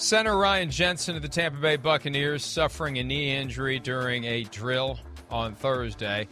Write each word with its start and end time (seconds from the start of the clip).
Center 0.00 0.34
Ryan 0.34 0.70
Jensen 0.70 1.14
of 1.14 1.20
the 1.20 1.28
Tampa 1.28 1.58
Bay 1.58 1.76
Buccaneers 1.76 2.42
suffering 2.42 2.96
a 2.96 3.02
knee 3.02 3.36
injury 3.36 3.78
during 3.78 4.24
a 4.24 4.44
drill 4.44 4.98
on 5.30 5.54
Thursday. 5.54 6.26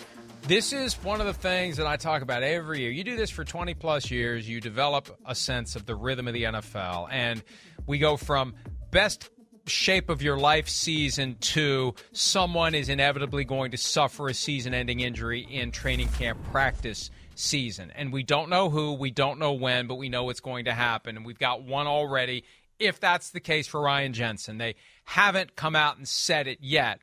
This 0.44 0.72
is 0.72 0.94
one 1.04 1.20
of 1.20 1.26
the 1.26 1.34
things 1.34 1.76
that 1.76 1.86
I 1.86 1.96
talk 1.98 2.22
about 2.22 2.42
every 2.42 2.80
year. 2.80 2.90
You 2.90 3.04
do 3.04 3.14
this 3.14 3.28
for 3.28 3.44
20 3.44 3.74
plus 3.74 4.10
years, 4.10 4.48
you 4.48 4.62
develop 4.62 5.14
a 5.26 5.34
sense 5.34 5.76
of 5.76 5.84
the 5.84 5.94
rhythm 5.94 6.26
of 6.26 6.32
the 6.32 6.44
NFL. 6.44 7.08
And 7.12 7.42
we 7.86 7.98
go 7.98 8.16
from 8.16 8.54
best 8.90 9.28
shape 9.66 10.08
of 10.08 10.22
your 10.22 10.38
life 10.38 10.70
season 10.70 11.36
to 11.40 11.94
someone 12.12 12.74
is 12.74 12.88
inevitably 12.88 13.44
going 13.44 13.72
to 13.72 13.76
suffer 13.76 14.28
a 14.28 14.34
season 14.34 14.72
ending 14.72 15.00
injury 15.00 15.40
in 15.40 15.72
training 15.72 16.08
camp 16.08 16.42
practice 16.52 17.10
season. 17.34 17.92
And 17.94 18.12
we 18.12 18.22
don't 18.22 18.48
know 18.48 18.70
who, 18.70 18.94
we 18.94 19.10
don't 19.10 19.38
know 19.38 19.52
when, 19.52 19.86
but 19.86 19.96
we 19.96 20.08
know 20.08 20.30
it's 20.30 20.40
going 20.40 20.64
to 20.64 20.72
happen. 20.72 21.16
And 21.16 21.24
we've 21.24 21.38
got 21.38 21.62
one 21.62 21.86
already 21.86 22.44
if 22.78 23.00
that's 23.00 23.30
the 23.30 23.40
case 23.40 23.66
for 23.66 23.80
Ryan 23.80 24.12
Jensen. 24.12 24.58
They 24.58 24.76
haven't 25.04 25.56
come 25.56 25.76
out 25.76 25.96
and 25.96 26.06
said 26.06 26.46
it 26.46 26.58
yet. 26.60 27.00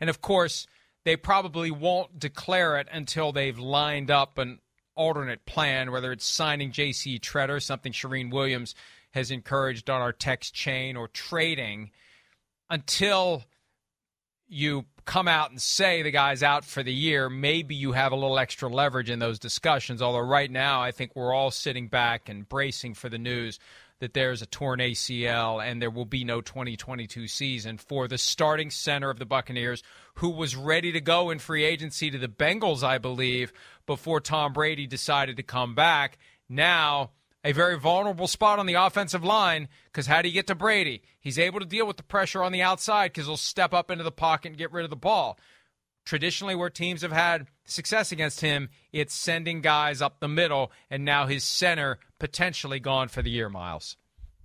And 0.00 0.08
of 0.08 0.20
course, 0.20 0.66
they 1.04 1.16
probably 1.16 1.70
won't 1.70 2.18
declare 2.18 2.78
it 2.78 2.88
until 2.92 3.32
they've 3.32 3.58
lined 3.58 4.10
up 4.10 4.38
an 4.38 4.60
alternate 4.94 5.46
plan, 5.46 5.90
whether 5.90 6.12
it's 6.12 6.26
signing 6.26 6.72
J.C. 6.72 7.18
Tretter, 7.18 7.62
something 7.62 7.92
Charean 7.92 8.32
Williams 8.32 8.74
has 9.12 9.30
encouraged 9.30 9.88
on 9.88 10.02
our 10.02 10.12
text 10.12 10.54
chain, 10.54 10.96
or 10.96 11.08
trading 11.08 11.90
until 12.68 13.44
you 14.48 14.84
come 15.04 15.28
out 15.28 15.50
and 15.50 15.60
say 15.60 16.02
the 16.02 16.10
guy's 16.10 16.42
out 16.42 16.64
for 16.64 16.82
the 16.82 16.92
year, 16.92 17.30
maybe 17.30 17.74
you 17.74 17.92
have 17.92 18.12
a 18.12 18.16
little 18.16 18.38
extra 18.38 18.68
leverage 18.68 19.08
in 19.08 19.18
those 19.18 19.38
discussions. 19.38 20.02
Although 20.02 20.20
right 20.20 20.50
now, 20.50 20.82
I 20.82 20.90
think 20.90 21.16
we're 21.16 21.32
all 21.32 21.50
sitting 21.50 21.88
back 21.88 22.28
and 22.28 22.46
bracing 22.46 22.92
for 22.92 23.08
the 23.08 23.18
news 23.18 23.58
that 24.00 24.14
there's 24.14 24.42
a 24.42 24.46
torn 24.46 24.80
ACL 24.80 25.64
and 25.64 25.82
there 25.82 25.90
will 25.90 26.04
be 26.04 26.24
no 26.24 26.40
2022 26.40 27.26
season 27.26 27.78
for 27.78 28.06
the 28.06 28.18
starting 28.18 28.70
center 28.70 29.10
of 29.10 29.18
the 29.18 29.26
Buccaneers, 29.26 29.82
who 30.14 30.30
was 30.30 30.56
ready 30.56 30.92
to 30.92 31.00
go 31.00 31.30
in 31.30 31.38
free 31.38 31.64
agency 31.64 32.10
to 32.10 32.18
the 32.18 32.28
Bengals, 32.28 32.82
I 32.82 32.98
believe, 32.98 33.52
before 33.86 34.20
Tom 34.20 34.52
Brady 34.52 34.86
decided 34.86 35.36
to 35.36 35.42
come 35.42 35.74
back. 35.74 36.18
Now, 36.48 37.10
a 37.44 37.52
very 37.52 37.78
vulnerable 37.78 38.26
spot 38.26 38.58
on 38.58 38.66
the 38.66 38.74
offensive 38.74 39.24
line 39.24 39.68
because 39.86 40.06
how 40.06 40.22
do 40.22 40.28
you 40.28 40.34
get 40.34 40.46
to 40.48 40.54
Brady? 40.54 41.02
He's 41.20 41.38
able 41.38 41.60
to 41.60 41.66
deal 41.66 41.86
with 41.86 41.96
the 41.96 42.02
pressure 42.02 42.42
on 42.42 42.52
the 42.52 42.62
outside 42.62 43.12
because 43.12 43.26
he'll 43.26 43.36
step 43.36 43.72
up 43.72 43.90
into 43.90 44.04
the 44.04 44.12
pocket 44.12 44.48
and 44.48 44.58
get 44.58 44.72
rid 44.72 44.84
of 44.84 44.90
the 44.90 44.96
ball. 44.96 45.38
Traditionally, 46.08 46.54
where 46.54 46.70
teams 46.70 47.02
have 47.02 47.12
had 47.12 47.48
success 47.66 48.12
against 48.12 48.40
him, 48.40 48.70
it's 48.92 49.12
sending 49.12 49.60
guys 49.60 50.00
up 50.00 50.20
the 50.20 50.26
middle, 50.28 50.72
and 50.88 51.04
now 51.04 51.26
his 51.26 51.44
center 51.44 51.98
potentially 52.18 52.80
gone 52.80 53.08
for 53.08 53.20
the 53.20 53.28
year, 53.28 53.50
Myles. 53.50 53.97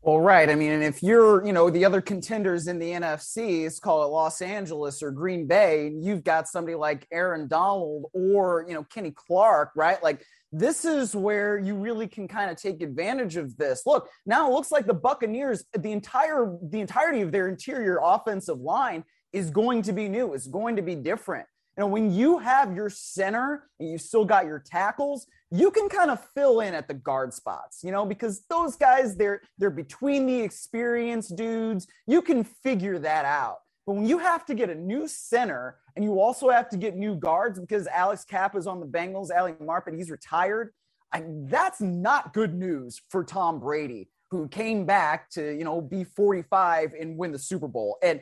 Well, 0.06 0.20
right. 0.20 0.50
I 0.50 0.56
mean, 0.56 0.72
and 0.74 0.84
if 0.84 1.02
you're, 1.02 1.46
you 1.46 1.54
know, 1.54 1.70
the 1.70 1.86
other 1.86 2.02
contenders 2.02 2.68
in 2.68 2.78
the 2.78 2.92
NFC, 2.92 3.62
is 3.62 3.80
call 3.80 4.04
it 4.04 4.08
Los 4.08 4.42
Angeles 4.42 5.02
or 5.02 5.12
Green 5.12 5.48
Bay, 5.48 5.88
and 5.88 6.04
you've 6.04 6.26
got 6.26 6.50
somebody 6.50 6.76
like 6.76 7.08
Aaron 7.10 7.48
Donald 7.48 8.08
or, 8.14 8.66
you 8.68 8.74
know, 8.74 8.84
Kenny 8.84 9.12
Clark, 9.12 9.72
right? 9.78 10.04
Like 10.04 10.26
this 10.52 10.84
is 10.84 11.16
where 11.16 11.58
you 11.58 11.76
really 11.76 12.10
can 12.10 12.28
kind 12.28 12.52
of 12.52 12.58
take 12.58 12.82
advantage 12.82 13.38
of 13.38 13.56
this. 13.56 13.84
Look, 13.86 14.10
now 14.26 14.50
it 14.50 14.54
looks 14.54 14.74
like 14.74 14.88
the 14.88 14.94
Buccaneers, 14.94 15.64
the 15.74 15.94
entire 15.94 16.54
the 16.62 16.82
entirety 16.82 17.22
of 17.22 17.32
their 17.32 17.48
interior 17.48 18.00
offensive 18.04 18.60
line 18.60 19.06
is 19.32 19.50
going 19.52 19.84
to 19.84 19.94
be 19.94 20.10
new. 20.10 20.34
It's 20.34 20.48
going 20.48 20.76
to 20.76 20.82
be 20.82 20.96
different. 20.96 21.48
You 21.78 21.82
know, 21.82 21.88
when 21.88 22.14
you 22.14 22.40
have 22.40 22.76
your 22.76 22.90
center 22.90 23.70
and 23.80 23.90
you 23.90 23.98
still 23.98 24.26
got 24.26 24.46
your 24.46 24.60
tackles, 24.60 25.28
you 25.56 25.70
can 25.70 25.88
kind 25.88 26.10
of 26.10 26.20
fill 26.34 26.62
in 26.62 26.74
at 26.74 26.88
the 26.88 26.96
guard 26.96 27.32
spots, 27.32 27.84
you 27.84 27.92
know, 27.92 28.08
because 28.08 28.44
those 28.50 28.76
guys 28.76 29.16
they're 29.16 29.42
they're 29.60 29.70
between 29.70 30.26
the 30.26 30.42
experienced 30.42 31.36
dudes. 31.36 31.86
You 32.08 32.24
can 32.24 32.44
figure 32.44 32.98
that 32.98 33.26
out. 33.26 33.60
But 33.86 33.94
when 33.94 34.08
you 34.08 34.18
have 34.18 34.46
to 34.46 34.56
get 34.56 34.72
a 34.72 34.76
new 34.76 35.08
center 35.08 35.78
and 35.96 36.04
you 36.04 36.20
also 36.20 36.50
have 36.50 36.70
to 36.70 36.78
get 36.78 36.96
new 36.96 37.16
guards 37.16 37.60
because 37.60 37.86
Alex 37.88 38.26
Cappa 38.26 38.58
is 38.58 38.66
on 38.66 38.80
the 38.80 38.88
Bengals, 38.88 39.30
Ali 39.36 39.54
Marpet, 39.54 39.96
he's 39.96 40.10
retired. 40.10 40.74
I, 41.12 41.24
that's 41.28 41.82
not 41.82 42.34
good 42.34 42.56
news 42.56 43.00
for 43.10 43.24
Tom 43.24 43.60
Brady, 43.60 44.10
who 44.32 44.48
came 44.48 44.86
back 44.86 45.30
to, 45.32 45.56
you 45.56 45.66
know, 45.66 45.82
be 45.82 46.04
45 46.04 46.94
and 47.00 47.18
win 47.18 47.32
the 47.32 47.38
Super 47.38 47.68
Bowl. 47.68 47.98
And 48.02 48.22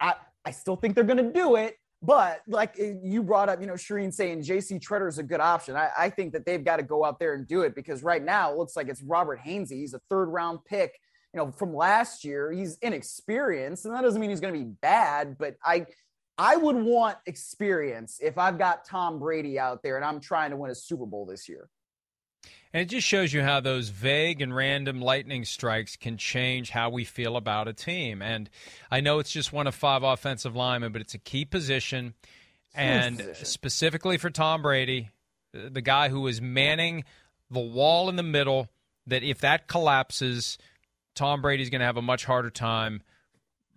I, 0.00 0.14
I 0.44 0.50
still 0.50 0.74
think 0.74 0.94
they're 0.94 1.04
going 1.04 1.24
to 1.24 1.32
do 1.32 1.54
it. 1.54 1.76
But 2.04 2.42
like 2.46 2.78
eh, 2.78 2.94
you 3.02 3.22
brought 3.22 3.48
up, 3.48 3.60
you 3.60 3.66
know, 3.66 3.74
Charean 3.74 4.12
saying 4.12 4.42
JC 4.42 4.78
Tretter 4.78 5.08
is 5.08 5.18
a 5.18 5.22
good 5.22 5.40
option. 5.40 5.74
I, 5.74 5.90
I 5.98 6.10
think 6.10 6.32
that 6.34 6.44
they've 6.44 6.62
got 6.62 6.76
to 6.76 6.82
go 6.82 7.04
out 7.04 7.18
there 7.18 7.34
and 7.34 7.46
do 7.46 7.62
it 7.62 7.74
because 7.74 8.02
right 8.02 8.22
now 8.22 8.52
it 8.52 8.58
looks 8.58 8.76
like 8.76 8.88
it's 8.88 9.02
Robert 9.02 9.40
Hainsey. 9.40 9.78
He's 9.78 9.94
a 9.94 10.00
third 10.10 10.26
round 10.26 10.58
pick, 10.66 10.98
you 11.32 11.38
know, 11.38 11.50
from 11.50 11.74
last 11.74 12.22
year. 12.22 12.52
He's 12.52 12.76
inexperienced, 12.82 13.86
and 13.86 13.94
that 13.94 14.02
doesn't 14.02 14.20
mean 14.20 14.28
he's 14.28 14.40
going 14.40 14.52
to 14.52 14.60
be 14.60 14.70
bad. 14.82 15.38
But 15.38 15.56
I, 15.64 15.86
I 16.36 16.56
would 16.56 16.76
want 16.76 17.16
experience 17.26 18.18
if 18.20 18.36
I've 18.36 18.58
got 18.58 18.84
Tom 18.84 19.18
Brady 19.18 19.58
out 19.58 19.82
there 19.82 19.96
and 19.96 20.04
I'm 20.04 20.20
trying 20.20 20.50
to 20.50 20.56
win 20.56 20.70
a 20.70 20.74
Super 20.74 21.06
Bowl 21.06 21.24
this 21.24 21.48
year. 21.48 21.70
And 22.74 22.82
it 22.82 22.86
just 22.86 23.06
shows 23.06 23.32
you 23.32 23.40
how 23.40 23.60
those 23.60 23.90
vague 23.90 24.42
and 24.42 24.54
random 24.54 25.00
lightning 25.00 25.44
strikes 25.44 25.94
can 25.94 26.16
change 26.16 26.70
how 26.70 26.90
we 26.90 27.04
feel 27.04 27.36
about 27.36 27.68
a 27.68 27.72
team. 27.72 28.20
And 28.20 28.50
I 28.90 29.00
know 29.00 29.20
it's 29.20 29.30
just 29.30 29.52
one 29.52 29.68
of 29.68 29.76
five 29.76 30.02
offensive 30.02 30.56
linemen, 30.56 30.90
but 30.90 31.00
it's 31.00 31.14
a 31.14 31.18
key 31.18 31.44
position. 31.44 32.14
And 32.74 33.18
position. 33.18 33.46
specifically 33.46 34.18
for 34.18 34.28
Tom 34.28 34.60
Brady, 34.62 35.10
the 35.52 35.80
guy 35.80 36.08
who 36.08 36.26
is 36.26 36.42
manning 36.42 37.04
the 37.48 37.60
wall 37.60 38.08
in 38.08 38.16
the 38.16 38.24
middle, 38.24 38.68
that 39.06 39.22
if 39.22 39.38
that 39.42 39.68
collapses, 39.68 40.58
Tom 41.14 41.42
Brady's 41.42 41.70
going 41.70 41.78
to 41.78 41.86
have 41.86 41.96
a 41.96 42.02
much 42.02 42.24
harder 42.24 42.50
time 42.50 43.02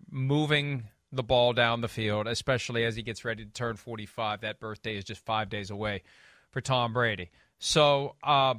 moving 0.10 0.86
the 1.12 1.22
ball 1.22 1.54
down 1.54 1.82
the 1.82 1.88
field, 1.88 2.26
especially 2.26 2.84
as 2.84 2.96
he 2.96 3.04
gets 3.04 3.24
ready 3.24 3.46
to 3.46 3.52
turn 3.52 3.76
45. 3.76 4.42
That 4.42 4.60
birthday 4.60 4.98
is 4.98 5.04
just 5.04 5.24
five 5.24 5.50
days 5.50 5.70
away 5.70 6.02
for 6.50 6.62
Tom 6.62 6.94
Brady. 6.94 7.30
So, 7.60 8.16
uh, 8.24 8.56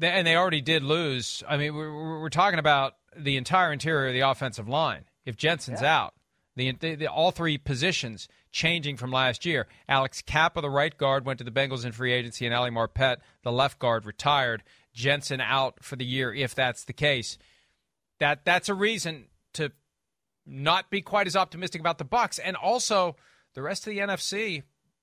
and 0.00 0.26
they 0.26 0.36
already 0.36 0.60
did 0.60 0.82
lose. 0.82 1.42
I 1.48 1.56
mean, 1.56 1.74
we're, 1.74 2.20
we're 2.20 2.28
talking 2.28 2.58
about 2.58 2.94
the 3.16 3.36
entire 3.36 3.72
interior 3.72 4.08
of 4.08 4.14
the 4.14 4.20
offensive 4.20 4.68
line. 4.68 5.04
If 5.24 5.36
Jensen's 5.36 5.82
yeah. 5.82 5.96
out, 5.96 6.14
the, 6.56 6.72
the, 6.72 6.94
the, 6.94 7.06
all 7.06 7.30
three 7.30 7.58
positions 7.58 8.28
changing 8.52 8.96
from 8.96 9.10
last 9.10 9.44
year. 9.44 9.66
Alex 9.88 10.22
Cappa, 10.22 10.60
the 10.60 10.70
right 10.70 10.96
guard, 10.96 11.24
went 11.24 11.38
to 11.38 11.44
the 11.44 11.50
Bengals 11.50 11.84
in 11.84 11.92
free 11.92 12.12
agency, 12.12 12.46
and 12.46 12.54
Ali 12.54 12.70
Marpet, 12.70 13.16
the 13.42 13.52
left 13.52 13.78
guard, 13.78 14.06
retired. 14.06 14.62
Jensen 14.92 15.40
out 15.40 15.82
for 15.82 15.96
the 15.96 16.04
year, 16.04 16.32
if 16.32 16.54
that's 16.54 16.84
the 16.84 16.92
case. 16.92 17.36
That 18.20 18.44
that's 18.44 18.68
a 18.68 18.74
reason 18.74 19.26
to 19.54 19.72
not 20.46 20.88
be 20.88 21.02
quite 21.02 21.26
as 21.26 21.34
optimistic 21.34 21.80
about 21.80 21.98
the 21.98 22.04
Bucks, 22.04 22.38
and 22.38 22.54
also 22.54 23.16
the 23.54 23.62
rest 23.62 23.86
of 23.86 23.92
the 23.92 23.98
NFC 23.98 24.62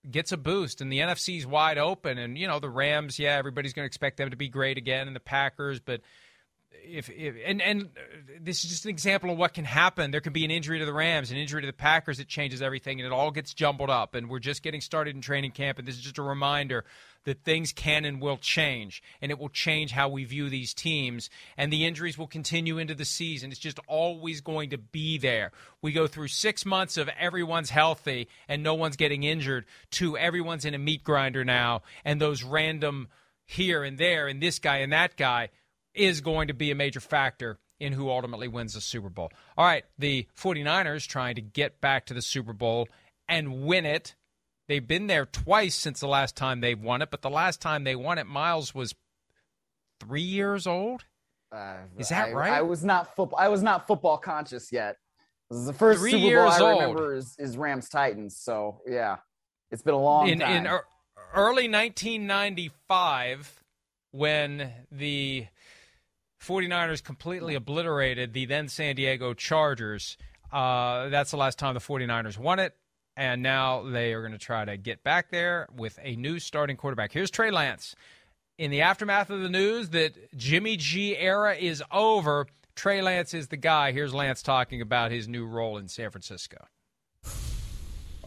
gets 0.09 0.31
a 0.31 0.37
boost 0.37 0.81
and 0.81 0.91
the 0.91 0.99
NFC's 0.99 1.45
wide 1.45 1.77
open 1.77 2.17
and 2.17 2.37
you 2.37 2.47
know 2.47 2.59
the 2.59 2.69
Rams 2.69 3.19
yeah 3.19 3.37
everybody's 3.37 3.73
going 3.73 3.83
to 3.83 3.87
expect 3.87 4.17
them 4.17 4.31
to 4.31 4.35
be 4.35 4.49
great 4.49 4.77
again 4.77 5.07
and 5.07 5.15
the 5.15 5.19
Packers 5.19 5.79
but 5.79 6.01
if, 6.71 7.09
if, 7.09 7.35
and 7.45 7.61
and 7.61 7.83
uh, 7.83 8.01
this 8.39 8.63
is 8.63 8.69
just 8.69 8.85
an 8.85 8.89
example 8.89 9.29
of 9.29 9.37
what 9.37 9.53
can 9.53 9.65
happen. 9.65 10.11
There 10.11 10.21
can 10.21 10.33
be 10.33 10.45
an 10.45 10.51
injury 10.51 10.79
to 10.79 10.85
the 10.85 10.93
Rams, 10.93 11.31
an 11.31 11.37
injury 11.37 11.61
to 11.61 11.67
the 11.67 11.73
Packers. 11.73 12.19
It 12.19 12.27
changes 12.27 12.61
everything, 12.61 12.99
and 12.99 13.05
it 13.05 13.11
all 13.11 13.31
gets 13.31 13.53
jumbled 13.53 13.89
up. 13.89 14.15
And 14.15 14.29
we're 14.29 14.39
just 14.39 14.63
getting 14.63 14.81
started 14.81 15.15
in 15.15 15.21
training 15.21 15.51
camp, 15.51 15.79
and 15.79 15.87
this 15.87 15.95
is 15.95 16.01
just 16.01 16.17
a 16.17 16.23
reminder 16.23 16.83
that 17.23 17.43
things 17.43 17.71
can 17.71 18.03
and 18.03 18.19
will 18.19 18.37
change, 18.37 19.03
and 19.21 19.31
it 19.31 19.37
will 19.37 19.49
change 19.49 19.91
how 19.91 20.09
we 20.09 20.23
view 20.23 20.49
these 20.49 20.73
teams. 20.73 21.29
And 21.55 21.71
the 21.71 21.85
injuries 21.85 22.17
will 22.17 22.27
continue 22.27 22.77
into 22.77 22.95
the 22.95 23.05
season. 23.05 23.51
It's 23.51 23.59
just 23.59 23.79
always 23.87 24.41
going 24.41 24.71
to 24.71 24.77
be 24.77 25.17
there. 25.17 25.51
We 25.81 25.91
go 25.91 26.07
through 26.07 26.29
six 26.29 26.65
months 26.65 26.97
of 26.97 27.09
everyone's 27.19 27.69
healthy 27.69 28.27
and 28.47 28.63
no 28.63 28.73
one's 28.73 28.95
getting 28.95 29.23
injured, 29.23 29.65
to 29.91 30.17
everyone's 30.17 30.65
in 30.65 30.73
a 30.73 30.79
meat 30.79 31.03
grinder 31.03 31.45
now, 31.45 31.83
and 32.03 32.19
those 32.19 32.43
random 32.43 33.07
here 33.45 33.83
and 33.83 33.97
there, 33.97 34.27
and 34.27 34.41
this 34.41 34.57
guy 34.59 34.77
and 34.77 34.93
that 34.93 35.15
guy 35.15 35.49
is 35.93 36.21
going 36.21 36.47
to 36.47 36.53
be 36.53 36.71
a 36.71 36.75
major 36.75 36.99
factor 36.99 37.59
in 37.79 37.93
who 37.93 38.09
ultimately 38.09 38.47
wins 38.47 38.75
the 38.75 38.81
Super 38.81 39.09
Bowl. 39.09 39.31
All 39.57 39.65
right, 39.65 39.83
the 39.97 40.27
49ers 40.39 41.07
trying 41.07 41.35
to 41.35 41.41
get 41.41 41.81
back 41.81 42.05
to 42.07 42.13
the 42.13 42.21
Super 42.21 42.53
Bowl 42.53 42.87
and 43.27 43.63
win 43.65 43.85
it. 43.85 44.15
They've 44.67 44.85
been 44.87 45.07
there 45.07 45.25
twice 45.25 45.75
since 45.75 45.99
the 45.99 46.07
last 46.07 46.37
time 46.37 46.61
they've 46.61 46.79
won 46.79 47.01
it, 47.01 47.09
but 47.11 47.21
the 47.21 47.29
last 47.29 47.59
time 47.59 47.83
they 47.83 47.95
won 47.95 48.19
it, 48.19 48.27
Myles 48.27 48.73
was 48.75 48.93
three 49.99 50.21
years 50.21 50.67
old. 50.67 51.05
Uh, 51.51 51.77
is 51.97 52.09
that 52.09 52.29
I, 52.29 52.33
right? 52.33 52.53
I 52.53 52.61
was 52.61 52.83
not 52.83 53.15
football. 53.15 53.37
I 53.37 53.49
was 53.49 53.61
not 53.61 53.87
football 53.87 54.17
conscious 54.17 54.71
yet. 54.71 54.97
This 55.49 55.59
is 55.59 55.65
the 55.65 55.73
first 55.73 55.99
three 55.99 56.11
Super 56.11 56.35
Bowl 56.35 56.49
I 56.49 56.71
remember 56.71 57.13
is, 57.15 57.35
is, 57.37 57.57
Rams 57.57 57.89
Titans. 57.89 58.37
So 58.37 58.79
yeah, 58.87 59.17
it's 59.69 59.81
been 59.81 59.93
a 59.93 59.99
long 59.99 60.29
in, 60.29 60.39
time. 60.39 60.65
In 60.65 60.67
early 61.33 61.67
1995, 61.67 63.61
when 64.11 64.71
the 64.91 65.47
49ers 66.41 67.03
completely 67.03 67.55
obliterated 67.55 68.33
the 68.33 68.45
then 68.45 68.67
San 68.67 68.95
Diego 68.95 69.33
Chargers. 69.33 70.17
Uh, 70.51 71.09
that's 71.09 71.31
the 71.31 71.37
last 71.37 71.59
time 71.59 71.73
the 71.73 71.79
49ers 71.79 72.37
won 72.37 72.59
it. 72.59 72.75
And 73.15 73.43
now 73.43 73.83
they 73.83 74.13
are 74.13 74.21
going 74.21 74.31
to 74.31 74.39
try 74.39 74.65
to 74.65 74.77
get 74.77 75.03
back 75.03 75.31
there 75.31 75.67
with 75.75 75.99
a 76.01 76.15
new 76.15 76.39
starting 76.39 76.77
quarterback. 76.77 77.11
Here's 77.11 77.29
Trey 77.29 77.51
Lance. 77.51 77.95
In 78.57 78.71
the 78.71 78.81
aftermath 78.81 79.29
of 79.29 79.41
the 79.41 79.49
news 79.49 79.89
that 79.89 80.35
Jimmy 80.37 80.77
G 80.77 81.17
era 81.17 81.55
is 81.55 81.83
over, 81.91 82.47
Trey 82.75 83.01
Lance 83.01 83.33
is 83.33 83.49
the 83.49 83.57
guy. 83.57 83.91
Here's 83.91 84.13
Lance 84.13 84.41
talking 84.41 84.81
about 84.81 85.11
his 85.11 85.27
new 85.27 85.45
role 85.45 85.77
in 85.77 85.87
San 85.87 86.09
Francisco. 86.09 86.65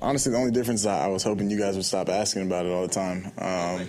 Honestly, 0.01 0.33
the 0.33 0.39
only 0.39 0.51
difference 0.51 0.81
is 0.81 0.87
I 0.87 1.07
was 1.07 1.23
hoping 1.23 1.51
you 1.51 1.59
guys 1.59 1.77
would 1.77 1.85
stop 1.85 2.09
asking 2.09 2.43
about 2.43 2.67
it 2.67 2.73
all 2.73 2.83
the 2.83 2.93
time. 2.93 3.33
Um, 3.39 3.89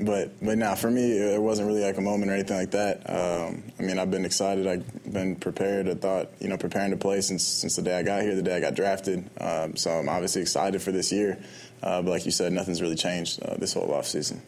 but 0.00 0.32
but 0.44 0.58
now 0.58 0.74
for 0.74 0.90
me, 0.90 1.12
it 1.12 1.40
wasn't 1.40 1.68
really 1.68 1.84
like 1.84 1.98
a 1.98 2.00
moment 2.02 2.30
or 2.30 2.34
anything 2.34 2.56
like 2.56 2.70
that. 2.72 3.08
Um, 3.08 3.62
I 3.78 3.82
mean, 3.82 3.98
I've 3.98 4.10
been 4.10 4.24
excited. 4.24 4.66
I've 4.66 5.12
been 5.12 5.36
prepared. 5.36 5.88
I 5.88 5.94
thought 5.94 6.30
you 6.40 6.48
know 6.48 6.56
preparing 6.56 6.90
to 6.90 6.96
play 6.96 7.20
since 7.20 7.46
since 7.46 7.76
the 7.76 7.82
day 7.82 7.98
I 7.98 8.02
got 8.02 8.22
here, 8.22 8.34
the 8.34 8.42
day 8.42 8.56
I 8.56 8.60
got 8.60 8.74
drafted. 8.74 9.28
Um, 9.40 9.76
so 9.76 9.90
I'm 9.90 10.08
obviously 10.08 10.42
excited 10.42 10.82
for 10.82 10.92
this 10.92 11.12
year. 11.12 11.42
Uh, 11.82 12.00
but 12.02 12.10
like 12.10 12.24
you 12.24 12.30
said, 12.30 12.52
nothing's 12.52 12.80
really 12.80 12.96
changed 12.96 13.42
uh, 13.42 13.56
this 13.56 13.74
whole 13.74 13.88
offseason. 13.88 14.40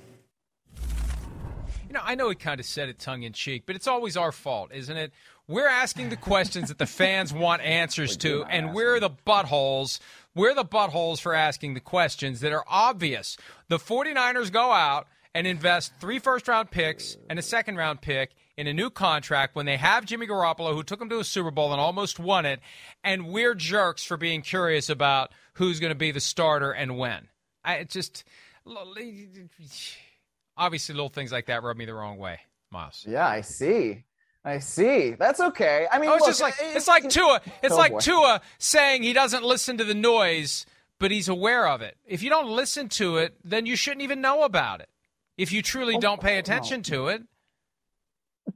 You 1.89 1.95
know, 1.95 2.01
I 2.03 2.15
know 2.15 2.29
he 2.29 2.35
kind 2.35 2.61
of 2.61 2.67
said 2.67 2.89
it 2.89 2.99
tongue 2.99 3.23
in 3.23 3.33
cheek, 3.33 3.65
but 3.67 3.77
it's 3.77 3.87
always 3.87 4.17
our 4.17 4.33
fault, 4.33 4.71
isn't 4.73 4.97
it? 4.97 5.13
We're 5.47 5.69
asking 5.69 6.09
the 6.09 6.17
questions 6.17 6.69
that 6.69 6.79
the 6.79 6.87
fans 6.87 7.33
want 7.33 7.61
answers 7.61 8.17
to, 8.19 8.45
and 8.45 8.73
we're 8.73 8.99
the 8.99 9.11
buttholes. 9.11 9.99
We're 10.35 10.55
the 10.55 10.65
buttholes 10.65 11.21
for 11.21 11.35
asking 11.35 11.75
the 11.75 11.81
questions 11.81 12.41
that 12.41 12.51
are 12.51 12.65
obvious. 12.67 13.37
The 13.69 13.79
49ers 13.79 14.51
go 14.51 14.73
out 14.73 15.07
and 15.35 15.47
invest 15.47 15.93
three 16.01 16.19
first 16.19 16.47
round 16.49 16.71
picks 16.71 17.17
and 17.29 17.39
a 17.39 17.43
second 17.43 17.77
round 17.77 18.01
pick 18.01 18.31
in 18.57 18.67
a 18.69 18.73
new 18.73 18.89
contract 18.89 19.57
when 19.57 19.67
they 19.67 19.77
have 19.77 20.05
Jimmy 20.05 20.27
Garoppolo, 20.29 20.73
who 20.73 20.83
took 20.85 21.01
them 21.01 21.09
to 21.09 21.19
a 21.19 21.25
Super 21.25 21.51
Bowl 21.51 21.73
and 21.73 21.81
almost 21.81 22.19
won 22.21 22.47
it, 22.47 22.61
and 23.03 23.27
we're 23.29 23.55
jerks 23.55 24.05
for 24.05 24.17
being 24.17 24.43
curious 24.43 24.89
about 24.89 25.33
who's 25.55 25.81
going 25.81 25.91
to 25.91 25.97
be 25.97 26.13
the 26.13 26.21
starter 26.21 26.71
and 26.71 26.97
when. 26.97 27.29
I 27.65 27.83
just 27.85 28.25
obviously 30.57 30.95
little 30.95 31.09
things 31.09 31.33
like 31.33 31.47
that 31.47 31.63
rub 31.63 31.77
me 31.77 31.85
the 31.85 31.95
wrong 31.95 32.19
way, 32.19 32.41
Myles. 32.71 33.05
Yeah, 33.09 33.27
I 33.27 33.41
see. 33.41 34.05
I 34.45 34.59
see. 34.59 35.13
That's 35.19 35.41
okay. 35.41 35.87
I 35.91 35.99
mean, 35.99 36.11
oh, 36.11 36.15
it's 36.15 36.21
look, 36.23 36.31
just 36.31 36.43
like 36.43 36.55
it's 36.61 36.87
like 36.87 37.09
Tua. 37.09 37.41
It's 37.63 37.73
Oh, 37.73 37.79
like 37.79 37.93
boy. 37.93 37.99
Tua 38.01 38.41
saying 38.59 39.03
he 39.03 39.15
doesn't 39.15 39.43
listen 39.43 39.79
to 39.79 39.85
the 39.85 39.95
noise, 39.95 40.67
but 41.01 41.11
he's 41.11 41.29
aware 41.29 41.67
of 41.67 41.81
it. 41.81 41.97
If 42.05 42.23
you 42.23 42.29
don't 42.31 42.49
listen 42.51 42.89
to 42.91 43.17
it, 43.17 43.35
then 43.43 43.65
you 43.65 43.75
shouldn't 43.75 44.03
even 44.03 44.21
know 44.21 44.43
about 44.45 44.81
it. 44.81 44.89
If 45.37 45.53
you 45.53 45.63
truly 45.63 45.97
oh, 45.97 46.01
don't 46.01 46.21
pay 46.21 46.37
oh, 46.37 46.39
attention 46.39 46.83
to 46.85 47.09
it, 47.09 47.23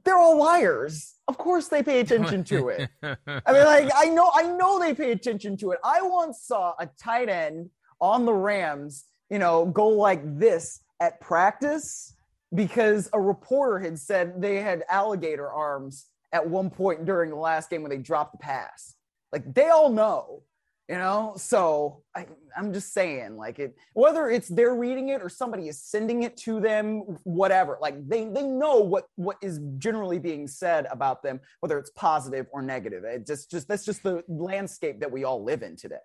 they're 0.03 0.17
all 0.17 0.37
liars. 0.37 1.15
Of 1.27 1.37
course 1.37 1.67
they 1.67 1.83
pay 1.83 1.99
attention 1.99 2.43
to 2.45 2.69
it. 2.69 2.89
I 3.03 3.17
mean, 3.25 3.65
like 3.65 3.91
I 3.95 4.05
know, 4.05 4.31
I 4.33 4.43
know 4.43 4.79
they 4.79 4.93
pay 4.93 5.11
attention 5.11 5.57
to 5.57 5.71
it. 5.71 5.79
I 5.83 6.01
once 6.01 6.41
saw 6.41 6.73
a 6.79 6.87
tight 7.01 7.29
end 7.29 7.69
on 7.99 8.25
the 8.25 8.33
Rams, 8.33 9.05
you 9.29 9.39
know, 9.39 9.65
go 9.65 9.87
like 9.87 10.21
this 10.39 10.81
at 10.99 11.19
practice 11.19 12.15
because 12.53 13.09
a 13.13 13.19
reporter 13.19 13.79
had 13.79 13.99
said 13.99 14.41
they 14.41 14.57
had 14.57 14.83
alligator 14.89 15.49
arms 15.49 16.07
at 16.31 16.47
one 16.47 16.69
point 16.69 17.05
during 17.05 17.29
the 17.29 17.35
last 17.35 17.69
game 17.69 17.81
when 17.81 17.91
they 17.91 17.97
dropped 17.97 18.33
the 18.33 18.37
pass. 18.37 18.95
Like 19.31 19.53
they 19.53 19.69
all 19.69 19.89
know, 19.89 20.43
you 20.89 20.95
know. 20.95 21.33
So 21.37 22.01
I, 22.15 22.25
I'm 22.57 22.73
just 22.73 22.93
saying, 22.93 23.37
like 23.37 23.59
it, 23.59 23.77
whether 23.93 24.29
it's 24.29 24.47
they're 24.47 24.73
reading 24.73 25.09
it 25.09 25.21
or 25.21 25.29
somebody 25.29 25.67
is 25.67 25.81
sending 25.81 26.23
it 26.23 26.35
to 26.37 26.59
them, 26.59 27.19
whatever. 27.23 27.77
Like 27.79 28.07
they 28.09 28.25
they 28.25 28.41
know 28.41 28.79
what 28.79 29.05
what 29.15 29.37
is 29.41 29.59
generally 29.77 30.19
being 30.19 30.47
said 30.47 30.87
about 30.91 31.21
them, 31.21 31.39
whether 31.59 31.77
it's 31.77 31.91
positive 31.91 32.47
or 32.51 32.63
negative. 32.63 33.03
It 33.03 33.27
just 33.27 33.51
just 33.51 33.67
that's 33.67 33.85
just 33.85 34.01
the 34.01 34.23
landscape 34.27 34.99
that 34.99 35.11
we 35.11 35.23
all 35.23 35.43
live 35.43 35.61
in 35.61 35.75
today. 35.75 35.97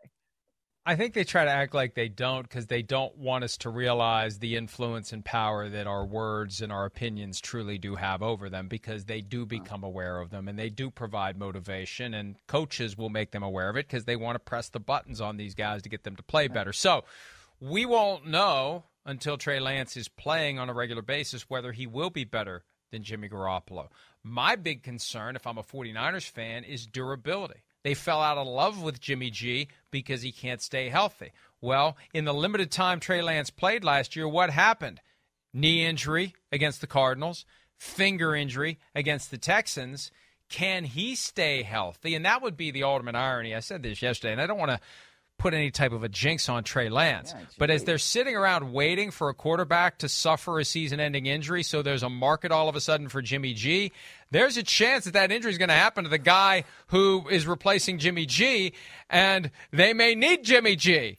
I 0.87 0.97
think 0.97 1.15
they 1.15 1.25
try 1.25 1.47
to 1.47 1.51
act 1.51 1.73
like 1.73 1.95
they 1.95 2.11
don't 2.11 2.43
because 2.43 2.67
they 2.67 2.83
don't 2.83 3.17
want 3.17 3.43
us 3.43 3.57
to 3.59 3.71
realize 3.71 4.39
the 4.39 4.57
influence 4.57 5.15
and 5.15 5.25
power 5.25 5.71
that 5.71 5.87
our 5.87 6.05
words 6.05 6.61
and 6.61 6.71
our 6.71 6.85
opinions 6.85 7.41
truly 7.41 7.79
do 7.79 7.95
have 7.95 8.23
over 8.23 8.51
them 8.51 8.69
because 8.69 9.07
they 9.07 9.23
do 9.23 9.47
become 9.47 9.83
aware 9.83 10.21
of 10.21 10.29
them 10.29 10.47
and 10.47 10.59
they 10.59 10.69
do 10.69 10.91
provide 10.91 11.39
motivation 11.39 12.13
and 12.13 12.37
coaches 12.49 12.99
will 12.99 13.09
make 13.09 13.31
them 13.31 13.43
aware 13.43 13.71
of 13.71 13.77
it 13.77 13.87
because 13.87 14.05
they 14.05 14.17
want 14.17 14.35
to 14.35 14.41
press 14.41 14.69
the 14.69 14.81
buttons 14.81 15.23
on 15.23 15.39
these 15.39 15.55
guys 15.55 15.81
to 15.81 15.89
get 15.89 16.05
them 16.05 16.17
to 16.17 16.23
play 16.23 16.49
better. 16.49 16.75
So 16.75 17.05
we 17.61 17.87
won't 17.87 18.27
know 18.27 18.85
until 19.07 19.39
Trey 19.39 19.61
Lance 19.61 19.97
is 19.97 20.09
playing 20.09 20.59
on 20.59 20.69
a 20.69 20.75
regular 20.75 21.03
basis 21.03 21.49
whether 21.49 21.73
he 21.73 21.87
will 21.87 22.11
be 22.11 22.25
better 22.25 22.63
than 22.91 23.03
Jimmy 23.03 23.31
Garoppolo. 23.31 23.89
My 24.23 24.55
big 24.55 24.83
concern, 24.83 25.35
if 25.35 25.47
I'm 25.47 25.57
a 25.57 25.63
49ers 25.63 26.29
fan, 26.29 26.63
is 26.63 26.87
durability. 26.87 27.63
They 27.85 27.95
fell 27.95 28.21
out 28.21 28.39
of 28.39 28.47
love 28.47 28.83
with 28.83 29.01
Jimmy 29.01 29.31
G 29.31 29.69
because 29.91 30.23
he 30.23 30.33
can't 30.33 30.61
stay 30.61 30.89
healthy. 30.89 31.33
Well, 31.61 31.97
in 32.13 32.25
the 32.25 32.35
limited 32.35 32.71
time 32.71 32.99
Trey 32.99 33.23
Lance 33.23 33.51
played 33.51 33.85
last 33.85 34.17
year, 34.17 34.27
what 34.27 34.51
happened? 34.51 35.01
Knee 35.53 35.87
injury 35.87 36.35
against 36.51 36.81
the 36.81 36.87
Cardinals, 36.87 37.45
finger 37.77 38.35
injury 38.35 38.79
against 38.95 39.31
the 39.31 39.39
Texans. 39.39 40.11
Can 40.49 40.85
he 40.85 41.15
stay 41.15 41.63
healthy? 41.63 42.15
And 42.15 42.25
that 42.25 42.43
would 42.43 42.57
be 42.57 42.71
the 42.71 42.83
ultimate 42.83 43.15
irony. 43.15 43.55
I 43.55 43.61
said 43.61 43.83
this 43.83 44.03
yesterday, 44.03 44.33
and 44.33 44.41
I 44.41 44.47
don't 44.47 44.59
want 44.59 44.73
to 44.73 44.81
put 45.39 45.53
any 45.55 45.71
type 45.71 45.93
of 45.93 46.03
a 46.05 46.09
jinx 46.09 46.49
on 46.49 46.65
Trey 46.65 46.89
Lance. 46.89 47.35
but 47.59 47.71
as 47.71 47.85
they're 47.85 47.99
sitting 47.99 48.37
around 48.37 48.73
waiting 48.73 49.11
for 49.11 49.29
a 49.29 49.35
quarterback 49.35 49.99
to 49.99 50.09
suffer 50.09 50.59
a 50.59 50.65
season 50.65 51.01
ending 51.01 51.27
injury, 51.27 51.63
so 51.63 51.83
there's 51.83 52.03
a 52.03 52.09
market 52.09 52.51
all 52.51 52.69
of 52.69 52.77
a 52.77 52.81
sudden 52.81 53.09
for 53.09 53.21
Jimmy 53.21 53.53
G, 53.53 53.93
there's 54.31 54.57
a 54.57 54.63
chance 54.63 55.05
that 55.05 55.13
that 55.13 55.31
injury 55.31 55.51
is 55.51 55.59
going 55.59 55.69
to 55.69 55.75
happen 55.75 56.05
to 56.05 56.11
the 56.11 56.19
guy 56.19 56.65
who 56.89 57.29
is 57.29 57.47
replacing 57.47 57.99
Jimmy 57.99 58.27
G, 58.27 58.73
and 59.11 59.51
they 59.71 59.93
may 59.93 60.15
need 60.15 60.45
Jimmy 60.45 60.77
G. 60.77 61.19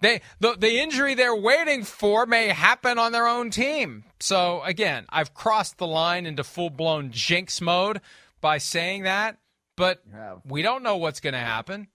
They 0.00 0.20
the 0.40 0.56
the 0.58 0.78
injury 0.78 1.14
they're 1.14 1.34
waiting 1.34 1.82
for 1.82 2.26
may 2.26 2.48
happen 2.48 2.98
on 2.98 3.12
their 3.12 3.26
own 3.26 3.50
team. 3.50 4.04
So 4.20 4.62
again, 4.62 5.06
I've 5.08 5.32
crossed 5.32 5.78
the 5.78 5.86
line 5.86 6.26
into 6.26 6.44
full 6.44 6.68
blown 6.70 7.10
jinx 7.12 7.60
mode 7.62 8.02
by 8.42 8.58
saying 8.58 9.04
that, 9.04 9.38
but 9.76 10.02
we 10.46 10.60
don't 10.62 10.82
know 10.82 10.98
what's 10.98 11.20
going 11.20 11.32
to 11.32 11.38
happen, 11.40 11.88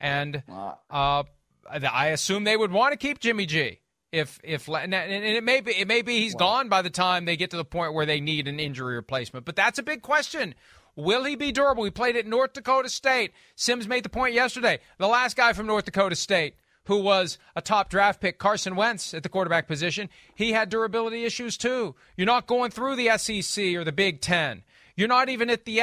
and 0.00 0.42
uh, 0.48 1.22
I 1.68 2.08
assume 2.08 2.44
they 2.44 2.56
would 2.56 2.72
want 2.72 2.92
to 2.92 2.96
keep 2.96 3.20
Jimmy 3.20 3.46
G. 3.46 3.80
If 4.12 4.38
if 4.44 4.68
and 4.68 4.94
it 4.94 5.44
may 5.44 5.60
be 5.60 5.72
it 5.72 5.88
may 5.88 6.02
be 6.02 6.20
he's 6.20 6.34
gone 6.34 6.68
by 6.68 6.80
the 6.82 6.90
time 6.90 7.24
they 7.24 7.36
get 7.36 7.50
to 7.50 7.56
the 7.56 7.64
point 7.64 7.92
where 7.92 8.06
they 8.06 8.20
need 8.20 8.48
an 8.48 8.60
injury 8.60 8.94
replacement. 8.94 9.44
But 9.44 9.56
that's 9.56 9.78
a 9.78 9.82
big 9.82 10.02
question. 10.02 10.54
Will 10.94 11.24
he 11.24 11.36
be 11.36 11.52
durable? 11.52 11.82
We 11.82 11.90
played 11.90 12.16
at 12.16 12.26
North 12.26 12.54
Dakota 12.54 12.88
State. 12.88 13.32
Simms 13.56 13.86
made 13.86 14.04
the 14.04 14.08
point 14.08 14.32
yesterday. 14.32 14.78
The 14.98 15.08
last 15.08 15.36
guy 15.36 15.52
from 15.52 15.66
North 15.66 15.84
Dakota 15.84 16.16
State 16.16 16.54
who 16.86 16.98
was 16.98 17.38
a 17.54 17.60
top 17.62 17.90
draft 17.90 18.20
pick, 18.20 18.38
Carson 18.38 18.76
Wentz 18.76 19.12
at 19.12 19.22
the 19.22 19.28
quarterback 19.28 19.66
position, 19.66 20.08
he 20.34 20.52
had 20.52 20.68
durability 20.68 21.24
issues 21.24 21.56
too. 21.56 21.94
You're 22.16 22.26
not 22.26 22.46
going 22.46 22.70
through 22.70 22.96
the 22.96 23.16
SEC 23.18 23.64
or 23.74 23.84
the 23.84 23.92
Big 23.92 24.20
Ten. 24.20 24.62
You're 24.96 25.08
not 25.08 25.28
even 25.28 25.50
at 25.50 25.64
the 25.64 25.82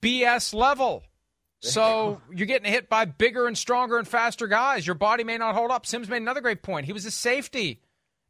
FBS 0.00 0.54
level. 0.54 1.04
So 1.60 2.20
you're 2.32 2.46
getting 2.46 2.70
hit 2.70 2.88
by 2.88 3.04
bigger 3.04 3.46
and 3.46 3.58
stronger 3.58 3.98
and 3.98 4.06
faster 4.06 4.46
guys. 4.46 4.86
Your 4.86 4.94
body 4.94 5.24
may 5.24 5.38
not 5.38 5.54
hold 5.54 5.70
up. 5.70 5.86
Simms 5.86 6.08
made 6.08 6.22
another 6.22 6.40
great 6.40 6.62
point. 6.62 6.86
He 6.86 6.92
was 6.92 7.04
a 7.04 7.10
safety. 7.10 7.80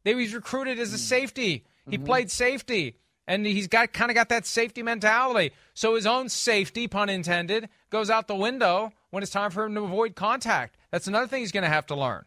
They 0.03 0.15
was 0.15 0.33
recruited 0.33 0.79
as 0.79 0.93
a 0.93 0.97
mm. 0.97 0.99
safety. 0.99 1.65
He 1.89 1.97
mm-hmm. 1.97 2.05
played 2.05 2.31
safety. 2.31 2.95
And 3.27 3.45
he's 3.45 3.67
got 3.67 3.93
kind 3.93 4.09
of 4.09 4.15
got 4.15 4.29
that 4.29 4.47
safety 4.47 4.81
mentality. 4.81 5.53
So 5.75 5.93
his 5.93 6.07
own 6.07 6.29
safety, 6.29 6.87
pun 6.87 7.09
intended, 7.09 7.69
goes 7.91 8.09
out 8.09 8.27
the 8.27 8.35
window 8.35 8.91
when 9.11 9.21
it's 9.21 9.31
time 9.31 9.51
for 9.51 9.65
him 9.65 9.75
to 9.75 9.81
avoid 9.81 10.15
contact. 10.15 10.77
That's 10.91 11.05
another 11.07 11.27
thing 11.27 11.41
he's 11.41 11.51
going 11.51 11.63
to 11.63 11.69
have 11.69 11.85
to 11.87 11.95
learn. 11.95 12.25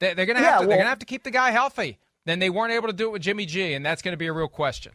They, 0.00 0.14
they're 0.14 0.26
going 0.26 0.38
to 0.38 0.42
have 0.42 0.54
Yeah, 0.54 0.60
to. 0.62 0.66
they're 0.66 0.76
going 0.78 0.86
to 0.86 0.90
have 0.90 0.98
to 0.98 1.06
keep 1.06 1.22
the 1.22 1.30
guy 1.30 1.52
healthy. 1.52 1.98
Then 2.24 2.40
they 2.40 2.50
weren't 2.50 2.72
able 2.72 2.88
to 2.88 2.92
do 2.92 3.06
it 3.06 3.12
with 3.12 3.22
Jimmy 3.22 3.46
G, 3.46 3.72
and 3.74 3.86
that's 3.86 4.02
going 4.02 4.12
to 4.12 4.18
be 4.18 4.26
a 4.26 4.32
real 4.32 4.48
question. 4.48 4.92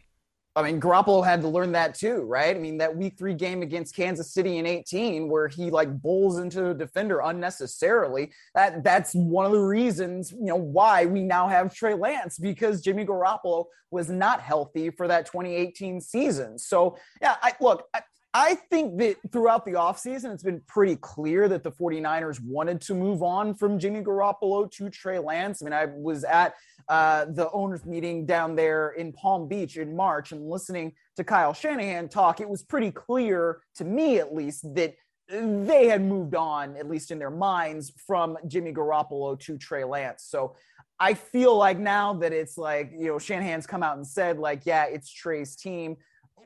I 0.58 0.64
mean, 0.64 0.82
Garoppolo 0.82 1.24
had 1.24 1.42
to 1.42 1.48
learn 1.48 1.72
that 1.74 1.94
too, 1.94 2.22
right? 2.22 2.56
I 2.56 2.60
mean, 2.60 2.78
that 2.80 2.96
week 2.96 3.16
three 3.18 3.36
game 3.36 3.62
against 3.62 3.96
Kansas 3.96 4.34
City 4.34 4.58
in 4.58 4.66
18, 4.66 5.30
where 5.30 5.48
he 5.48 5.70
like 5.70 6.02
bowls 6.02 6.40
into 6.40 6.72
a 6.72 6.74
defender 6.74 7.20
unnecessarily. 7.24 8.32
That 8.56 8.84
that's 8.84 9.14
one 9.14 9.46
of 9.46 9.52
the 9.52 9.60
reasons, 9.60 10.32
you 10.32 10.46
know, 10.46 10.56
why 10.56 11.06
we 11.06 11.24
now 11.24 11.48
have 11.48 11.76
Trey 11.76 11.94
Lance 11.94 12.40
because 12.40 12.82
Jimmy 12.82 13.06
Garoppolo 13.06 13.66
was 13.92 14.10
not 14.10 14.42
healthy 14.42 14.90
for 14.90 15.08
that 15.08 15.28
2018 15.28 16.02
season. 16.02 16.58
So 16.58 16.98
yeah, 17.22 17.36
I 17.42 17.54
look, 17.62 17.84
I, 17.94 18.02
I 18.39 18.53
think 18.53 19.00
that 19.00 19.15
throughout 19.32 19.65
the 19.65 19.72
offseason, 19.72 20.32
it's 20.32 20.44
been 20.44 20.62
pretty 20.67 20.96
clear 20.98 21.50
that 21.50 21.63
the 21.63 21.72
49ers 21.72 22.39
wanted 22.39 22.79
to 22.82 22.94
move 22.94 23.24
on 23.24 23.56
from 23.56 23.79
Jimmy 23.79 24.01
Garoppolo 24.01 24.70
to 24.74 24.91
Trey 24.91 25.17
Lance. 25.17 25.63
I 25.63 25.65
mean, 25.65 25.74
I 25.74 25.86
was 25.86 26.24
at 26.24 26.53
uh, 26.88 27.25
the 27.25 27.50
owners 27.50 27.84
meeting 27.84 28.27
down 28.27 28.56
there 28.56 28.89
in 28.89 29.12
Palm 29.12 29.48
Beach 29.48 29.77
in 29.77 29.96
March 29.96 30.34
and 30.34 30.48
listening 30.48 30.94
to 31.15 31.24
Kyle 31.24 31.51
Shanahan 31.51 32.10
talk. 32.10 32.39
It 32.39 32.48
was 32.48 32.62
pretty 32.62 32.91
clear 32.91 33.62
to 33.77 33.84
me, 33.84 34.20
at 34.20 34.36
least, 34.36 34.72
that 34.75 34.94
they 35.27 35.88
had 35.88 36.03
moved 36.03 36.36
on, 36.36 36.77
at 36.77 36.88
least 36.88 37.10
in 37.10 37.17
their 37.17 37.32
minds, 37.32 37.91
from 38.06 38.38
Jimmy 38.46 38.72
Garoppolo 38.72 39.39
to 39.39 39.58
Trey 39.58 39.84
Lance. 39.84 40.25
So 40.29 40.56
I 41.00 41.15
feel 41.15 41.58
like 41.58 41.79
now 41.79 42.13
that 42.13 42.34
it's 42.34 42.56
like, 42.56 42.91
you 42.96 43.08
know, 43.08 43.17
Shanahan's 43.17 43.65
come 43.65 43.82
out 43.82 43.98
and 43.98 44.06
said, 44.06 44.38
like, 44.38 44.67
yeah, 44.67 44.86
it's 44.86 45.12
Trey's 45.12 45.56
team. 45.56 45.98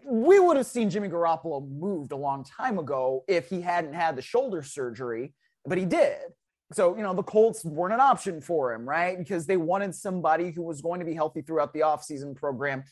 We 0.06 0.40
would 0.40 0.58
have 0.58 0.66
seen 0.66 0.90
Jimmy 0.90 1.10
Garoppolo 1.10 1.68
moved 1.70 2.12
a 2.12 2.16
long 2.16 2.44
time 2.44 2.80
ago 2.80 3.24
if 3.28 3.50
he 3.50 3.62
hadn't 3.62 3.94
had 3.94 4.16
the 4.16 4.22
shoulder 4.22 4.62
surgery, 4.62 5.34
but 5.66 5.78
he 5.78 5.86
did. 5.86 6.18
So, 6.74 6.96
you 6.96 7.04
know, 7.04 7.14
the 7.14 7.24
Colts 7.24 7.66
weren't 7.66 7.94
an 7.94 8.00
option 8.00 8.40
for 8.40 8.74
him, 8.74 8.88
right? 8.88 9.18
Because 9.18 9.46
they 9.46 9.58
wanted 9.58 9.94
somebody 9.94 10.52
who 10.52 10.64
was 10.64 10.82
going 10.82 11.00
to 11.00 11.06
be 11.06 11.14
healthy 11.14 11.42
throughout 11.42 11.74
the 11.74 11.82
offseason 11.82 12.36
program. 12.36 12.84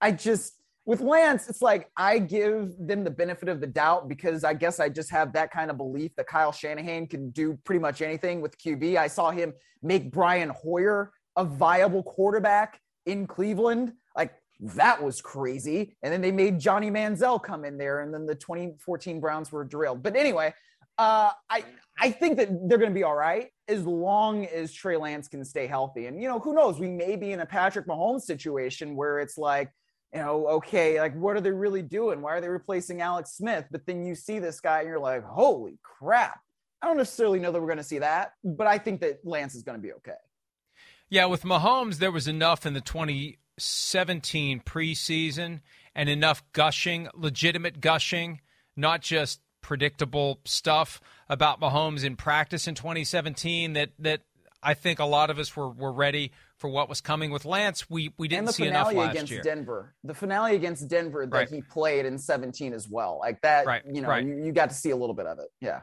I 0.00 0.12
just, 0.12 0.54
with 0.86 1.00
Lance, 1.00 1.48
it's 1.48 1.60
like 1.60 1.90
I 1.96 2.18
give 2.18 2.72
them 2.78 3.04
the 3.04 3.10
benefit 3.10 3.48
of 3.48 3.60
the 3.60 3.66
doubt 3.66 4.08
because 4.08 4.44
I 4.44 4.54
guess 4.54 4.80
I 4.80 4.88
just 4.88 5.10
have 5.10 5.32
that 5.34 5.50
kind 5.50 5.70
of 5.70 5.76
belief 5.76 6.14
that 6.16 6.26
Kyle 6.26 6.52
Shanahan 6.52 7.08
can 7.08 7.30
do 7.30 7.58
pretty 7.64 7.80
much 7.80 8.00
anything 8.00 8.40
with 8.40 8.56
QB. 8.56 8.96
I 8.96 9.08
saw 9.08 9.30
him 9.30 9.52
make 9.82 10.10
Brian 10.10 10.48
Hoyer 10.48 11.12
a 11.36 11.44
viable 11.44 12.02
quarterback 12.02 12.80
in 13.04 13.26
Cleveland. 13.26 13.92
Like 14.16 14.32
that 14.60 15.02
was 15.02 15.20
crazy. 15.20 15.96
And 16.02 16.12
then 16.12 16.20
they 16.20 16.32
made 16.32 16.58
Johnny 16.58 16.90
Manziel 16.90 17.42
come 17.42 17.64
in 17.64 17.78
there, 17.78 18.00
and 18.00 18.12
then 18.12 18.26
the 18.26 18.34
2014 18.34 19.20
Browns 19.20 19.52
were 19.52 19.64
drilled. 19.64 20.02
But 20.02 20.16
anyway, 20.16 20.54
uh, 20.98 21.30
I 21.50 21.64
I 21.98 22.10
think 22.10 22.38
that 22.38 22.48
they're 22.68 22.78
going 22.78 22.90
to 22.90 22.94
be 22.94 23.02
all 23.02 23.16
right 23.16 23.48
as 23.68 23.84
long 23.84 24.46
as 24.46 24.72
Trey 24.72 24.96
Lance 24.96 25.28
can 25.28 25.44
stay 25.44 25.66
healthy. 25.66 26.06
And 26.06 26.20
you 26.20 26.28
know, 26.28 26.38
who 26.38 26.54
knows? 26.54 26.78
We 26.78 26.88
may 26.88 27.16
be 27.16 27.32
in 27.32 27.40
a 27.40 27.46
Patrick 27.46 27.86
Mahomes 27.86 28.22
situation 28.22 28.96
where 28.96 29.20
it's 29.20 29.36
like 29.36 29.70
you 30.14 30.20
know, 30.20 30.46
okay, 30.48 30.98
like 31.00 31.14
what 31.14 31.36
are 31.36 31.40
they 31.40 31.50
really 31.50 31.82
doing? 31.82 32.22
Why 32.22 32.36
are 32.36 32.40
they 32.40 32.48
replacing 32.48 33.02
Alex 33.02 33.32
Smith? 33.32 33.66
But 33.70 33.84
then 33.86 34.04
you 34.04 34.14
see 34.14 34.38
this 34.38 34.60
guy 34.60 34.80
and 34.80 34.88
you're 34.88 34.98
like, 34.98 35.24
holy 35.24 35.78
crap. 35.82 36.40
I 36.80 36.86
don't 36.86 36.96
necessarily 36.96 37.40
know 37.40 37.52
that 37.52 37.60
we're 37.60 37.66
going 37.66 37.78
to 37.78 37.84
see 37.84 37.98
that, 37.98 38.32
but 38.44 38.66
I 38.66 38.78
think 38.78 39.00
that 39.00 39.18
Lance 39.24 39.54
is 39.54 39.62
going 39.62 39.76
to 39.76 39.82
be 39.82 39.92
okay. 39.94 40.12
Yeah, 41.08 41.26
with 41.26 41.42
Mahomes, 41.42 41.98
there 41.98 42.10
was 42.10 42.28
enough 42.28 42.66
in 42.66 42.74
the 42.74 42.80
2017 43.58 44.60
preseason 44.60 45.60
and 45.94 46.08
enough 46.08 46.42
gushing, 46.52 47.08
legitimate 47.14 47.80
gushing, 47.80 48.40
not 48.76 49.00
just 49.00 49.40
predictable 49.62 50.40
stuff 50.44 51.00
about 51.28 51.60
Mahomes 51.60 52.04
in 52.04 52.16
practice 52.16 52.68
in 52.68 52.74
2017 52.74 53.72
that 53.72 53.90
that 53.98 54.20
I 54.62 54.74
think 54.74 54.98
a 54.98 55.04
lot 55.04 55.30
of 55.30 55.38
us 55.38 55.56
were, 55.56 55.68
were 55.68 55.92
ready 55.92 56.32
for 56.58 56.68
what 56.68 56.88
was 56.88 57.00
coming 57.00 57.30
with 57.30 57.44
Lance. 57.44 57.88
We 57.88 58.12
we 58.18 58.28
didn't 58.28 58.52
see 58.52 58.66
enough 58.66 58.92
last 58.92 59.10
against 59.10 59.32
year. 59.32 59.42
Denver, 59.42 59.94
the 60.04 60.14
finale 60.14 60.54
against 60.54 60.86
Denver 60.88 61.26
that 61.26 61.32
right. 61.32 61.48
he 61.48 61.62
played 61.62 62.04
in 62.04 62.18
17 62.18 62.74
as 62.74 62.88
well, 62.88 63.18
like 63.18 63.40
that. 63.42 63.66
Right. 63.66 63.82
You 63.90 64.02
know, 64.02 64.08
right. 64.08 64.24
you, 64.24 64.44
you 64.44 64.52
got 64.52 64.70
to 64.70 64.74
see 64.74 64.90
a 64.90 64.96
little 64.96 65.14
bit 65.14 65.26
of 65.26 65.38
it. 65.38 65.48
Yeah. 65.60 65.80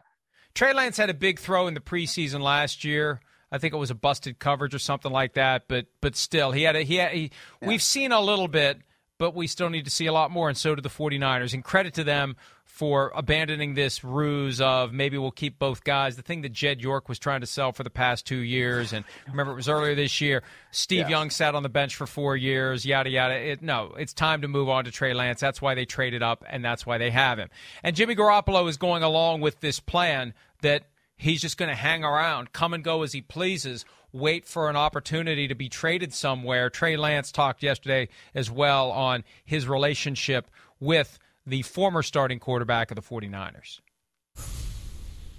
Trey 0.53 0.74
Lance 0.74 0.98
had 0.98 1.10
a 1.10 1.13
big 1.15 1.39
throw 1.39 1.68
in 1.68 1.74
the 1.74 1.80
preseason 1.80 2.42
last 2.42 2.84
year. 2.84 3.20
I 3.53 3.60
think 3.60 3.75
it 3.75 3.77
was 3.77 3.91
a 3.91 3.95
busted 3.95 4.39
coverage 4.39 4.74
or 4.74 4.79
something 4.79 5.12
like 5.12 5.33
that, 5.33 5.65
but 5.67 5.86
but 6.01 6.15
still, 6.15 6.51
he 6.51 6.63
had 6.63 6.75
a 6.75 6.81
he. 6.81 6.95
Had, 6.95 7.12
he 7.12 7.29
yeah. 7.62 7.67
We've 7.67 7.83
seen 7.83 8.12
a 8.12 8.19
little 8.19 8.48
bit, 8.48 8.79
but 9.19 9.36
we 9.36 9.45
still 9.45 9.69
need 9.69 9.86
to 9.86 9.91
see 9.91 10.07
a 10.07 10.12
lot 10.12 10.31
more, 10.31 10.50
and 10.50 10.57
so 10.57 10.74
do 10.74 10.81
the 10.81 10.89
49ers. 10.89 11.53
And 11.53 11.63
credit 11.63 11.93
to 11.93 12.03
them 12.03 12.36
for 12.65 13.12
abandoning 13.13 13.75
this 13.75 14.03
ruse 14.03 14.60
of 14.60 14.91
maybe 14.91 15.19
we'll 15.19 15.29
keep 15.29 15.60
both 15.60 15.83
guys. 15.83 16.15
The 16.15 16.24
thing 16.24 16.41
that 16.41 16.51
Jed 16.51 16.81
York 16.81 17.07
was 17.07 17.19
trying 17.19 17.41
to 17.41 17.45
sell 17.45 17.72
for 17.72 17.83
the 17.83 17.91
past 17.91 18.25
two 18.25 18.39
years, 18.39 18.91
and 18.91 19.05
remember 19.27 19.51
it 19.51 19.55
was 19.55 19.69
earlier 19.69 19.93
this 19.93 20.19
year. 20.19 20.41
Steve 20.72 21.01
yeah. 21.01 21.10
Young 21.10 21.29
sat 21.29 21.53
on 21.53 21.62
the 21.62 21.69
bench 21.69 21.95
for 21.95 22.07
four 22.07 22.36
years. 22.36 22.88
Yada 22.88 23.12
yada. 23.12 23.36
It, 23.36 23.62
no, 23.62 23.93
it's 24.00 24.13
time 24.13 24.41
to 24.41 24.48
move 24.48 24.67
on 24.67 24.86
to 24.86 24.91
Trey 24.91 25.13
Lance. 25.13 25.39
That's 25.39 25.62
why 25.62 25.75
they 25.75 25.86
traded 25.86 26.24
up, 26.24 26.43
and 26.50 26.65
that's 26.65 26.88
why 26.88 26.98
they 26.98 27.12
have 27.12 27.38
him. 27.38 27.50
And 27.83 27.95
Jimmy 27.95 28.15
Garoppolo 28.15 28.67
is 28.67 28.77
going 28.77 29.03
along 29.03 29.41
with 29.41 29.60
this 29.60 29.79
plan 29.79 30.33
that 30.63 30.86
he's 31.17 31.41
just 31.41 31.58
going 31.58 31.70
to 31.70 31.75
hang 31.75 32.03
around, 32.03 32.53
come 32.53 32.74
and 32.74 32.84
go 32.84 33.03
as 33.03 33.13
he 33.13 33.22
pleases 33.22 33.86
wait 34.13 34.46
for 34.46 34.70
an 34.70 34.75
opportunity 34.75 35.48
to 35.48 35.55
be 35.55 35.67
traded 35.67 36.13
somewhere. 36.13 36.70
Trey 36.70 36.96
Lance 36.96 37.32
talked 37.32 37.63
yesterday 37.63 38.08
as 38.36 38.50
well 38.50 38.91
on 38.91 39.24
his 39.43 39.67
relationship 39.67 40.50
with 40.79 41.17
the 41.46 41.63
former 41.63 42.03
starting 42.03 42.39
quarterback 42.39 42.91
of 42.91 42.96
the 42.96 43.01
49ers. 43.01 43.79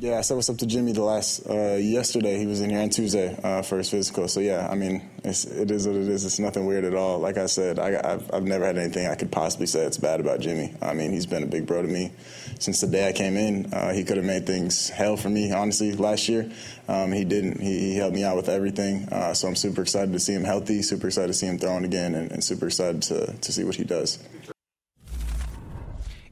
Yeah, 0.00 0.18
I 0.18 0.22
said 0.22 0.34
what's 0.34 0.50
up 0.50 0.58
to 0.58 0.66
Jimmy 0.66 0.92
the 0.92 1.04
last 1.04 1.48
uh, 1.48 1.76
yesterday. 1.76 2.36
He 2.36 2.46
was 2.46 2.60
in 2.60 2.68
here 2.68 2.80
on 2.80 2.90
Tuesday 2.90 3.38
uh, 3.42 3.62
for 3.62 3.78
his 3.78 3.88
physical. 3.88 4.26
So 4.26 4.40
yeah, 4.40 4.68
I 4.68 4.74
mean, 4.74 5.08
it's, 5.22 5.44
it 5.44 5.70
is 5.70 5.86
what 5.86 5.96
it 5.96 6.08
is. 6.08 6.24
It's 6.24 6.40
nothing 6.40 6.66
weird 6.66 6.84
at 6.84 6.94
all. 6.94 7.20
Like 7.20 7.38
I 7.38 7.46
said, 7.46 7.78
I, 7.78 7.92
have 7.92 8.28
I've 8.34 8.42
never 8.42 8.66
had 8.66 8.76
anything 8.76 9.06
I 9.06 9.14
could 9.14 9.30
possibly 9.30 9.66
say 9.66 9.84
that's 9.84 9.96
bad 9.96 10.18
about 10.18 10.40
Jimmy. 10.40 10.74
I 10.82 10.94
mean, 10.94 11.12
he's 11.12 11.26
been 11.26 11.44
a 11.44 11.46
big 11.46 11.66
bro 11.66 11.82
to 11.82 11.88
me 11.88 12.10
since 12.58 12.80
the 12.80 12.86
day 12.86 13.08
I 13.08 13.12
came 13.12 13.36
in. 13.36 13.72
Uh, 13.72 13.92
he 13.92 14.04
could 14.04 14.16
have 14.16 14.26
made 14.26 14.46
things 14.46 14.88
hell 14.88 15.16
for 15.16 15.28
me, 15.28 15.52
honestly, 15.52 15.92
last 15.92 16.28
year. 16.28 16.50
Um, 16.88 17.12
he 17.12 17.24
didn't. 17.24 17.60
He, 17.60 17.92
he, 17.92 17.96
helped 17.96 18.14
me 18.14 18.24
out 18.24 18.36
with 18.36 18.48
everything. 18.48 19.08
Uh, 19.10 19.34
so 19.34 19.48
I'm 19.48 19.56
super 19.56 19.82
excited 19.82 20.12
to 20.12 20.20
see 20.20 20.34
him 20.34 20.44
healthy. 20.44 20.82
Super 20.82 21.08
excited 21.08 21.28
to 21.28 21.34
see 21.34 21.46
him 21.46 21.58
throwing 21.58 21.84
again, 21.84 22.14
and, 22.14 22.30
and 22.32 22.44
super 22.44 22.66
excited 22.66 23.02
to 23.02 23.32
to 23.32 23.52
see 23.52 23.64
what 23.64 23.74
he 23.74 23.84
does. 23.84 24.18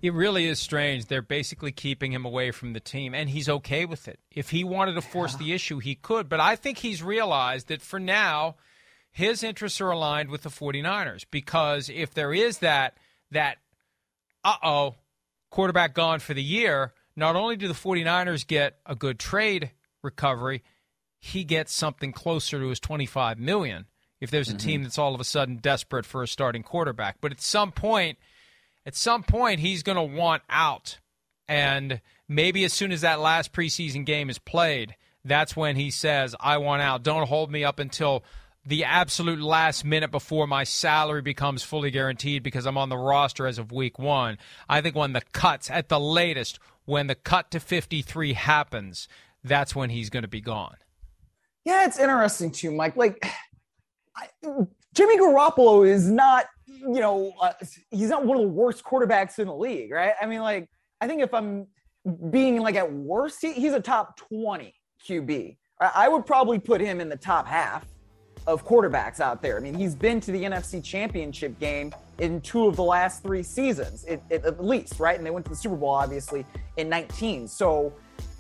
It 0.03 0.13
really 0.13 0.49
is 0.49 0.59
strange. 0.59 1.07
They're 1.07 1.23
basically 1.23 1.71
keeping 1.71 2.13
him 2.13 2.25
away 2.25 2.51
from 2.51 2.73
the 2.73 2.81
team, 2.81 3.15
and 3.15 3.31
he's 3.31 3.49
okay 3.49 3.85
with 3.85 4.09
it. 4.09 4.19
If 4.33 4.51
he 4.51 4.65
wanted 4.65 4.95
to 4.95 5.01
force 5.01 5.35
yeah. 5.35 5.39
the 5.39 5.53
issue, 5.53 5.79
he 5.79 5.95
could. 5.95 6.29
But 6.29 6.41
I 6.41 6.57
think 6.57 6.79
he's 6.79 7.05
realized 7.05 7.69
that 7.69 7.83
for 7.83 8.01
now, 8.01 8.57
his 9.13 9.45
interests 9.45 9.81
are 9.81 9.91
aligned 9.91 10.29
with 10.29 10.43
the 10.43 10.49
49ers 10.49 11.25
because 11.31 11.89
if 11.89 12.13
there 12.15 12.35
is 12.35 12.59
that, 12.59 12.97
that, 13.31 13.59
uh 14.43 14.57
oh, 14.65 14.95
quarterback 15.53 15.95
gone 15.95 16.19
for 16.19 16.35
the 16.35 16.43
year, 16.43 16.93
not 17.15 17.37
only 17.37 17.55
do 17.55 17.69
the 17.69 17.75
49ers 17.75 18.45
get 18.45 18.79
a 18.85 18.97
good 18.97 19.21
trade 19.21 19.71
recovery, 20.03 20.65
he 21.21 21.45
gets 21.45 21.73
something 21.73 22.11
closer 22.11 22.59
to 22.59 22.69
his 22.69 22.81
25 22.81 23.39
million 23.39 23.87
if 24.21 24.31
there's 24.31 24.49
a 24.49 24.55
mm-hmm. 24.55 24.67
team 24.67 24.83
that's 24.83 24.99
all 24.99 25.15
of 25.15 25.21
a 25.21 25.25
sudden 25.25 25.57
desperate 25.57 26.07
for 26.07 26.23
a 26.23 26.29
starting 26.29 26.63
quarterback. 26.63 27.19
But 27.21 27.33
at 27.33 27.41
some 27.41 27.71
point, 27.71 28.19
at 28.87 28.97
some 28.97 29.23
point 29.23 29.61
he's 29.61 29.85
going 29.85 29.97
to 29.97 30.17
want 30.17 30.43
out. 30.49 30.99
And 31.47 32.01
maybe 32.29 32.65
as 32.65 32.73
soon 32.73 32.91
as 32.91 33.03
that 33.03 33.21
last 33.21 33.53
preseason 33.53 34.07
game 34.07 34.31
is 34.31 34.39
played, 34.39 34.97
that's 35.25 35.55
when 35.55 35.77
he 35.77 35.91
says, 35.91 36.35
I 36.41 36.59
want 36.59 36.83
out. 36.83 37.03
Don't 37.03 37.29
hold 37.29 37.53
me 37.53 37.63
up 37.63 37.79
until 37.79 38.25
the 38.65 38.85
absolute 38.85 39.41
last 39.41 39.85
minute 39.85 40.11
before 40.11 40.47
my 40.47 40.65
salary 40.65 41.23
becomes 41.23 41.63
fully 41.63 41.91
guaranteed 41.91 42.43
because 42.43 42.67
I'm 42.67 42.79
on 42.79 42.89
the 42.89 42.97
roster 42.97 43.47
as 43.47 43.59
of 43.59 43.73
week 43.73 43.99
one. 43.99 44.39
I 44.69 44.81
think 44.81 44.95
when 44.95 45.13
the 45.13 45.23
cuts, 45.33 45.71
at 45.71 45.89
the 45.89 46.01
latest, 46.01 46.59
when 46.85 47.07
the 47.07 47.15
cut 47.15 47.51
to 47.53 47.61
53 47.61 48.35
happens, 48.35 49.09
that's 49.43 49.75
when 49.75 49.91
he's 49.91 50.11
going 50.11 50.23
to 50.23 50.29
be 50.29 50.41
gone. 50.41 50.77
Yeah, 51.65 51.87
it's 51.87 51.99
interesting 51.99 52.51
too, 52.51 52.71
Mike. 52.71 52.97
Like, 52.97 53.27
I, 54.17 54.29
Jimmy 54.95 55.19
Garoppolo 55.19 55.87
is 55.89 56.11
not 56.11 56.47
you 56.83 57.01
know, 57.01 57.33
uh, 57.41 57.53
he's 57.91 58.09
not 58.09 58.25
one 58.25 58.37
of 58.37 58.43
the 58.43 58.49
worst 58.49 58.85
quarterbacks 58.85 59.39
in 59.39 59.47
the 59.47 59.55
league, 59.55 59.93
right? 59.93 60.15
I 60.21 60.27
mean, 60.27 60.41
like, 60.41 60.69
I 61.01 61.07
think 61.07 61.23
if 61.23 61.33
I'm 61.33 61.67
being 62.31 62.61
like 62.61 62.75
at 62.75 62.93
worst, 62.93 63.39
he, 63.41 63.53
he's 63.53 63.73
a 63.73 63.81
top 63.81 64.17
20 64.17 64.75
QB. 65.09 65.57
I 65.81 66.09
would 66.09 66.27
probably 66.27 66.61
put 66.61 66.81
him 66.81 67.01
in 67.01 67.09
the 67.09 67.17
top 67.17 67.47
half 67.47 67.85
of 68.47 68.67
quarterbacks 68.67 69.21
out 69.21 69.43
there. 69.43 69.57
I 69.57 69.61
mean, 69.61 69.75
he's 69.75 69.95
been 69.95 70.21
to 70.21 70.33
the 70.33 70.43
NFC 70.43 70.83
Championship 70.83 71.59
game 71.59 71.95
in 72.19 72.41
two 72.41 72.67
of 72.67 72.77
the 72.77 72.83
last 72.83 73.23
three 73.23 73.43
seasons, 73.43 74.05
it, 74.05 74.23
it, 74.31 74.45
at 74.45 74.63
least, 74.63 75.01
right? 75.01 75.17
And 75.17 75.27
they 75.27 75.31
went 75.31 75.45
to 75.47 75.51
the 75.51 75.57
Super 75.57 75.77
Bowl, 75.77 75.91
obviously, 75.91 76.45
in 76.77 76.89
19. 76.89 77.49
So 77.49 77.93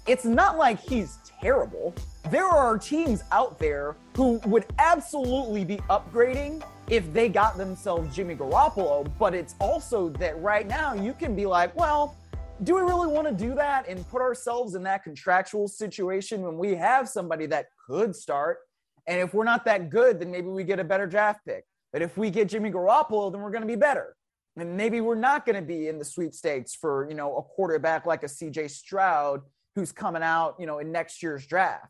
it's 0.07 0.25
not 0.25 0.59
like 0.59 0.81
he's 0.81 1.19
terrible. 1.41 1.95
There 2.31 2.47
are 2.47 2.79
teams 2.79 3.23
out 3.33 3.59
there 3.59 3.97
who 4.17 4.41
would 4.47 4.67
absolutely 4.79 5.65
be 5.65 5.77
upgrading 5.91 6.63
if 6.89 7.13
they 7.13 7.29
got 7.29 7.57
themselves 7.57 8.15
Jimmy 8.15 8.35
Garoppolo, 8.35 9.11
but 9.19 9.35
it's 9.35 9.55
also 9.61 10.09
that 10.11 10.41
right 10.41 10.67
now 10.67 10.95
you 10.95 11.13
can 11.13 11.35
be 11.35 11.47
like, 11.47 11.75
well, 11.77 12.17
do 12.65 12.75
we 12.77 12.83
really 12.83 13.09
want 13.09 13.27
to 13.27 13.35
do 13.35 13.55
that 13.55 13.89
and 13.89 14.09
put 14.09 14.21
ourselves 14.21 14.75
in 14.75 14.83
that 14.85 15.03
contractual 15.03 15.67
situation 15.67 16.43
when 16.43 16.57
we 16.57 16.75
have 16.75 17.09
somebody 17.09 17.47
that 17.47 17.67
could 17.87 18.15
start? 18.15 18.59
And 19.07 19.21
if 19.21 19.35
we're 19.35 19.45
not 19.45 19.65
that 19.65 19.91
good, 19.91 20.21
then 20.21 20.31
maybe 20.31 20.49
we 20.49 20.65
get 20.65 20.79
a 20.79 20.85
better 20.85 21.07
draft 21.07 21.41
pick. 21.47 21.65
But 21.93 22.03
if 22.03 22.17
we 22.17 22.31
get 22.31 22.49
Jimmy 22.49 22.71
Garoppolo, 22.71 23.31
then 23.31 23.41
we're 23.41 23.51
going 23.51 23.63
to 23.63 23.67
be 23.67 23.77
better. 23.77 24.17
And 24.57 24.77
maybe 24.77 25.01
we're 25.01 25.15
not 25.15 25.47
going 25.47 25.57
to 25.57 25.63
be 25.63 25.89
in 25.89 25.99
the 25.99 26.05
sweepstakes 26.05 26.75
for, 26.75 27.07
you 27.09 27.15
know, 27.15 27.37
a 27.37 27.43
quarterback 27.43 28.07
like 28.07 28.23
a 28.23 28.27
CJ 28.27 28.71
Stroud 28.71 29.41
who's 29.75 29.93
coming 29.93 30.23
out, 30.23 30.57
you 30.59 30.67
know, 30.67 30.79
in 30.79 30.93
next 30.93 31.23
year's 31.23 31.47
draft. 31.47 31.87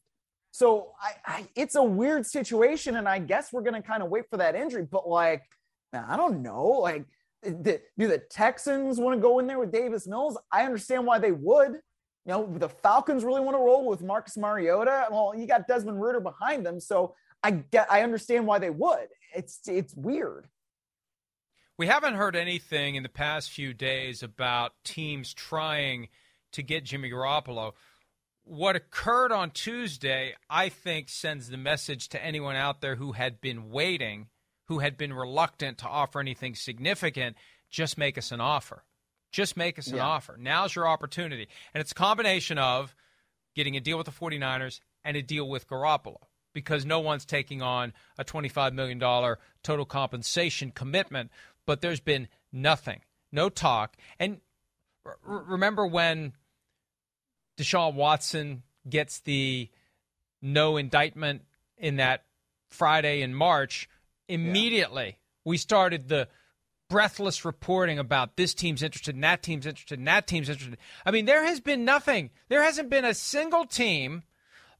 So 0.52 0.92
I, 1.00 1.12
I 1.24 1.48
it's 1.56 1.74
a 1.74 1.82
weird 1.82 2.26
situation, 2.26 2.96
and 2.96 3.08
I 3.08 3.18
guess 3.18 3.52
we're 3.52 3.62
going 3.62 3.80
to 3.80 3.82
kind 3.82 4.02
of 4.02 4.10
wait 4.10 4.24
for 4.30 4.36
that 4.36 4.54
injury. 4.54 4.86
But 4.90 5.08
like, 5.08 5.42
I 5.92 6.16
don't 6.16 6.42
know, 6.42 6.66
like. 6.66 7.04
do 7.42 7.80
the 7.96 8.22
Texans 8.30 9.00
want 9.00 9.16
to 9.16 9.20
go 9.20 9.40
in 9.40 9.48
there 9.48 9.58
with 9.58 9.72
Davis 9.72 10.06
Mills? 10.06 10.38
I 10.52 10.64
understand 10.64 11.06
why 11.06 11.18
they 11.18 11.32
would. 11.32 11.80
You 12.24 12.32
know, 12.32 12.54
the 12.56 12.68
Falcons 12.68 13.24
really 13.24 13.40
want 13.40 13.56
to 13.56 13.62
roll 13.62 13.86
with 13.88 14.00
Marcus 14.00 14.36
Mariota. 14.36 15.06
Well, 15.10 15.34
you 15.36 15.46
got 15.46 15.66
Desmond 15.66 16.00
Ridder 16.00 16.20
behind 16.20 16.64
them, 16.64 16.78
so 16.78 17.14
I 17.42 17.50
get 17.50 17.90
I 17.90 18.02
understand 18.02 18.46
why 18.46 18.58
they 18.58 18.70
would. 18.70 19.08
It's 19.34 19.60
it's 19.66 19.94
weird. 19.96 20.48
We 21.78 21.86
haven't 21.88 22.14
heard 22.14 22.36
anything 22.36 22.94
in 22.94 23.02
the 23.02 23.08
past 23.08 23.50
few 23.50 23.74
days 23.74 24.22
about 24.22 24.72
teams 24.84 25.34
trying 25.34 26.08
to 26.52 26.62
get 26.62 26.84
Jimmy 26.84 27.10
Garoppolo. 27.10 27.72
What 28.44 28.76
occurred 28.76 29.32
on 29.32 29.50
Tuesday, 29.50 30.34
I 30.50 30.68
think, 30.68 31.08
sends 31.08 31.48
the 31.48 31.56
message 31.56 32.08
to 32.10 32.24
anyone 32.24 32.56
out 32.56 32.80
there 32.80 32.96
who 32.96 33.12
had 33.12 33.40
been 33.40 33.70
waiting, 33.70 34.28
who 34.66 34.80
had 34.80 34.96
been 34.96 35.12
reluctant 35.12 35.78
to 35.78 35.88
offer 35.88 36.20
anything 36.20 36.54
significant, 36.54 37.36
just 37.70 37.96
make 37.98 38.18
us 38.18 38.30
an 38.30 38.40
offer. 38.40 38.84
Just 39.32 39.56
make 39.56 39.78
us 39.78 39.88
an 39.88 39.96
yeah. 39.96 40.06
offer. 40.06 40.36
Now's 40.38 40.74
your 40.74 40.86
opportunity. 40.86 41.48
And 41.74 41.80
it's 41.80 41.92
a 41.92 41.96
combination 41.96 42.58
of 42.58 42.94
getting 43.54 43.76
a 43.76 43.80
deal 43.80 43.96
with 43.96 44.06
the 44.06 44.12
49ers 44.12 44.80
and 45.04 45.16
a 45.16 45.22
deal 45.22 45.48
with 45.48 45.66
Garoppolo 45.66 46.18
because 46.52 46.84
no 46.84 47.00
one's 47.00 47.24
taking 47.24 47.62
on 47.62 47.92
a 48.18 48.24
$25 48.24 48.74
million 48.74 49.00
total 49.62 49.84
compensation 49.86 50.70
commitment. 50.70 51.30
But 51.66 51.80
there's 51.80 52.00
been 52.00 52.28
nothing, 52.52 53.00
no 53.32 53.48
talk. 53.48 53.96
And 54.18 54.40
r- 55.06 55.16
remember 55.24 55.86
when 55.86 56.34
Deshaun 57.56 57.94
Watson 57.94 58.62
gets 58.88 59.20
the 59.20 59.70
no 60.40 60.76
indictment 60.76 61.42
in 61.78 61.96
that 61.96 62.24
Friday 62.68 63.22
in 63.22 63.34
March, 63.34 63.88
immediately 64.28 65.06
yeah. 65.06 65.12
we 65.44 65.56
started 65.56 66.08
the 66.08 66.28
breathless 66.92 67.42
reporting 67.42 67.98
about 67.98 68.36
this 68.36 68.52
team's 68.52 68.82
interested 68.82 69.14
and 69.14 69.24
that 69.24 69.42
team's 69.42 69.64
interested 69.64 69.98
and 69.98 70.06
that 70.06 70.26
team's 70.26 70.50
interested. 70.50 70.76
I 71.06 71.10
mean, 71.10 71.24
there 71.24 71.42
has 71.42 71.58
been 71.58 71.86
nothing. 71.86 72.28
There 72.50 72.62
hasn't 72.62 72.90
been 72.90 73.06
a 73.06 73.14
single 73.14 73.64
team 73.64 74.24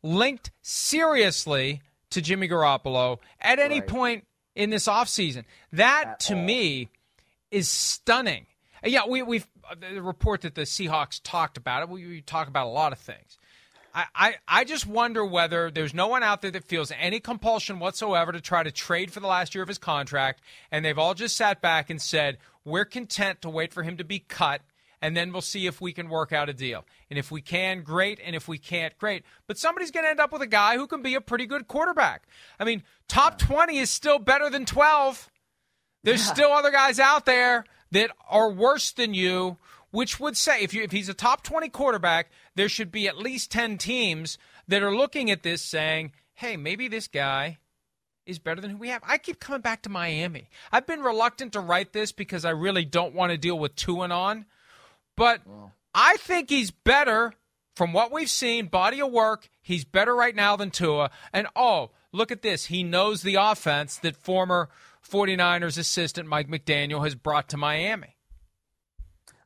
linked 0.02 0.50
seriously 0.60 1.80
to 2.10 2.20
Jimmy 2.20 2.48
Garoppolo 2.48 3.18
at 3.40 3.58
any 3.58 3.80
right. 3.80 3.88
point 3.88 4.26
in 4.54 4.68
this 4.68 4.88
offseason. 4.88 5.44
That 5.72 6.04
at 6.06 6.20
to 6.20 6.34
all. 6.34 6.42
me 6.42 6.90
is 7.50 7.70
stunning. 7.70 8.44
Yeah, 8.84 9.06
we, 9.08 9.22
we've 9.22 9.46
uh, 9.70 9.74
the 9.94 10.02
report 10.02 10.42
that 10.42 10.54
the 10.54 10.62
Seahawks 10.62 11.18
talked 11.24 11.56
about 11.56 11.82
it. 11.82 11.88
We, 11.88 12.06
we 12.06 12.20
talk 12.20 12.46
about 12.46 12.66
a 12.66 12.70
lot 12.70 12.92
of 12.92 12.98
things. 12.98 13.38
I, 13.94 14.06
I, 14.14 14.34
I 14.48 14.64
just 14.64 14.86
wonder 14.86 15.24
whether 15.24 15.70
there's 15.70 15.94
no 15.94 16.08
one 16.08 16.22
out 16.22 16.42
there 16.42 16.50
that 16.50 16.64
feels 16.64 16.92
any 16.98 17.20
compulsion 17.20 17.78
whatsoever 17.78 18.32
to 18.32 18.40
try 18.40 18.62
to 18.62 18.70
trade 18.70 19.12
for 19.12 19.20
the 19.20 19.26
last 19.26 19.54
year 19.54 19.62
of 19.62 19.68
his 19.68 19.78
contract, 19.78 20.40
and 20.70 20.84
they've 20.84 20.98
all 20.98 21.14
just 21.14 21.36
sat 21.36 21.60
back 21.60 21.90
and 21.90 22.00
said, 22.00 22.38
We're 22.64 22.84
content 22.84 23.42
to 23.42 23.50
wait 23.50 23.72
for 23.72 23.82
him 23.82 23.96
to 23.98 24.04
be 24.04 24.20
cut, 24.20 24.62
and 25.00 25.16
then 25.16 25.32
we'll 25.32 25.42
see 25.42 25.66
if 25.66 25.80
we 25.80 25.92
can 25.92 26.08
work 26.08 26.32
out 26.32 26.48
a 26.48 26.54
deal. 26.54 26.84
And 27.10 27.18
if 27.18 27.30
we 27.30 27.42
can, 27.42 27.82
great, 27.82 28.18
and 28.24 28.34
if 28.34 28.48
we 28.48 28.58
can't, 28.58 28.96
great. 28.98 29.24
But 29.46 29.58
somebody's 29.58 29.90
going 29.90 30.04
to 30.04 30.10
end 30.10 30.20
up 30.20 30.32
with 30.32 30.42
a 30.42 30.46
guy 30.46 30.76
who 30.76 30.86
can 30.86 31.02
be 31.02 31.14
a 31.14 31.20
pretty 31.20 31.46
good 31.46 31.68
quarterback. 31.68 32.24
I 32.58 32.64
mean, 32.64 32.82
top 33.08 33.38
20 33.38 33.78
is 33.78 33.90
still 33.90 34.18
better 34.18 34.48
than 34.48 34.64
12. 34.64 35.30
There's 36.04 36.26
yeah. 36.26 36.32
still 36.32 36.52
other 36.52 36.70
guys 36.70 36.98
out 36.98 37.26
there 37.26 37.64
that 37.90 38.10
are 38.28 38.50
worse 38.50 38.92
than 38.92 39.12
you 39.12 39.58
which 39.92 40.18
would 40.18 40.36
say 40.36 40.62
if 40.62 40.74
you 40.74 40.82
if 40.82 40.90
he's 40.90 41.08
a 41.08 41.14
top 41.14 41.44
20 41.44 41.68
quarterback, 41.68 42.30
there 42.54 42.68
should 42.68 42.92
be 42.92 43.08
at 43.08 43.18
least 43.18 43.50
10 43.50 43.78
teams 43.78 44.38
that 44.68 44.82
are 44.82 44.94
looking 44.94 45.30
at 45.30 45.42
this 45.42 45.62
saying, 45.62 46.12
"Hey, 46.34 46.56
maybe 46.56 46.88
this 46.88 47.08
guy 47.08 47.58
is 48.26 48.38
better 48.38 48.60
than 48.60 48.70
who 48.70 48.76
we 48.76 48.88
have." 48.88 49.02
I 49.04 49.18
keep 49.18 49.40
coming 49.40 49.60
back 49.60 49.82
to 49.82 49.88
Miami. 49.88 50.48
I've 50.70 50.86
been 50.86 51.02
reluctant 51.02 51.52
to 51.54 51.60
write 51.60 51.92
this 51.92 52.12
because 52.12 52.44
I 52.44 52.50
really 52.50 52.84
don't 52.84 53.14
want 53.14 53.32
to 53.32 53.38
deal 53.38 53.58
with 53.58 53.76
Tuanon, 53.76 54.46
but 55.16 55.40
I 55.94 56.16
think 56.18 56.50
he's 56.50 56.70
better 56.70 57.34
from 57.74 57.92
what 57.92 58.12
we've 58.12 58.30
seen, 58.30 58.66
body 58.66 59.00
of 59.00 59.10
work, 59.10 59.48
he's 59.60 59.84
better 59.84 60.14
right 60.14 60.34
now 60.34 60.56
than 60.56 60.70
Tua. 60.70 61.10
And 61.32 61.46
oh, 61.56 61.90
look 62.12 62.30
at 62.30 62.42
this. 62.42 62.66
He 62.66 62.82
knows 62.82 63.22
the 63.22 63.36
offense 63.36 63.96
that 63.98 64.16
former 64.16 64.68
49ers 65.08 65.78
assistant 65.78 66.28
Mike 66.28 66.48
McDaniel 66.48 67.04
has 67.04 67.14
brought 67.14 67.48
to 67.50 67.56
Miami. 67.56 68.16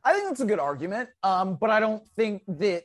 I 0.03 0.13
think 0.13 0.27
that's 0.27 0.39
a 0.39 0.45
good 0.45 0.59
argument, 0.59 1.09
um, 1.23 1.55
but 1.55 1.69
I 1.69 1.79
don't 1.79 2.05
think 2.15 2.43
that 2.47 2.83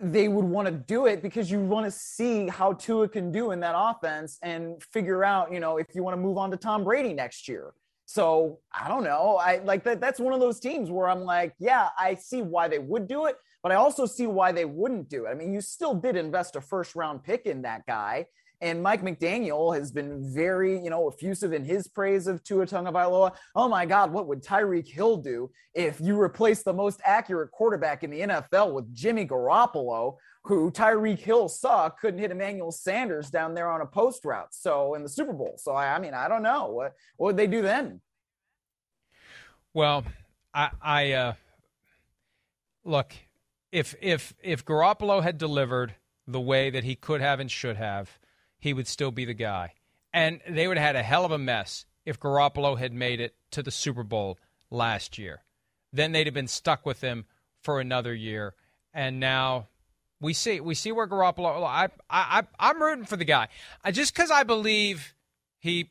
they 0.00 0.28
would 0.28 0.44
want 0.44 0.66
to 0.66 0.72
do 0.72 1.06
it 1.06 1.22
because 1.22 1.50
you 1.50 1.60
want 1.60 1.84
to 1.84 1.90
see 1.90 2.48
how 2.48 2.72
Tua 2.72 3.08
can 3.08 3.30
do 3.30 3.50
in 3.50 3.60
that 3.60 3.74
offense 3.76 4.38
and 4.42 4.82
figure 4.82 5.24
out, 5.24 5.52
you 5.52 5.60
know, 5.60 5.76
if 5.76 5.94
you 5.94 6.02
want 6.02 6.16
to 6.16 6.20
move 6.20 6.38
on 6.38 6.50
to 6.50 6.56
Tom 6.56 6.84
Brady 6.84 7.12
next 7.12 7.48
year. 7.48 7.74
So 8.06 8.58
I 8.72 8.88
don't 8.88 9.04
know. 9.04 9.36
I 9.36 9.58
like 9.58 9.84
that. 9.84 10.00
That's 10.00 10.18
one 10.18 10.32
of 10.32 10.40
those 10.40 10.58
teams 10.58 10.90
where 10.90 11.08
I'm 11.08 11.20
like, 11.20 11.54
yeah, 11.58 11.90
I 11.98 12.14
see 12.14 12.42
why 12.42 12.66
they 12.66 12.78
would 12.78 13.06
do 13.06 13.26
it, 13.26 13.36
but 13.62 13.72
I 13.72 13.76
also 13.76 14.06
see 14.06 14.26
why 14.26 14.52
they 14.52 14.64
wouldn't 14.64 15.08
do 15.08 15.26
it. 15.26 15.30
I 15.30 15.34
mean, 15.34 15.52
you 15.52 15.60
still 15.60 15.94
did 15.94 16.16
invest 16.16 16.56
a 16.56 16.60
first 16.60 16.96
round 16.96 17.22
pick 17.22 17.46
in 17.46 17.62
that 17.62 17.86
guy. 17.86 18.26
And 18.60 18.82
Mike 18.82 19.02
McDaniel 19.02 19.74
has 19.74 19.90
been 19.90 20.32
very, 20.34 20.78
you 20.78 20.90
know, 20.90 21.08
effusive 21.08 21.52
in 21.52 21.64
his 21.64 21.88
praise 21.88 22.26
of 22.26 22.44
Tua 22.44 22.66
Tagovailoa. 22.66 23.34
Oh 23.54 23.68
my 23.68 23.86
God, 23.86 24.12
what 24.12 24.26
would 24.26 24.42
Tyreek 24.42 24.86
Hill 24.86 25.16
do 25.16 25.50
if 25.74 26.00
you 26.00 26.20
replace 26.20 26.62
the 26.62 26.72
most 26.72 27.00
accurate 27.04 27.50
quarterback 27.52 28.04
in 28.04 28.10
the 28.10 28.20
NFL 28.20 28.72
with 28.72 28.94
Jimmy 28.94 29.26
Garoppolo, 29.26 30.16
who 30.44 30.70
Tyreek 30.70 31.20
Hill 31.20 31.48
saw 31.48 31.88
couldn't 31.88 32.20
hit 32.20 32.30
Emmanuel 32.30 32.70
Sanders 32.70 33.30
down 33.30 33.54
there 33.54 33.70
on 33.70 33.80
a 33.80 33.86
post 33.86 34.24
route? 34.26 34.52
So 34.52 34.94
in 34.94 35.02
the 35.02 35.08
Super 35.08 35.32
Bowl. 35.32 35.54
So 35.56 35.72
I, 35.72 35.94
I 35.94 35.98
mean, 35.98 36.12
I 36.12 36.28
don't 36.28 36.42
know 36.42 36.68
what 36.68 36.92
what 37.16 37.28
would 37.28 37.36
they 37.38 37.46
do 37.46 37.62
then. 37.62 38.02
Well, 39.72 40.04
I, 40.52 40.70
I 40.82 41.12
uh, 41.12 41.32
look 42.84 43.14
if 43.72 43.94
if 44.02 44.34
if 44.42 44.64
Garoppolo 44.64 45.22
had 45.22 45.38
delivered 45.38 45.94
the 46.26 46.40
way 46.40 46.70
that 46.70 46.84
he 46.84 46.94
could 46.94 47.20
have 47.20 47.40
and 47.40 47.50
should 47.50 47.76
have 47.76 48.18
he 48.60 48.72
would 48.72 48.86
still 48.86 49.10
be 49.10 49.24
the 49.24 49.34
guy. 49.34 49.74
And 50.12 50.40
they 50.48 50.68
would 50.68 50.76
have 50.76 50.86
had 50.86 50.96
a 50.96 51.02
hell 51.02 51.24
of 51.24 51.32
a 51.32 51.38
mess 51.38 51.86
if 52.04 52.20
Garoppolo 52.20 52.78
had 52.78 52.92
made 52.92 53.20
it 53.20 53.34
to 53.52 53.62
the 53.62 53.70
Super 53.70 54.02
Bowl 54.02 54.38
last 54.70 55.18
year. 55.18 55.42
Then 55.92 56.12
they'd 56.12 56.26
have 56.26 56.34
been 56.34 56.48
stuck 56.48 56.86
with 56.86 57.00
him 57.00 57.24
for 57.62 57.80
another 57.80 58.14
year. 58.14 58.54
And 58.94 59.18
now 59.20 59.68
we 60.20 60.34
see 60.34 60.60
we 60.60 60.74
see 60.74 60.92
where 60.92 61.06
Garoppolo. 61.06 61.64
I 61.64 61.88
I 62.08 62.44
I'm 62.58 62.82
rooting 62.82 63.06
for 63.06 63.16
the 63.16 63.24
guy. 63.24 63.48
I, 63.82 63.90
just 63.90 64.14
because 64.14 64.30
I 64.30 64.42
believe 64.42 65.14
he 65.58 65.90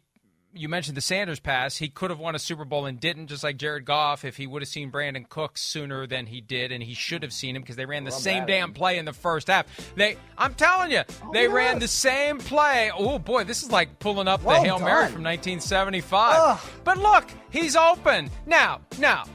you 0.54 0.68
mentioned 0.68 0.98
the 0.98 1.02
Sanders 1.02 1.40
pass. 1.40 1.78
He 1.78 1.90
could 1.90 2.10
have 2.10 2.20
won 2.20 2.36
a 2.36 2.40
Super 2.40 2.66
Bowl 2.66 2.86
and 2.86 3.00
didn't, 3.00 3.28
just 3.28 3.44
like 3.44 3.58
Jared 3.58 3.86
Goff. 3.86 4.26
If 4.26 4.38
he 4.38 4.48
would 4.48 4.62
have 4.62 4.70
seen 4.70 4.92
Brandin 4.92 5.28
Cooks 5.30 5.62
sooner 5.62 6.08
than 6.08 6.26
he 6.26 6.42
did, 6.42 6.72
and 6.72 6.82
he 6.82 6.94
should 6.94 7.24
have 7.24 7.34
seen 7.34 7.56
him 7.56 7.62
because 7.62 7.76
they 7.76 7.86
ran 7.86 8.04
the 8.04 8.12
same 8.12 8.46
damn 8.46 8.74
play 8.74 8.98
in 8.98 9.06
the 9.06 9.14
first 9.14 9.48
half. 9.48 9.66
They, 9.96 10.18
I'm 10.38 10.54
telling 10.54 10.92
you, 10.92 11.04
oh, 11.24 11.32
they 11.34 11.48
ran 11.48 11.80
the 11.80 11.88
same 11.88 12.40
play. 12.40 12.92
Oh 12.96 13.20
boy, 13.20 13.44
this 13.44 13.64
is 13.64 13.72
like 13.72 14.00
pulling 14.00 14.28
up 14.28 14.44
well 14.44 14.62
the 14.62 14.68
Hail 14.68 14.78
done. 14.78 14.86
Mary 14.86 15.06
from 15.08 15.24
1975. 15.24 16.36
Ugh. 16.38 16.60
But 16.84 16.98
look, 16.98 17.26
he's 17.50 17.76
open 17.76 18.30
now. 18.46 18.82
Now 18.98 19.26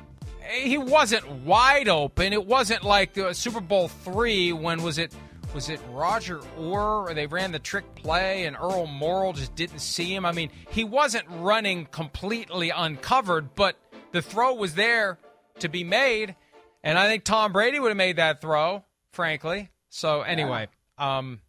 he 0.50 0.78
wasn't 0.78 1.28
wide 1.44 1.88
open. 1.88 2.32
It 2.32 2.44
wasn't 2.46 2.84
like 2.84 3.14
the 3.14 3.32
Super 3.34 3.60
Bowl 3.60 3.88
three 3.88 4.52
when 4.52 4.82
was 4.82 4.98
it? 4.98 5.14
Was 5.54 5.68
it 5.68 5.80
Roger 5.90 6.40
Orr 6.58 7.08
or 7.08 7.14
they 7.14 7.28
ran 7.28 7.52
the 7.52 7.60
trick 7.60 7.94
play 7.94 8.44
and 8.44 8.56
Earl 8.56 8.88
Morrall 8.88 9.34
just 9.34 9.54
didn't 9.54 9.78
see 9.78 10.12
him? 10.12 10.26
I 10.26 10.32
mean, 10.32 10.50
he 10.70 10.82
wasn't 10.82 11.26
running 11.30 11.86
completely 11.86 12.70
uncovered, 12.70 13.54
but 13.54 13.76
the 14.10 14.20
throw 14.20 14.54
was 14.54 14.74
there 14.74 15.18
to 15.60 15.68
be 15.68 15.84
made. 15.84 16.34
And 16.82 16.98
I 16.98 17.06
think 17.06 17.22
Tom 17.22 17.52
Brady 17.52 17.78
would 17.78 17.88
have 17.88 17.96
made 17.96 18.16
that 18.16 18.40
throw, 18.40 18.84
frankly. 19.12 19.70
So 19.90 20.22
anyway, 20.22 20.66
yeah. 20.98 21.18
um, 21.18 21.40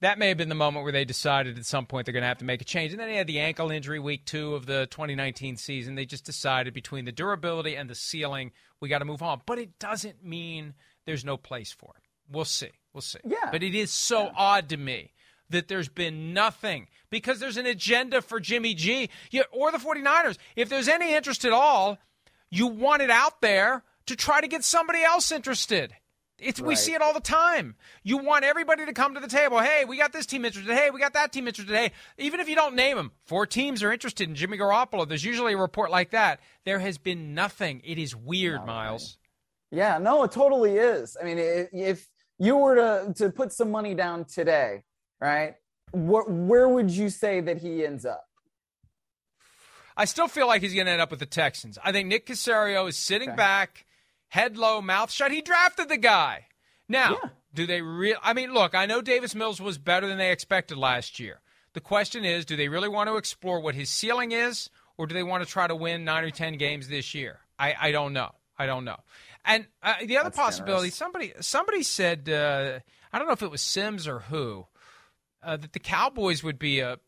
that 0.00 0.20
may 0.20 0.28
have 0.28 0.38
been 0.38 0.48
the 0.48 0.54
moment 0.54 0.84
where 0.84 0.92
they 0.92 1.04
decided 1.04 1.58
at 1.58 1.66
some 1.66 1.84
point 1.84 2.06
they're 2.06 2.12
going 2.12 2.22
to 2.22 2.28
have 2.28 2.38
to 2.38 2.44
make 2.44 2.62
a 2.62 2.64
change. 2.64 2.92
And 2.92 3.00
then 3.00 3.08
they 3.08 3.16
had 3.16 3.26
the 3.26 3.40
ankle 3.40 3.72
injury 3.72 3.98
week 3.98 4.24
two 4.24 4.54
of 4.54 4.66
the 4.66 4.86
2019 4.86 5.56
season. 5.56 5.96
They 5.96 6.06
just 6.06 6.24
decided 6.24 6.74
between 6.74 7.06
the 7.06 7.12
durability 7.12 7.74
and 7.74 7.90
the 7.90 7.96
ceiling, 7.96 8.52
we 8.80 8.88
got 8.88 9.00
to 9.00 9.04
move 9.04 9.22
on. 9.22 9.42
But 9.46 9.58
it 9.58 9.80
doesn't 9.80 10.24
mean 10.24 10.74
there's 11.06 11.24
no 11.24 11.36
place 11.36 11.72
for 11.72 11.94
it. 11.96 12.07
We'll 12.30 12.44
see. 12.44 12.70
We'll 12.92 13.02
see. 13.02 13.20
Yeah. 13.24 13.50
But 13.50 13.62
it 13.62 13.74
is 13.74 13.90
so 13.90 14.24
yeah. 14.24 14.32
odd 14.36 14.68
to 14.70 14.76
me 14.76 15.12
that 15.50 15.68
there's 15.68 15.88
been 15.88 16.34
nothing 16.34 16.88
because 17.10 17.40
there's 17.40 17.56
an 17.56 17.66
agenda 17.66 18.20
for 18.22 18.40
Jimmy 18.40 18.74
G 18.74 19.10
or 19.50 19.72
the 19.72 19.78
49ers. 19.78 20.36
If 20.56 20.68
there's 20.68 20.88
any 20.88 21.14
interest 21.14 21.44
at 21.44 21.52
all, 21.52 21.98
you 22.50 22.66
want 22.66 23.02
it 23.02 23.10
out 23.10 23.40
there 23.40 23.82
to 24.06 24.16
try 24.16 24.40
to 24.40 24.48
get 24.48 24.64
somebody 24.64 25.02
else 25.02 25.32
interested. 25.32 25.94
It's, 26.38 26.60
right. 26.60 26.68
We 26.68 26.76
see 26.76 26.94
it 26.94 27.02
all 27.02 27.12
the 27.12 27.20
time. 27.20 27.74
You 28.04 28.18
want 28.18 28.44
everybody 28.44 28.86
to 28.86 28.92
come 28.92 29.14
to 29.14 29.20
the 29.20 29.26
table. 29.26 29.58
Hey, 29.58 29.84
we 29.84 29.96
got 29.96 30.12
this 30.12 30.24
team 30.24 30.44
interested. 30.44 30.72
Hey, 30.72 30.90
we 30.90 31.00
got 31.00 31.14
that 31.14 31.32
team 31.32 31.48
interested. 31.48 31.74
Hey, 31.74 31.90
even 32.16 32.38
if 32.38 32.48
you 32.48 32.54
don't 32.54 32.76
name 32.76 32.96
them, 32.96 33.10
four 33.26 33.44
teams 33.44 33.82
are 33.82 33.92
interested 33.92 34.28
in 34.28 34.36
Jimmy 34.36 34.56
Garoppolo. 34.56 35.08
There's 35.08 35.24
usually 35.24 35.54
a 35.54 35.58
report 35.58 35.90
like 35.90 36.10
that. 36.10 36.40
There 36.64 36.78
has 36.78 36.96
been 36.96 37.34
nothing. 37.34 37.82
It 37.84 37.98
is 37.98 38.14
weird, 38.14 38.64
Myles. 38.64 39.18
Yeah, 39.72 39.98
no, 39.98 40.22
it 40.22 40.30
totally 40.30 40.76
is. 40.76 41.16
I 41.20 41.24
mean, 41.24 41.38
if 41.38 42.08
you 42.38 42.56
were 42.56 42.76
to 42.76 43.14
to 43.14 43.30
put 43.30 43.52
some 43.52 43.70
money 43.70 43.94
down 43.94 44.24
today, 44.24 44.84
right? 45.20 45.54
Wh- 45.92 46.28
where 46.28 46.68
would 46.68 46.90
you 46.90 47.10
say 47.10 47.40
that 47.40 47.58
he 47.58 47.84
ends 47.84 48.04
up? 48.04 48.24
I 49.96 50.04
still 50.04 50.28
feel 50.28 50.46
like 50.46 50.62
he's 50.62 50.74
going 50.74 50.86
to 50.86 50.92
end 50.92 51.02
up 51.02 51.10
with 51.10 51.18
the 51.18 51.26
Texans. 51.26 51.76
I 51.82 51.90
think 51.90 52.08
Nick 52.08 52.26
Caserio 52.26 52.88
is 52.88 52.96
sitting 52.96 53.30
okay. 53.30 53.36
back, 53.36 53.84
head 54.28 54.56
low, 54.56 54.80
mouth 54.80 55.10
shut. 55.10 55.32
He 55.32 55.40
drafted 55.42 55.88
the 55.88 55.96
guy. 55.96 56.46
Now, 56.88 57.18
yeah. 57.22 57.30
do 57.52 57.66
they 57.66 57.82
really? 57.82 58.18
I 58.22 58.32
mean, 58.32 58.54
look, 58.54 58.74
I 58.74 58.86
know 58.86 59.02
Davis 59.02 59.34
Mills 59.34 59.60
was 59.60 59.76
better 59.76 60.06
than 60.06 60.18
they 60.18 60.30
expected 60.30 60.78
last 60.78 61.18
year. 61.18 61.40
The 61.72 61.80
question 61.80 62.24
is, 62.24 62.44
do 62.44 62.56
they 62.56 62.68
really 62.68 62.88
want 62.88 63.08
to 63.08 63.16
explore 63.16 63.60
what 63.60 63.74
his 63.74 63.90
ceiling 63.90 64.32
is, 64.32 64.70
or 64.96 65.06
do 65.06 65.14
they 65.14 65.22
want 65.22 65.44
to 65.44 65.50
try 65.50 65.66
to 65.66 65.74
win 65.74 66.04
nine 66.04 66.24
or 66.24 66.30
ten 66.30 66.56
games 66.56 66.88
this 66.88 67.14
year? 67.14 67.40
I, 67.58 67.74
I 67.80 67.90
don't 67.90 68.12
know. 68.12 68.30
I 68.56 68.66
don't 68.66 68.84
know. 68.84 68.98
And 69.44 69.66
uh, 69.82 69.94
the 70.04 70.18
other 70.18 70.30
That's 70.30 70.36
possibility, 70.36 70.88
generous. 70.90 70.96
somebody 70.96 71.32
somebody 71.40 71.82
said, 71.82 72.28
uh, 72.28 72.80
I 73.12 73.18
don't 73.18 73.26
know 73.26 73.34
if 73.34 73.42
it 73.42 73.50
was 73.50 73.62
Simms 73.62 74.06
or 74.06 74.20
who, 74.20 74.66
uh, 75.42 75.56
that 75.56 75.72
the 75.72 75.78
Cowboys 75.78 76.42
would 76.42 76.58
be 76.58 76.80
a 76.80 76.98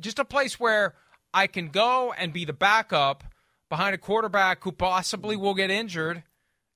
just 0.00 0.18
a 0.18 0.24
place 0.24 0.58
where 0.58 0.94
I 1.32 1.46
can 1.46 1.68
go 1.68 2.12
and 2.12 2.32
be 2.32 2.44
the 2.44 2.52
backup 2.52 3.24
behind 3.68 3.94
a 3.94 3.98
quarterback 3.98 4.64
who 4.64 4.72
possibly 4.72 5.36
will 5.36 5.54
get 5.54 5.70
injured, 5.70 6.22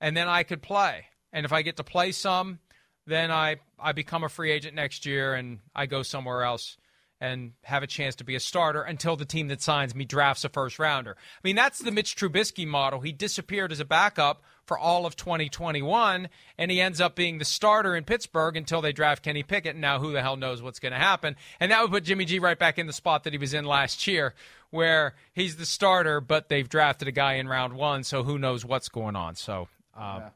and 0.00 0.16
then 0.16 0.28
I 0.28 0.42
could 0.42 0.62
play. 0.62 1.06
And 1.32 1.46
if 1.46 1.52
I 1.52 1.62
get 1.62 1.76
to 1.76 1.84
play 1.84 2.12
some, 2.12 2.58
then 3.06 3.30
I 3.30 3.56
I 3.78 3.92
become 3.92 4.24
a 4.24 4.28
free 4.28 4.50
agent 4.50 4.74
next 4.74 5.06
year 5.06 5.34
and 5.34 5.60
I 5.74 5.86
go 5.86 6.02
somewhere 6.02 6.42
else 6.42 6.76
and 7.20 7.52
have 7.64 7.82
a 7.82 7.86
chance 7.86 8.16
to 8.16 8.24
be 8.24 8.34
a 8.34 8.40
starter 8.40 8.82
until 8.82 9.16
the 9.16 9.24
team 9.24 9.48
that 9.48 9.60
signs 9.60 9.94
me 9.94 10.04
drafts 10.04 10.44
a 10.44 10.48
first 10.48 10.78
rounder. 10.78 11.16
I 11.18 11.40
mean, 11.44 11.56
that's 11.56 11.78
the 11.78 11.90
Mitch 11.90 12.16
Trubisky 12.16 12.66
model. 12.66 13.00
He 13.00 13.12
disappeared 13.12 13.72
as 13.72 13.80
a 13.80 13.84
backup 13.84 14.42
for 14.64 14.78
all 14.78 15.04
of 15.04 15.16
2021, 15.16 16.28
and 16.56 16.70
he 16.70 16.80
ends 16.80 17.00
up 17.00 17.16
being 17.16 17.38
the 17.38 17.44
starter 17.44 17.94
in 17.94 18.04
Pittsburgh 18.04 18.56
until 18.56 18.80
they 18.80 18.92
draft 18.92 19.22
Kenny 19.22 19.42
Pickett. 19.42 19.72
And 19.72 19.80
now 19.80 19.98
who 19.98 20.12
the 20.12 20.22
hell 20.22 20.36
knows 20.36 20.62
what's 20.62 20.78
going 20.78 20.92
to 20.92 20.98
happen? 20.98 21.36
And 21.58 21.72
that 21.72 21.82
would 21.82 21.90
put 21.90 22.04
Jimmy 22.04 22.24
G 22.24 22.38
right 22.38 22.58
back 22.58 22.78
in 22.78 22.86
the 22.86 22.92
spot 22.92 23.24
that 23.24 23.32
he 23.32 23.38
was 23.38 23.52
in 23.52 23.64
last 23.64 24.06
year, 24.06 24.34
where 24.70 25.14
he's 25.32 25.56
the 25.56 25.66
starter, 25.66 26.20
but 26.20 26.48
they've 26.48 26.68
drafted 26.68 27.08
a 27.08 27.12
guy 27.12 27.34
in 27.34 27.48
round 27.48 27.74
one, 27.74 28.04
so 28.04 28.22
who 28.22 28.38
knows 28.38 28.64
what's 28.64 28.88
going 28.88 29.16
on. 29.16 29.34
So. 29.34 29.68
Uh, 29.96 30.18
yeah 30.20 30.28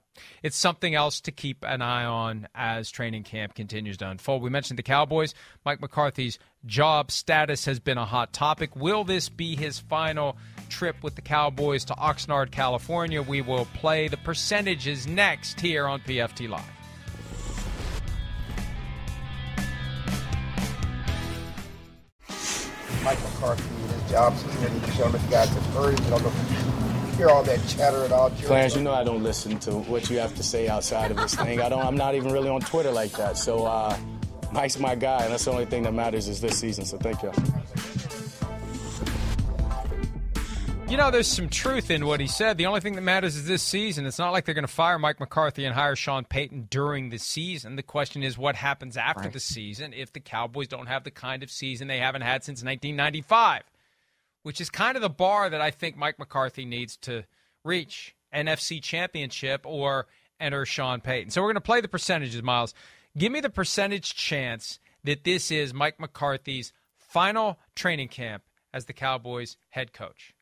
it's 0.43 0.57
something 0.57 0.95
else 0.95 1.21
to 1.23 1.33
keep 1.33 1.65
an 1.67 1.83
eye 1.83 2.05
on 2.05 2.49
as 2.55 2.91
training 2.91 3.23
camp 3.23 3.55
continues 3.55 3.97
to 3.99 4.09
unfold. 4.09 4.43
We 4.43 4.51
mentioned 4.51 4.79
the 4.79 4.83
Cowboys. 4.83 5.35
Mike 5.65 5.81
McCarthy's 5.81 6.39
job 6.67 7.11
status 7.11 7.65
has 7.65 7.81
been 7.81 7.99
a 7.99 8.05
hot 8.05 8.33
topic. 8.33 8.77
Will 8.77 9.05
this 9.05 9.29
be 9.29 9.57
his 9.57 9.79
final 9.79 10.37
trip 10.69 10.97
with 11.03 11.15
the 11.15 11.23
Cowboys 11.23 11.85
to 11.87 11.95
Oxnard, 11.95 12.51
California? 12.51 13.23
We 13.23 13.43
will 13.43 13.67
play 13.75 14.09
the 14.09 14.17
percentages 14.19 15.07
next 15.07 15.61
here 15.61 15.87
on 15.87 16.01
PFT 16.01 16.49
Live. 16.49 16.63
Mike 23.03 23.23
McCarthy 23.23 23.63
and 23.83 23.91
his 23.91 24.11
job 24.11 24.35
security. 24.39 24.77
You 24.77 24.99
know, 24.99 25.11
the 25.11 25.19
guys 25.31 25.49
have 25.51 25.67
heard. 25.75 26.64
You 27.15 27.19
hear 27.19 27.29
all 27.29 27.45
that 27.45 27.65
chatter 27.69 28.03
at 28.03 28.11
all. 28.11 28.29
Clarence, 28.31 28.75
you 28.75 28.83
know 28.83 28.93
I 28.93 29.05
don't 29.05 29.23
listen 29.23 29.57
to 29.61 29.71
what 29.71 30.11
you 30.11 30.19
have 30.19 30.35
to 30.35 30.43
say 30.43 30.67
outside 30.67 31.13
of 31.13 31.17
this 31.17 31.37
thing. 31.37 31.61
I 31.61 31.69
don't. 31.69 31.87
I'm 31.87 31.97
not 31.97 32.17
even 32.17 32.33
really 32.33 32.49
on 32.49 32.61
Twitter 32.61 32.91
like 32.91 33.13
that. 33.13 33.39
So 33.39 33.67
uh, 33.67 33.97
Mike's 34.51 34.81
my 34.81 34.97
guy, 34.97 35.23
and 35.23 35.33
that's 35.33 35.45
the 35.45 35.53
only 35.53 35.65
thing 35.65 35.85
that 35.85 35.95
matters 35.95 36.27
is 36.27 36.41
this 36.41 36.59
season. 36.59 36.85
So 36.85 36.99
thank 36.99 37.23
you. 37.23 37.31
You 40.89 40.97
know, 40.97 41.13
there's 41.13 41.29
some 41.29 41.49
truth 41.49 41.93
in 41.93 42.05
what 42.05 42.19
he 42.19 42.27
said. 42.27 42.59
The 42.59 42.67
only 42.67 42.81
thing 42.81 42.97
that 42.97 43.03
matters 43.03 43.37
is 43.37 43.47
this 43.47 43.63
season. 43.63 44.07
It's 44.07 44.19
not 44.19 44.33
like 44.33 44.45
they're 44.45 44.53
going 44.53 44.67
to 44.67 44.73
fire 44.73 44.99
Mike 44.99 45.21
McCarthy 45.21 45.65
and 45.67 45.73
hire 45.73 45.95
Sean 45.95 46.25
Payton 46.25 46.67
during 46.69 47.11
the 47.11 47.19
season. 47.19 47.77
The 47.77 47.85
question 47.85 48.25
is 48.25 48.37
what 48.37 48.57
happens 48.57 48.97
after 48.97 49.23
right. 49.23 49.33
the 49.33 49.39
season 49.39 49.93
if 49.93 50.13
the 50.13 50.19
Cowboys 50.19 50.67
don't 50.67 50.87
have 50.87 51.05
the 51.05 51.13
kind 51.13 51.45
of 51.45 51.51
season 51.53 51.87
they 51.87 51.99
haven't 51.99 52.23
had 52.23 52.43
since 52.43 52.65
1995 52.65 53.63
which 54.45 54.61
is 54.61 54.71
kind 54.71 54.95
of 54.95 55.03
the 55.03 55.11
bar 55.11 55.51
that 55.51 55.61
I 55.61 55.73
think 55.73 55.97
Mike 55.97 56.19
McCarthy 56.19 56.65
needs 56.65 56.97
to 56.99 57.25
reach 57.65 58.15
NFC 58.33 58.81
championship 58.81 59.63
or 59.65 60.07
enter 60.39 60.65
Sean 60.65 61.01
Payton. 61.01 61.31
So 61.31 61.41
we're 61.41 61.49
going 61.49 61.55
to 61.57 61.61
play 61.63 61.81
the 61.81 61.89
percentages, 61.89 62.43
Myles. 62.43 62.75
Give 63.17 63.33
me 63.33 63.41
the 63.41 63.51
percentage 63.51 64.15
chance 64.15 64.79
that 65.03 65.25
this 65.25 65.51
is 65.51 65.75
Mike 65.75 65.99
McCarthy's 65.99 66.73
final 66.97 67.59
training 67.75 68.09
camp 68.09 68.43
as 68.73 68.85
the 68.85 68.93
Cowboys 68.93 69.57
head 69.71 69.93
coach. 69.93 70.35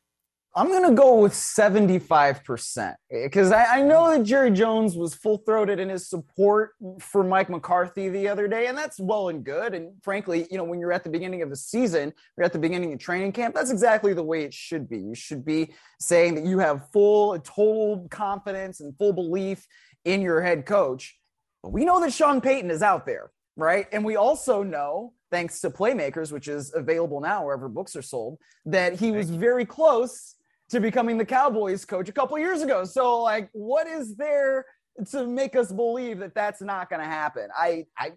I'm 0.55 0.67
going 0.67 0.87
to 0.87 0.93
go 0.93 1.15
with 1.15 1.33
75% 1.33 2.93
because 3.09 3.51
I, 3.51 3.77
I, 3.77 3.81
know 3.81 4.11
that 4.11 4.23
Jerry 4.23 4.51
Jones 4.51 4.95
was 4.95 5.15
full 5.15 5.39
throated 5.39 5.79
in 5.79 5.89
his 5.89 6.07
support 6.07 6.73
for 6.99 7.23
Mike 7.23 7.49
McCarthy 7.49 8.07
the 8.09 8.27
other 8.27 8.47
day, 8.47 8.67
and 8.67 8.77
that's 8.77 8.99
well 8.99 9.29
and 9.29 9.43
good. 9.43 9.73
And 9.73 9.93
frankly, 10.03 10.45
you 10.51 10.57
know, 10.57 10.63
when 10.63 10.79
you're 10.79 10.93
at 10.93 11.03
the 11.03 11.09
beginning 11.09 11.41
of 11.41 11.49
the 11.49 11.55
season, 11.55 12.13
you're 12.37 12.45
at 12.45 12.53
the 12.53 12.59
beginning 12.59 12.93
of 12.93 12.99
training 12.99 13.31
camp, 13.31 13.55
that's 13.55 13.71
exactly 13.71 14.13
the 14.13 14.23
way 14.23 14.43
it 14.43 14.53
should 14.53 14.87
be. 14.87 14.99
You 14.99 15.15
should 15.15 15.43
be 15.43 15.73
saying 15.99 16.35
that 16.35 16.45
you 16.45 16.59
have 16.59 16.87
full, 16.91 17.39
total 17.39 18.07
confidence 18.11 18.79
and 18.79 18.95
full 18.95 19.13
belief 19.13 19.65
in 20.05 20.21
your 20.21 20.39
head 20.39 20.67
coach. 20.67 21.17
But 21.63 21.71
we 21.71 21.83
know 21.83 21.99
that 21.99 22.13
Sean 22.13 22.41
Payton 22.41 22.69
is 22.69 22.83
out 22.83 23.07
there, 23.07 23.31
right? 23.55 23.87
And 23.91 24.05
we 24.05 24.17
also 24.17 24.61
know 24.61 25.13
thanks 25.31 25.61
to 25.61 25.71
Playmakers, 25.71 26.31
which 26.31 26.47
is 26.47 26.71
available 26.75 27.21
now 27.21 27.45
wherever 27.45 27.67
books 27.67 27.95
are 27.95 28.03
sold, 28.03 28.37
that 28.67 28.99
he 28.99 29.09
was 29.09 29.31
very 29.31 29.65
close 29.65 30.35
to 30.69 30.79
becoming 30.79 31.17
the 31.17 31.25
Cowboys 31.25 31.85
coach 31.85 32.09
a 32.09 32.11
couple 32.11 32.37
years 32.39 32.61
ago. 32.61 32.83
So, 32.83 33.21
like, 33.21 33.49
what 33.53 33.87
is 33.87 34.15
there 34.15 34.65
to 35.11 35.27
make 35.27 35.55
us 35.55 35.71
believe 35.71 36.19
that 36.19 36.35
that's 36.35 36.61
not 36.61 36.89
going 36.89 37.01
to 37.01 37.07
happen? 37.07 37.49
I, 37.57 37.85
I, 37.97 38.11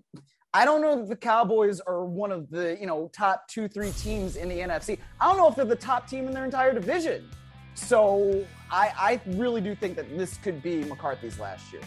I 0.54 0.64
don't 0.64 0.80
know 0.80 1.02
if 1.02 1.08
the 1.08 1.16
Cowboys 1.16 1.80
are 1.80 2.04
one 2.04 2.32
of 2.32 2.48
the 2.50 2.76
you 2.80 2.86
know 2.86 3.10
top 3.14 3.46
two, 3.48 3.68
three 3.68 3.92
teams 3.92 4.36
in 4.36 4.48
the 4.48 4.58
NFC. 4.58 4.98
I 5.20 5.26
don't 5.26 5.36
know 5.36 5.48
if 5.48 5.56
they're 5.56 5.64
the 5.64 5.76
top 5.76 6.08
team 6.08 6.26
in 6.26 6.34
their 6.34 6.44
entire 6.44 6.72
division. 6.72 7.28
So, 7.74 8.46
I, 8.70 8.92
I 8.96 9.20
really 9.36 9.60
do 9.60 9.74
think 9.74 9.96
that 9.96 10.16
this 10.16 10.38
could 10.38 10.62
be 10.62 10.84
McCarthy's 10.84 11.38
last 11.38 11.72
year. 11.72 11.82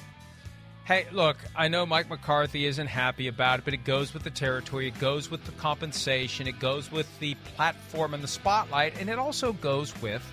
Hey, 0.89 1.05
look, 1.11 1.37
I 1.55 1.67
know 1.67 1.85
Mike 1.85 2.09
McCarthy 2.09 2.65
isn't 2.65 2.87
happy 2.87 3.27
about 3.27 3.59
it, 3.59 3.65
but 3.65 3.75
it 3.75 3.83
goes 3.83 4.11
with 4.11 4.23
the 4.23 4.31
territory, 4.31 4.87
it 4.87 4.97
goes 4.97 5.29
with 5.29 5.45
the 5.45 5.51
compensation, 5.51 6.47
it 6.47 6.57
goes 6.59 6.91
with 6.91 7.07
the 7.19 7.35
platform 7.55 8.15
and 8.15 8.23
the 8.23 8.27
spotlight, 8.27 8.99
and 8.99 9.07
it 9.07 9.19
also 9.19 9.53
goes 9.53 9.93
with 10.01 10.23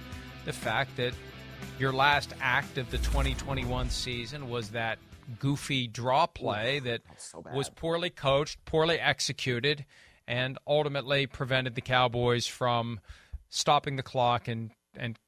the 0.46 0.52
fact 0.52 0.96
that 0.96 1.12
your 1.78 1.92
last 1.92 2.32
act 2.40 2.78
of 2.78 2.90
the 2.90 2.98
2021 2.98 3.90
season 3.90 4.48
was 4.48 4.70
that 4.70 4.98
goofy 5.38 5.88
draw 5.88 6.26
play 6.26 6.78
that 6.78 7.02
so 7.18 7.44
was 7.52 7.68
poorly 7.68 8.10
coached, 8.10 8.64
poorly 8.64 8.98
executed, 8.98 9.84
and 10.26 10.56
ultimately 10.66 11.26
prevented 11.26 11.74
the 11.74 11.80
Cowboys 11.80 12.46
from 12.46 13.00
stopping 13.50 13.96
the 13.96 14.02
clock 14.02 14.48
and 14.48 14.70
and 14.96 15.18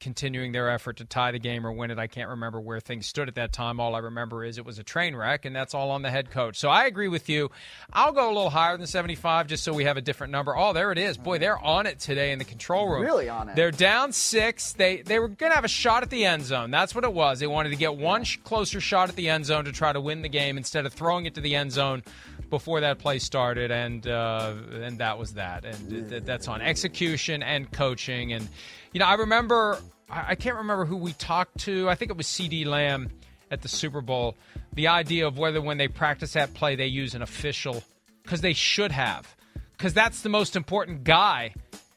continuing 0.00 0.52
their 0.52 0.68
effort 0.70 0.96
to 0.98 1.04
tie 1.04 1.32
the 1.32 1.38
game 1.38 1.66
or 1.66 1.72
win 1.72 1.90
it. 1.90 1.98
I 1.98 2.06
can't 2.06 2.28
remember 2.30 2.60
where 2.60 2.80
things 2.80 3.06
stood 3.06 3.28
at 3.28 3.34
that 3.36 3.52
time. 3.52 3.80
All 3.80 3.94
I 3.94 3.98
remember 3.98 4.44
is 4.44 4.58
it 4.58 4.64
was 4.64 4.78
a 4.78 4.82
train 4.82 5.14
wreck, 5.14 5.44
and 5.44 5.54
that's 5.54 5.74
all 5.74 5.90
on 5.90 6.02
the 6.02 6.10
head 6.10 6.30
coach. 6.30 6.58
So 6.58 6.68
I 6.68 6.86
agree 6.86 7.08
with 7.08 7.28
you. 7.28 7.50
I'll 7.92 8.12
go 8.12 8.26
a 8.26 8.34
little 8.34 8.50
higher 8.50 8.76
than 8.76 8.86
75 8.86 9.46
just 9.46 9.64
so 9.64 9.72
we 9.72 9.84
have 9.84 9.96
a 9.96 10.00
different 10.00 10.30
number. 10.32 10.56
Oh, 10.56 10.72
there 10.72 10.92
it 10.92 10.98
is. 10.98 11.16
Boy, 11.16 11.38
they're 11.38 11.58
on 11.58 11.86
it 11.86 11.98
today 11.98 12.32
in 12.32 12.38
the 12.38 12.44
control 12.44 12.88
room. 12.88 13.02
Really 13.02 13.28
on 13.28 13.48
it. 13.48 13.56
They're 13.56 13.70
down 13.70 14.12
six. 14.12 14.72
They 14.72 15.02
they 15.02 15.18
were 15.18 15.28
going 15.28 15.50
to 15.50 15.56
have 15.56 15.64
a 15.64 15.68
shot 15.68 16.02
at 16.02 16.10
the 16.10 16.24
end 16.24 16.44
zone. 16.44 16.70
That's 16.70 16.94
what 16.94 17.04
it 17.04 17.12
was. 17.12 17.40
They 17.40 17.46
wanted 17.46 17.70
to 17.70 17.76
get 17.76 17.96
one 17.96 18.24
sh- 18.24 18.38
closer 18.44 18.80
shot 18.80 19.08
at 19.08 19.16
the 19.16 19.28
end 19.28 19.46
zone 19.46 19.64
to 19.64 19.72
try 19.72 19.92
to 19.92 20.00
win 20.00 20.22
the 20.22 20.28
game 20.28 20.56
instead 20.56 20.86
of 20.86 20.92
throwing 20.92 21.26
it 21.26 21.34
to 21.34 21.40
the 21.40 21.54
end 21.54 21.72
zone 21.72 22.02
before 22.50 22.80
that 22.80 22.98
play 22.98 23.18
started, 23.18 23.70
and 23.70 24.06
uh, 24.06 24.54
and 24.72 24.98
that 24.98 25.18
was 25.18 25.34
that. 25.34 25.64
And 25.64 26.08
th- 26.10 26.24
that's 26.24 26.48
on 26.48 26.60
execution 26.60 27.42
and 27.42 27.70
coaching. 27.70 28.32
And 28.32 28.48
you 28.92 29.00
know, 29.00 29.06
I 29.06 29.14
remember 29.14 29.78
I 30.10 30.34
can't 30.34 30.56
remember 30.56 30.84
who 30.84 30.96
we 30.96 31.12
talked 31.12 31.58
to. 31.60 31.88
I 31.88 31.94
think 31.94 32.10
it 32.10 32.16
was 32.16 32.26
CeeDee 32.26 32.66
Lamb 32.66 33.10
at 33.50 33.62
the 33.62 33.68
Super 33.68 34.00
Bowl. 34.00 34.36
The 34.72 34.88
idea 34.88 35.26
of 35.26 35.38
whether 35.38 35.60
when 35.60 35.78
they 35.78 35.88
practice 35.88 36.32
that 36.34 36.54
play 36.54 36.76
they 36.76 36.86
use 36.86 37.14
an 37.14 37.22
official 37.22 37.82
because 38.22 38.40
they 38.40 38.52
should 38.52 38.92
have 38.92 39.34
because 39.76 39.94
that's 39.94 40.22
the 40.22 40.28
most 40.28 40.56
important 40.56 41.04
guy 41.04 41.54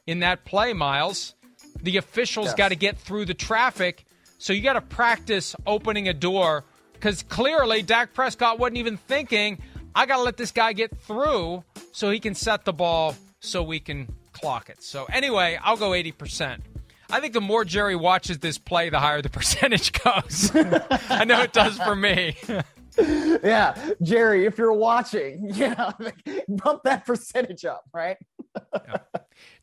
in 0.08 0.20
that 0.20 0.46
play. 0.46 0.74
Myles, 0.74 1.36
the 1.82 1.98
officials 1.98 2.48
yes. 2.48 2.56
got 2.56 2.70
to 2.70 2.76
get 2.76 2.98
through 2.98 3.26
the 3.26 3.34
traffic, 3.34 4.06
so 4.38 4.54
you 4.54 4.62
got 4.62 4.74
to 4.74 4.82
practice 4.82 5.56
opening 5.66 6.08
a 6.08 6.14
door 6.14 6.66
because 6.94 7.24
clearly 7.24 7.82
Dak 7.82 8.14
Prescott 8.14 8.60
wasn't 8.60 8.78
even 8.78 8.98
thinking. 8.98 9.62
I 9.96 10.06
got 10.06 10.18
to 10.18 10.24
let 10.24 10.38
this 10.38 10.52
guy 10.52 10.74
get 10.74 10.98
through 10.98 11.64
so 11.92 12.10
he 12.10 12.20
can 12.20 12.36
set 12.36 12.66
the 12.66 12.74
ball 12.74 13.16
so 13.40 13.62
we 13.64 13.80
can 13.80 14.08
clock 14.32 14.70
it. 14.70 14.82
So 14.82 15.06
anyway, 15.06 15.60
I'll 15.62 15.78
go 15.78 15.92
80%. 15.92 16.60
I 17.10 17.20
think 17.20 17.34
the 17.34 17.42
more 17.42 17.64
Jerry 17.64 17.96
watches 17.96 18.40
this 18.40 18.58
play, 18.58 18.90
the 18.90 19.00
higher 19.00 19.22
the 19.22 19.30
percentage 19.30 19.92
goes. 19.94 20.52
I 21.10 21.26
know 21.26 21.42
it 21.42 21.54
does 21.54 21.78
for 21.78 21.96
me. 21.96 22.36
yeah, 22.98 23.92
Jerry, 24.02 24.46
if 24.46 24.58
you're 24.58 24.74
watching, 24.74 25.50
yeah, 25.54 25.92
bump 26.48 26.82
that 26.84 27.06
percentage 27.06 27.66
up, 27.66 27.84
right? 27.94 28.18
Yeah. 28.56 28.98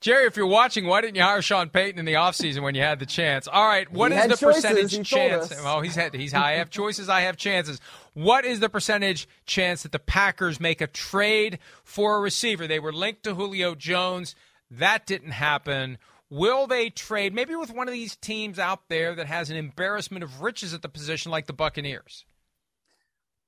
Jerry, 0.00 0.26
if 0.26 0.36
you're 0.36 0.46
watching, 0.46 0.86
why 0.86 1.02
didn't 1.02 1.16
you 1.16 1.22
hire 1.22 1.42
Sean 1.42 1.68
Payton 1.68 1.98
in 1.98 2.06
the 2.06 2.14
offseason 2.14 2.62
when 2.62 2.74
you 2.74 2.80
had 2.80 2.98
the 3.00 3.06
chance? 3.06 3.46
All 3.46 3.66
right, 3.66 3.90
what 3.92 4.12
he 4.12 4.18
is 4.18 4.28
the 4.28 4.36
choices, 4.36 4.62
percentage 4.62 5.06
chance? 5.06 5.52
Oh, 5.62 5.82
he's 5.82 5.94
had 5.94 6.14
he's 6.14 6.32
I 6.32 6.52
have 6.52 6.70
choices, 6.70 7.10
I 7.10 7.22
have 7.22 7.36
chances. 7.36 7.80
What 8.14 8.46
is 8.46 8.60
the 8.60 8.70
percentage 8.70 9.28
chance 9.44 9.82
that 9.82 9.92
the 9.92 9.98
Packers 9.98 10.58
make 10.58 10.80
a 10.80 10.86
trade 10.86 11.58
for 11.84 12.16
a 12.16 12.20
receiver? 12.20 12.66
They 12.66 12.80
were 12.80 12.94
linked 12.94 13.24
to 13.24 13.34
Julio 13.34 13.74
Jones. 13.74 14.34
That 14.70 15.06
didn't 15.06 15.32
happen. 15.32 15.98
Will 16.30 16.66
they 16.66 16.90
trade 16.90 17.34
maybe 17.34 17.54
with 17.54 17.70
one 17.70 17.88
of 17.88 17.92
these 17.92 18.16
teams 18.16 18.58
out 18.58 18.88
there 18.88 19.14
that 19.16 19.26
has 19.26 19.50
an 19.50 19.56
embarrassment 19.56 20.24
of 20.24 20.40
riches 20.40 20.72
at 20.72 20.80
the 20.80 20.88
position 20.88 21.30
like 21.30 21.46
the 21.46 21.52
Buccaneers? 21.52 22.24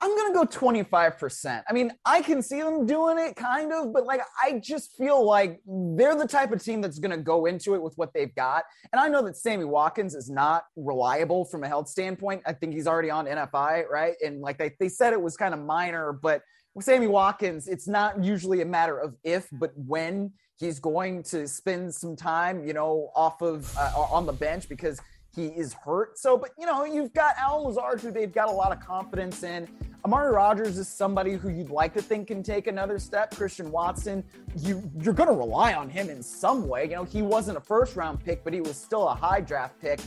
I'm 0.03 0.17
going 0.17 0.33
to 0.33 0.35
go 0.35 0.45
25%. 0.45 1.63
I 1.69 1.73
mean, 1.73 1.93
I 2.05 2.23
can 2.23 2.43
see 2.43 2.61
them 2.61 2.87
doing 2.87 3.19
it 3.19 3.37
kind 3.37 3.73
of, 3.73 3.93
but 3.93 4.05
like, 4.05 4.21
I 4.43 4.59
just 4.59 4.97
feel 4.99 5.25
like 5.25 5.61
they're 5.65 6.17
the 6.17 6.27
type 6.27 6.51
of 6.51 6.61
team 6.61 6.81
that's 6.81 6.99
going 6.99 7.17
to 7.17 7.23
go 7.23 7.47
into 7.47 7.77
it 7.77 7.83
with 7.83 7.95
what 7.95 8.13
they've 8.13 8.35
got. 8.35 8.65
And 8.93 8.99
I 8.99 9.07
know 9.07 9.23
that 9.23 9.37
Sammy 9.37 9.65
Watkins 9.65 10.17
is 10.17 10.29
not 10.29 10.65
reliable 10.75 11.45
from 11.45 11.63
a 11.63 11.69
health 11.69 11.89
standpoint. 11.89 12.43
I 12.45 12.53
think 12.53 12.75
he's 12.75 12.89
already 12.89 13.11
on 13.11 13.27
NFI, 13.27 13.89
right? 13.89 14.15
And 14.25 14.41
like 14.41 14.59
they, 14.59 14.73
they 14.81 14.89
said 14.89 15.13
it 15.13 15.23
was 15.23 15.37
kind 15.37 15.55
of 15.55 15.61
minor, 15.61 16.13
but 16.13 16.43
with 16.75 16.85
Sammy 16.85 17.07
Watkins, 17.07 17.69
it's 17.69 17.87
not 17.87 18.25
usually 18.25 18.61
a 18.61 18.67
matter 18.67 18.99
of 18.99 19.15
if, 19.23 19.47
but 19.53 19.71
when 19.77 20.33
he's 20.59 20.81
going 20.81 21.23
to 21.25 21.47
spend 21.47 21.95
some 21.95 22.17
time, 22.17 22.67
you 22.67 22.73
know, 22.73 23.11
off 23.15 23.41
of 23.41 23.73
uh, 23.77 23.93
on 24.11 24.27
the 24.27 24.33
bench 24.33 24.69
because 24.69 25.01
he 25.35 25.47
is 25.47 25.73
hurt. 25.73 26.19
So, 26.19 26.37
but 26.37 26.51
you 26.59 26.67
know, 26.67 26.85
you've 26.85 27.13
got 27.15 27.35
Allen 27.39 27.65
Lazard, 27.65 28.01
who 28.01 28.11
they've 28.11 28.33
got 28.33 28.49
a 28.49 28.53
lot 28.53 28.73
of 28.73 28.81
confidence 28.81 29.43
in. 29.43 29.69
Amari 30.05 30.33
Rogers 30.33 30.79
is 30.79 30.89
somebody 30.89 31.35
who 31.35 31.49
you'd 31.49 31.71
like 31.71 31.95
to 31.95 32.03
think 32.03 32.29
can 32.29 32.43
take 32.43 32.67
another 32.67 32.99
step. 32.99 33.35
Christian 33.35 33.71
Watson, 33.71 34.25
you 34.57 34.83
you're 35.01 35.15
going 35.15 35.29
to 35.29 35.35
rely 35.35 35.75
on 35.75 35.89
him 35.89 36.11
in 36.11 36.23
some 36.23 36.69
way. 36.69 36.85
You 36.85 36.97
know, 36.97 37.05
he 37.05 37.23
wasn't 37.23 37.57
a 37.57 37.61
first 37.61 37.97
round 37.97 38.23
pick, 38.25 38.45
but 38.45 38.53
he 38.53 38.61
was 38.61 38.77
still 38.77 39.09
a 39.09 39.15
high 39.15 39.41
draft 39.41 39.81
pick. 39.81 40.01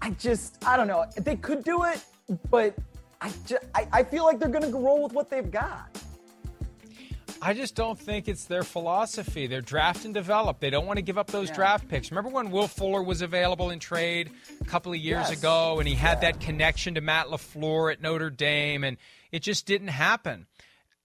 I 0.00 0.10
just 0.10 0.62
I 0.66 0.76
don't 0.76 0.86
know. 0.86 1.06
They 1.16 1.36
could 1.36 1.64
do 1.64 1.84
it, 1.84 2.04
but 2.50 2.76
I 3.20 3.32
just, 3.46 3.64
I, 3.74 3.88
I 3.92 4.02
feel 4.02 4.24
like 4.24 4.38
they're 4.38 4.48
going 4.48 4.70
to 4.70 4.78
roll 4.78 5.02
with 5.02 5.12
what 5.12 5.30
they've 5.30 5.50
got. 5.50 5.88
I 7.44 7.54
just 7.54 7.74
don't 7.74 7.98
think 7.98 8.28
it's 8.28 8.44
their 8.44 8.62
philosophy. 8.62 9.48
They're 9.48 9.60
draft 9.60 10.04
and 10.04 10.14
develop. 10.14 10.60
They 10.60 10.70
don't 10.70 10.86
want 10.86 10.98
to 10.98 11.02
give 11.02 11.18
up 11.18 11.26
those 11.26 11.48
yeah. 11.48 11.56
draft 11.56 11.88
picks. 11.88 12.12
Remember 12.12 12.30
when 12.30 12.52
Will 12.52 12.68
Fuller 12.68 13.02
was 13.02 13.20
available 13.20 13.70
in 13.70 13.80
trade 13.80 14.30
a 14.60 14.64
couple 14.64 14.92
of 14.92 14.98
years 14.98 15.28
yes. 15.28 15.40
ago 15.40 15.80
and 15.80 15.88
he 15.88 15.96
had 15.96 16.22
yeah. 16.22 16.30
that 16.30 16.40
connection 16.40 16.94
to 16.94 17.00
Matt 17.00 17.26
LaFleur 17.26 17.92
at 17.92 18.00
Notre 18.00 18.30
Dame 18.30 18.84
and 18.84 18.96
it 19.32 19.42
just 19.42 19.66
didn't 19.66 19.88
happen. 19.88 20.46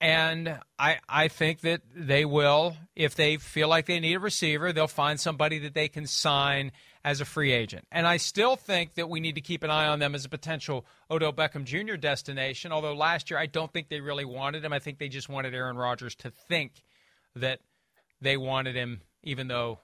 And 0.00 0.60
I 0.78 0.98
I 1.08 1.26
think 1.26 1.62
that 1.62 1.80
they 1.92 2.24
will, 2.24 2.76
if 2.94 3.16
they 3.16 3.36
feel 3.36 3.66
like 3.66 3.86
they 3.86 3.98
need 3.98 4.14
a 4.14 4.20
receiver, 4.20 4.72
they'll 4.72 4.86
find 4.86 5.18
somebody 5.18 5.58
that 5.58 5.74
they 5.74 5.88
can 5.88 6.06
sign 6.06 6.70
as 7.08 7.22
a 7.22 7.24
free 7.24 7.52
agent. 7.52 7.86
And 7.90 8.06
I 8.06 8.18
still 8.18 8.54
think 8.54 8.96
that 8.96 9.08
we 9.08 9.18
need 9.18 9.36
to 9.36 9.40
keep 9.40 9.62
an 9.62 9.70
eye 9.70 9.86
on 9.86 9.98
them 9.98 10.14
as 10.14 10.26
a 10.26 10.28
potential 10.28 10.84
Odell 11.10 11.32
Beckham 11.32 11.64
Jr. 11.64 11.96
destination. 11.96 12.70
Although 12.70 12.92
last 12.92 13.30
year 13.30 13.40
I 13.40 13.46
don't 13.46 13.72
think 13.72 13.88
they 13.88 14.02
really 14.02 14.26
wanted 14.26 14.62
him. 14.62 14.74
I 14.74 14.78
think 14.78 14.98
they 14.98 15.08
just 15.08 15.26
wanted 15.26 15.54
Aaron 15.54 15.78
Rodgers 15.78 16.14
to 16.16 16.30
think 16.30 16.82
that 17.34 17.60
they 18.20 18.36
wanted 18.36 18.76
him, 18.76 19.00
even 19.22 19.48
though 19.48 19.80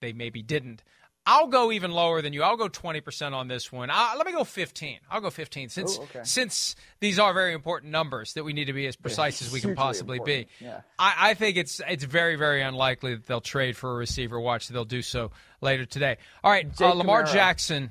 they 0.00 0.14
maybe 0.14 0.40
didn't. 0.40 0.82
I'll 1.28 1.48
go 1.48 1.72
even 1.72 1.90
lower 1.90 2.22
than 2.22 2.32
you. 2.32 2.44
I'll 2.44 2.56
go 2.56 2.68
20% 2.68 3.32
on 3.32 3.48
this 3.48 3.72
one. 3.72 3.90
I'll, 3.92 4.16
let 4.16 4.26
me 4.26 4.32
go 4.32 4.44
15. 4.44 5.00
I'll 5.10 5.20
go 5.20 5.30
15 5.30 5.68
since 5.68 5.98
Ooh, 5.98 6.02
okay. 6.02 6.20
since 6.22 6.76
these 7.00 7.18
are 7.18 7.34
very 7.34 7.52
important 7.52 7.90
numbers 7.90 8.34
that 8.34 8.44
we 8.44 8.52
need 8.52 8.66
to 8.66 8.72
be 8.72 8.86
as 8.86 8.94
precise 8.94 9.42
as 9.42 9.52
we 9.52 9.60
can 9.60 9.74
possibly 9.76 10.18
important. 10.18 10.48
be. 10.60 10.64
Yeah. 10.64 10.82
I, 10.98 11.30
I, 11.30 11.34
think 11.34 11.56
it's 11.56 11.80
it's 11.88 12.04
very 12.04 12.36
very 12.36 12.62
unlikely 12.62 13.16
that 13.16 13.26
they'll 13.26 13.40
trade 13.40 13.76
for 13.76 13.92
a 13.92 13.96
receiver. 13.96 14.38
Watch 14.38 14.68
they'll 14.68 14.84
do 14.84 15.02
so 15.02 15.32
later 15.60 15.84
today. 15.84 16.18
All 16.44 16.50
right, 16.50 16.68
uh, 16.80 16.92
Lamar. 16.92 17.24
Jackson 17.24 17.90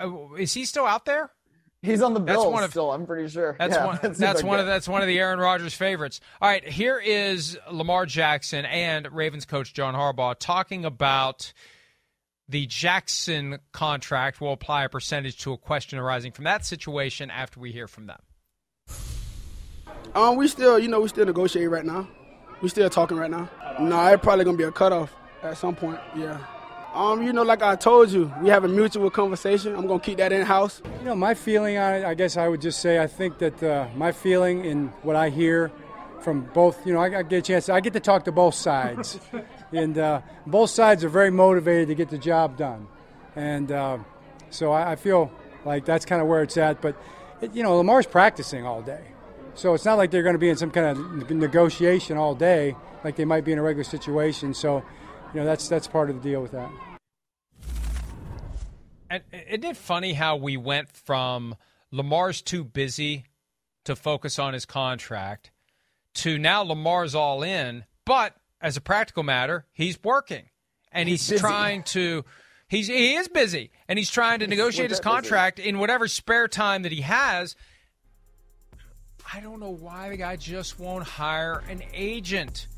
uh, 0.00 0.34
is 0.38 0.54
he 0.54 0.64
still 0.64 0.86
out 0.86 1.04
there? 1.04 1.30
He's 1.82 2.02
on 2.02 2.12
the 2.12 2.20
Bills 2.20 2.44
that's 2.44 2.52
one 2.52 2.64
of, 2.64 2.70
still. 2.70 2.90
I'm 2.90 3.06
pretty 3.06 3.28
sure. 3.28 3.54
That's 3.58 3.74
yeah, 3.74 3.86
one. 3.86 3.98
That's, 4.02 4.18
that's 4.18 4.42
one 4.42 4.58
of 4.58 4.66
that's 4.66 4.88
one 4.88 5.00
of 5.00 5.06
the 5.06 5.18
Aaron 5.20 5.38
Rodgers 5.38 5.74
favorites. 5.74 6.20
All 6.42 6.48
right, 6.48 6.66
here 6.66 6.98
is 6.98 7.56
Lamar 7.70 8.04
Jackson 8.04 8.64
and 8.64 9.10
Ravens 9.12 9.44
coach 9.44 9.74
John 9.74 9.94
Harbaugh 9.94 10.34
talking 10.38 10.84
about 10.84 11.52
the 12.48 12.66
Jackson 12.66 13.58
contract 13.72 14.40
will 14.40 14.52
apply 14.52 14.84
a 14.84 14.88
percentage 14.88 15.38
to 15.38 15.52
a 15.52 15.58
question 15.58 15.98
arising 15.98 16.32
from 16.32 16.44
that 16.44 16.64
situation 16.64 17.30
after 17.30 17.60
we 17.60 17.72
hear 17.72 17.86
from 17.86 18.06
them. 18.06 18.20
Um, 20.14 20.36
we 20.36 20.48
still, 20.48 20.78
you 20.78 20.88
know, 20.88 21.00
we 21.00 21.08
still 21.08 21.26
negotiating 21.26 21.70
right 21.70 21.84
now. 21.84 22.08
We 22.62 22.68
still 22.68 22.88
talking 22.90 23.16
right 23.16 23.30
now. 23.30 23.48
No, 23.78 24.06
it's 24.06 24.22
probably 24.22 24.44
gonna 24.44 24.56
be 24.56 24.64
a 24.64 24.72
cutoff 24.72 25.14
at 25.42 25.56
some 25.58 25.76
point. 25.76 26.00
Yeah. 26.16 26.38
Um, 26.94 27.22
you 27.22 27.32
know, 27.32 27.42
like 27.42 27.62
I 27.62 27.76
told 27.76 28.10
you, 28.10 28.32
we 28.42 28.48
have 28.48 28.64
a 28.64 28.68
mutual 28.68 29.10
conversation. 29.10 29.74
I'm 29.76 29.86
gonna 29.86 30.00
keep 30.00 30.18
that 30.18 30.32
in 30.32 30.44
house. 30.44 30.80
You 31.00 31.04
know, 31.04 31.14
my 31.14 31.34
feeling 31.34 31.76
on 31.76 31.94
it, 31.94 32.04
I 32.04 32.14
guess 32.14 32.36
I 32.36 32.48
would 32.48 32.60
just 32.60 32.80
say, 32.80 32.98
I 32.98 33.06
think 33.06 33.38
that 33.38 33.62
uh, 33.62 33.88
my 33.94 34.10
feeling 34.10 34.64
in 34.64 34.88
what 35.02 35.14
I 35.14 35.28
hear 35.28 35.70
from 36.22 36.48
both, 36.54 36.84
you 36.86 36.94
know, 36.94 37.00
I, 37.00 37.18
I 37.18 37.22
get 37.22 37.38
a 37.38 37.42
chance. 37.42 37.68
I 37.68 37.80
get 37.80 37.92
to 37.92 38.00
talk 38.00 38.24
to 38.24 38.32
both 38.32 38.54
sides, 38.54 39.20
and 39.72 39.98
uh, 39.98 40.22
both 40.46 40.70
sides 40.70 41.04
are 41.04 41.08
very 41.08 41.30
motivated 41.30 41.88
to 41.88 41.94
get 41.94 42.08
the 42.08 42.18
job 42.18 42.56
done, 42.56 42.86
and 43.36 43.70
uh, 43.70 43.98
so 44.50 44.72
I, 44.72 44.92
I, 44.92 44.96
feel 44.96 45.30
like 45.64 45.84
that's 45.84 46.04
kind 46.04 46.22
of 46.22 46.28
where 46.28 46.42
it's 46.42 46.56
at. 46.56 46.80
But 46.80 46.96
it, 47.40 47.54
you 47.54 47.62
know, 47.62 47.76
Lamar's 47.76 48.06
practicing 48.06 48.66
all 48.66 48.82
day, 48.82 49.04
so 49.54 49.74
it's 49.74 49.84
not 49.84 49.98
like 49.98 50.10
they're 50.10 50.22
going 50.22 50.34
to 50.34 50.38
be 50.38 50.48
in 50.48 50.56
some 50.56 50.70
kind 50.70 50.86
of 50.86 51.30
negotiation 51.30 52.16
all 52.16 52.34
day 52.34 52.74
like 53.04 53.16
they 53.16 53.24
might 53.24 53.44
be 53.44 53.52
in 53.52 53.58
a 53.58 53.62
regular 53.62 53.84
situation. 53.84 54.54
So, 54.54 54.84
you 55.32 55.40
know, 55.40 55.46
that's 55.46 55.68
that's 55.68 55.86
part 55.86 56.10
of 56.10 56.16
the 56.16 56.22
deal 56.22 56.42
with 56.42 56.52
that. 56.52 56.70
And 59.10 59.22
isn't 59.32 59.64
it 59.64 59.76
funny 59.76 60.12
how 60.12 60.36
we 60.36 60.56
went 60.56 60.90
from 60.90 61.56
Lamar's 61.90 62.42
too 62.42 62.62
busy 62.62 63.24
to 63.84 63.96
focus 63.96 64.38
on 64.38 64.52
his 64.52 64.66
contract 64.66 65.50
to 66.14 66.36
now 66.36 66.62
Lamar's 66.62 67.14
all 67.14 67.42
in, 67.42 67.84
but 68.04 68.36
as 68.60 68.76
a 68.76 68.80
practical 68.80 69.22
matter, 69.22 69.66
he's 69.72 70.02
working 70.02 70.44
and 70.92 71.08
he's, 71.08 71.28
he's 71.28 71.40
trying 71.40 71.82
to. 71.84 72.24
He's 72.68 72.86
he 72.86 73.14
is 73.14 73.28
busy 73.28 73.70
and 73.88 73.98
he's 73.98 74.10
trying 74.10 74.40
to 74.40 74.44
he's 74.44 74.50
negotiate 74.50 74.90
his 74.90 75.00
contract 75.00 75.56
busy. 75.56 75.70
in 75.70 75.78
whatever 75.78 76.06
spare 76.06 76.48
time 76.48 76.82
that 76.82 76.92
he 76.92 77.00
has. 77.00 77.56
I 79.32 79.40
don't 79.40 79.60
know 79.60 79.70
why 79.70 80.10
the 80.10 80.16
guy 80.16 80.36
just 80.36 80.78
won't 80.78 81.04
hire 81.04 81.62
an 81.68 81.82
agent. 81.94 82.68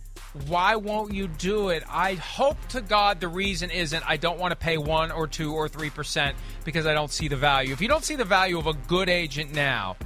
Why 0.47 0.77
won't 0.77 1.13
you 1.13 1.27
do 1.27 1.71
it? 1.71 1.83
I 1.89 2.15
hope 2.15 2.57
to 2.69 2.81
God 2.81 3.21
the 3.21 3.27
reason 3.27 3.71
isn't 3.71 4.09
I 4.09 4.17
don't 4.17 4.39
want 4.39 4.53
to 4.53 4.57
pay 4.57 4.79
one 4.79 5.11
or 5.11 5.27
two 5.27 5.55
or 5.55 5.69
three 5.69 5.91
percent 5.91 6.37
because 6.65 6.87
I 6.87 6.95
don't 6.95 7.11
see 7.11 7.27
the 7.27 7.37
value. 7.37 7.73
If 7.73 7.81
you 7.81 7.89
don't 7.89 8.05
see 8.05 8.15
the 8.15 8.25
value 8.25 8.59
of 8.59 8.69
a 8.69 8.75
good 8.75 9.09
agent 9.09 9.53
now, 9.53 9.97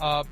uh, 0.00 0.24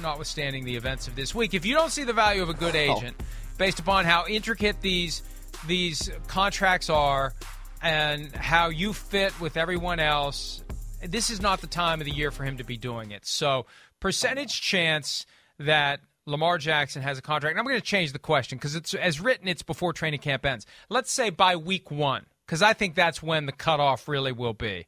notwithstanding 0.00 0.64
the 0.64 0.76
events 0.76 1.08
of 1.08 1.14
this 1.14 1.34
week, 1.34 1.52
if 1.52 1.66
you 1.66 1.74
don't 1.74 1.90
see 1.90 2.04
the 2.04 2.14
value 2.14 2.42
of 2.42 2.48
a 2.48 2.54
good 2.54 2.74
agent, 2.74 3.20
based 3.60 3.78
upon 3.78 4.06
how 4.06 4.24
intricate 4.26 4.80
these 4.80 5.22
these 5.66 6.10
contracts 6.28 6.88
are 6.88 7.34
and 7.82 8.34
how 8.34 8.70
you 8.70 8.94
fit 8.94 9.38
with 9.38 9.58
everyone 9.58 10.00
else, 10.00 10.64
this 11.06 11.28
is 11.28 11.42
not 11.42 11.60
the 11.60 11.66
time 11.66 12.00
of 12.00 12.06
the 12.06 12.10
year 12.10 12.30
for 12.30 12.42
him 12.42 12.56
to 12.56 12.64
be 12.64 12.78
doing 12.78 13.10
it. 13.10 13.26
So, 13.26 13.66
percentage 14.00 14.62
chance 14.62 15.26
that 15.58 16.00
Lamar 16.24 16.56
Jackson 16.56 17.02
has 17.02 17.18
a 17.18 17.22
contract. 17.22 17.52
And 17.52 17.60
I'm 17.60 17.66
going 17.66 17.78
to 17.78 17.86
change 17.86 18.14
the 18.14 18.18
question 18.18 18.56
because 18.56 18.74
it's 18.74 18.94
as 18.94 19.20
written, 19.20 19.46
it's 19.46 19.62
before 19.62 19.92
training 19.92 20.20
camp 20.20 20.46
ends. 20.46 20.64
Let's 20.88 21.12
say 21.12 21.28
by 21.28 21.56
week 21.56 21.90
one, 21.90 22.24
because 22.46 22.62
I 22.62 22.72
think 22.72 22.94
that's 22.94 23.22
when 23.22 23.44
the 23.44 23.52
cutoff 23.52 24.08
really 24.08 24.32
will 24.32 24.54
be. 24.54 24.86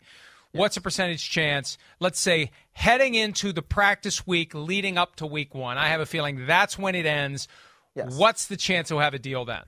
What's 0.53 0.79
a 0.79 0.81
percentage 0.81 1.29
chance, 1.29 1.77
let's 2.01 2.21
say, 2.21 2.51
heading 2.73 3.15
into 3.15 3.53
the 3.53 3.63
practice 3.63 4.27
week 4.27 4.55
leading 4.55 4.97
up 4.97 5.17
to 5.17 5.27
week 5.27 5.55
one? 5.55 5.77
I 5.77 5.89
have 5.89 6.01
a 6.01 6.07
feeling 6.07 6.47
that's 6.47 6.79
when 6.79 6.95
it 6.95 7.05
ends. 7.05 7.49
Yes. 7.95 8.17
What's 8.17 8.47
the 8.47 8.57
chance 8.57 8.89
he'll 8.89 8.99
have 8.99 9.15
a 9.15 9.19
deal 9.19 9.45
then? 9.45 9.63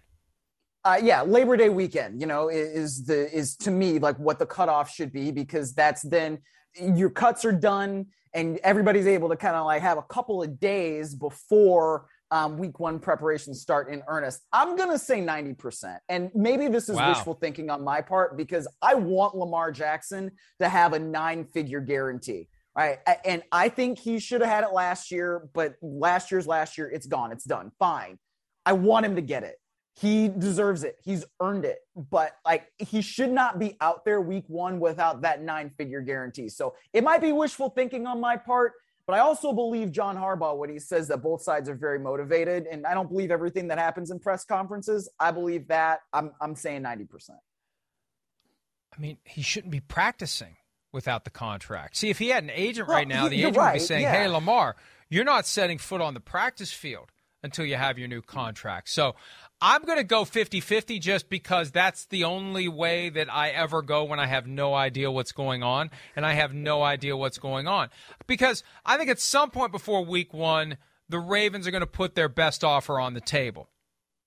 Uh, 0.84 0.98
yeah, 1.02 1.22
Labor 1.22 1.56
Day 1.56 1.70
weekend, 1.70 2.20
you 2.20 2.26
know, 2.26 2.48
is 2.48 3.06
the 3.06 3.34
is 3.34 3.56
to 3.56 3.70
me 3.70 3.98
like 3.98 4.18
what 4.18 4.38
the 4.38 4.46
cutoff 4.46 4.90
should 4.90 5.12
be 5.12 5.30
because 5.30 5.72
that's 5.74 6.02
then 6.02 6.38
your 6.78 7.08
cuts 7.08 7.44
are 7.44 7.52
done 7.52 8.06
and 8.34 8.58
everybody's 8.58 9.06
able 9.06 9.28
to 9.28 9.36
kind 9.36 9.54
of 9.54 9.64
like 9.64 9.80
have 9.80 9.96
a 9.96 10.02
couple 10.02 10.42
of 10.42 10.60
days 10.60 11.14
before 11.14 12.06
um, 12.30 12.58
week 12.58 12.80
one 12.80 12.98
preparations 12.98 13.60
start 13.60 13.88
in 13.88 14.02
earnest. 14.08 14.42
I'm 14.52 14.76
going 14.76 14.90
to 14.90 14.98
say 14.98 15.20
90%. 15.20 15.98
And 16.08 16.30
maybe 16.34 16.66
this 16.66 16.88
is 16.88 16.96
wow. 16.96 17.10
wishful 17.10 17.34
thinking 17.34 17.70
on 17.70 17.84
my 17.84 18.00
part 18.00 18.36
because 18.36 18.66
I 18.82 18.94
want 18.94 19.36
Lamar 19.36 19.70
Jackson 19.70 20.32
to 20.60 20.68
have 20.68 20.94
a 20.94 20.98
nine 20.98 21.44
figure 21.44 21.80
guarantee. 21.80 22.48
Right. 22.76 22.98
And 23.24 23.42
I 23.52 23.68
think 23.68 23.98
he 23.98 24.18
should 24.18 24.40
have 24.40 24.50
had 24.50 24.64
it 24.64 24.72
last 24.72 25.12
year, 25.12 25.48
but 25.52 25.74
last 25.80 26.32
year's 26.32 26.46
last 26.46 26.76
year. 26.76 26.90
It's 26.90 27.06
gone. 27.06 27.30
It's 27.30 27.44
done. 27.44 27.70
Fine. 27.78 28.18
I 28.66 28.72
want 28.72 29.06
him 29.06 29.14
to 29.14 29.22
get 29.22 29.44
it. 29.44 29.56
He 29.96 30.28
deserves 30.28 30.82
it. 30.82 30.96
He's 31.04 31.24
earned 31.40 31.64
it. 31.64 31.78
But 31.94 32.32
like 32.44 32.66
he 32.78 33.00
should 33.00 33.30
not 33.30 33.60
be 33.60 33.76
out 33.80 34.04
there 34.04 34.20
week 34.20 34.44
one 34.48 34.80
without 34.80 35.22
that 35.22 35.40
nine 35.40 35.70
figure 35.78 36.00
guarantee. 36.00 36.48
So 36.48 36.74
it 36.92 37.04
might 37.04 37.20
be 37.20 37.30
wishful 37.30 37.70
thinking 37.70 38.08
on 38.08 38.20
my 38.20 38.36
part. 38.36 38.72
But 39.06 39.14
I 39.14 39.18
also 39.20 39.52
believe 39.52 39.92
John 39.92 40.16
Harbaugh 40.16 40.56
when 40.56 40.70
he 40.70 40.80
says 40.80 41.06
that 41.08 41.22
both 41.22 41.42
sides 41.42 41.68
are 41.68 41.76
very 41.76 42.00
motivated. 42.00 42.66
And 42.66 42.86
I 42.86 42.94
don't 42.94 43.08
believe 43.08 43.30
everything 43.30 43.68
that 43.68 43.78
happens 43.78 44.10
in 44.10 44.18
press 44.18 44.44
conferences. 44.44 45.08
I 45.20 45.30
believe 45.30 45.68
that. 45.68 46.00
I'm, 46.12 46.32
I'm 46.40 46.56
saying 46.56 46.82
90%. 46.82 47.30
I 47.30 49.00
mean, 49.00 49.18
he 49.24 49.42
shouldn't 49.42 49.70
be 49.70 49.80
practicing 49.80 50.56
without 50.94 51.24
the 51.24 51.30
contract. 51.30 51.96
See, 51.96 52.08
if 52.08 52.18
he 52.18 52.28
had 52.28 52.44
an 52.44 52.50
agent 52.50 52.88
well, 52.88 52.96
right 52.96 53.08
now, 53.08 53.28
the 53.28 53.40
agent 53.40 53.56
right. 53.56 53.72
would 53.72 53.78
be 53.80 53.84
saying, 53.84 54.02
yeah. 54.02 54.12
hey, 54.12 54.28
Lamar, 54.28 54.76
you're 55.10 55.24
not 55.24 55.46
setting 55.46 55.78
foot 55.78 56.00
on 56.00 56.14
the 56.14 56.20
practice 56.20 56.72
field 56.72 57.10
until 57.42 57.66
you 57.66 57.76
have 57.76 57.98
your 57.98 58.08
new 58.08 58.22
contract. 58.22 58.88
So 58.88 59.14
I'm 59.60 59.82
going 59.82 59.98
to 59.98 60.04
go 60.04 60.24
50 60.24 60.60
50 60.60 60.98
just 60.98 61.28
because 61.28 61.70
that's 61.70 62.06
the 62.06 62.24
only 62.24 62.68
way 62.68 63.10
that 63.10 63.32
I 63.32 63.50
ever 63.50 63.82
go 63.82 64.04
when 64.04 64.18
I 64.18 64.26
have 64.26 64.46
no 64.46 64.74
idea 64.74 65.10
what's 65.10 65.32
going 65.32 65.62
on 65.62 65.90
and 66.16 66.24
I 66.24 66.32
have 66.32 66.54
no 66.54 66.82
idea 66.82 67.16
what's 67.16 67.38
going 67.38 67.68
on. 67.68 67.90
Because 68.26 68.64
I 68.86 68.96
think 68.96 69.10
at 69.10 69.20
some 69.20 69.50
point 69.50 69.72
before 69.72 70.04
week 70.04 70.32
one, 70.32 70.78
the 71.08 71.18
Ravens 71.18 71.66
are 71.66 71.70
going 71.70 71.82
to 71.82 71.86
put 71.86 72.14
their 72.14 72.30
best 72.30 72.64
offer 72.64 72.98
on 72.98 73.12
the 73.12 73.20
table. 73.20 73.68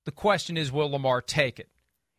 The 0.05 0.11
question 0.11 0.55
is, 0.55 0.71
will 0.71 0.91
Lamar 0.91 1.21
take 1.21 1.59
it? 1.59 1.69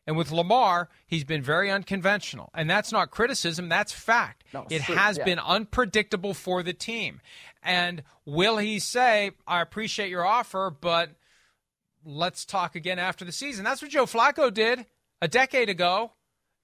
And 0.09 0.17
with 0.17 0.33
Lamar, 0.33 0.89
he's 1.07 1.25
been 1.25 1.43
very 1.43 1.71
unconventional. 1.71 2.49
And 2.55 2.69
that's 2.69 2.93
not 2.93 3.11
criticism, 3.11 3.69
that's 3.69 3.93
fact. 3.93 4.43
No, 4.55 4.65
it 4.71 4.83
true. 4.85 4.95
has 4.95 5.19
yeah. 5.19 5.25
been 5.25 5.39
unpredictable 5.39 6.33
for 6.33 6.63
the 6.63 6.73
team. 6.73 7.21
And 7.63 8.03
will 8.25 8.57
he 8.57 8.79
say, 8.79 9.33
I 9.47 9.61
appreciate 9.61 10.09
your 10.09 10.25
offer, 10.25 10.71
but 10.71 11.11
let's 12.07 12.47
talk 12.47 12.75
again 12.75 12.99
after 12.99 13.27
the 13.27 13.33
season. 13.33 13.67
That's 13.67 13.83
what 13.83 13.91
Joe 13.91 14.07
Flacco 14.07 14.53
did 14.53 14.87
a 15.21 15.29
decade 15.29 15.69
ago. 15.69 16.13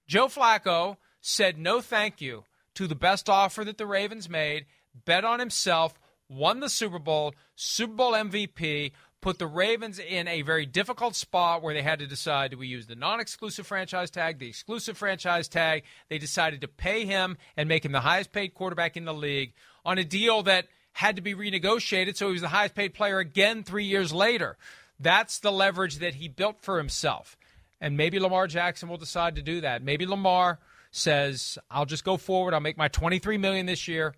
Joe 0.07 0.25
Flacco 0.25 0.97
said 1.21 1.59
no 1.59 1.81
thank 1.81 2.21
you 2.21 2.45
to 2.73 2.87
the 2.87 2.95
best 2.95 3.29
offer 3.29 3.63
that 3.63 3.77
the 3.77 3.85
Ravens 3.85 4.27
made, 4.27 4.65
bet 5.05 5.23
on 5.23 5.37
himself, 5.37 5.93
won 6.27 6.61
the 6.61 6.69
Super 6.69 6.97
Bowl, 6.97 7.35
Super 7.53 7.93
Bowl 7.93 8.13
MVP, 8.13 8.91
put 9.25 9.39
the 9.39 9.47
Ravens 9.47 9.97
in 9.97 10.27
a 10.27 10.43
very 10.43 10.67
difficult 10.67 11.15
spot 11.15 11.63
where 11.63 11.73
they 11.73 11.81
had 11.81 11.97
to 11.97 12.05
decide 12.05 12.51
do 12.51 12.59
we 12.59 12.67
use 12.67 12.85
the 12.85 12.93
non 12.93 13.19
exclusive 13.19 13.65
franchise 13.65 14.11
tag, 14.11 14.37
the 14.37 14.47
exclusive 14.47 14.99
franchise 14.99 15.47
tag. 15.47 15.81
They 16.09 16.19
decided 16.19 16.61
to 16.61 16.67
pay 16.67 17.05
him 17.07 17.35
and 17.57 17.67
make 17.67 17.83
him 17.83 17.91
the 17.91 18.01
highest 18.01 18.31
paid 18.31 18.53
quarterback 18.53 18.95
in 18.95 19.05
the 19.05 19.15
league 19.15 19.53
on 19.83 19.97
a 19.97 20.03
deal 20.03 20.43
that 20.43 20.67
had 20.93 21.15
to 21.15 21.23
be 21.23 21.33
renegotiated, 21.33 22.15
so 22.15 22.27
he 22.27 22.33
was 22.33 22.43
the 22.43 22.49
highest 22.49 22.75
paid 22.75 22.93
player 22.93 23.17
again 23.17 23.63
three 23.63 23.85
years 23.85 24.13
later. 24.13 24.57
That's 24.99 25.39
the 25.39 25.51
leverage 25.51 25.97
that 25.97 26.13
he 26.13 26.27
built 26.27 26.61
for 26.61 26.77
himself. 26.77 27.35
And 27.81 27.97
maybe 27.97 28.19
Lamar 28.19 28.45
Jackson 28.45 28.89
will 28.89 28.97
decide 28.97 29.37
to 29.37 29.41
do 29.41 29.59
that. 29.61 29.81
Maybe 29.81 30.05
Lamar 30.05 30.59
says, 30.91 31.57
I'll 31.71 31.87
just 31.87 32.03
go 32.03 32.17
forward. 32.17 32.53
I'll 32.53 32.59
make 32.59 32.77
my 32.77 32.89
23 32.89 33.39
million 33.39 33.65
this 33.65 33.87
year 33.87 34.13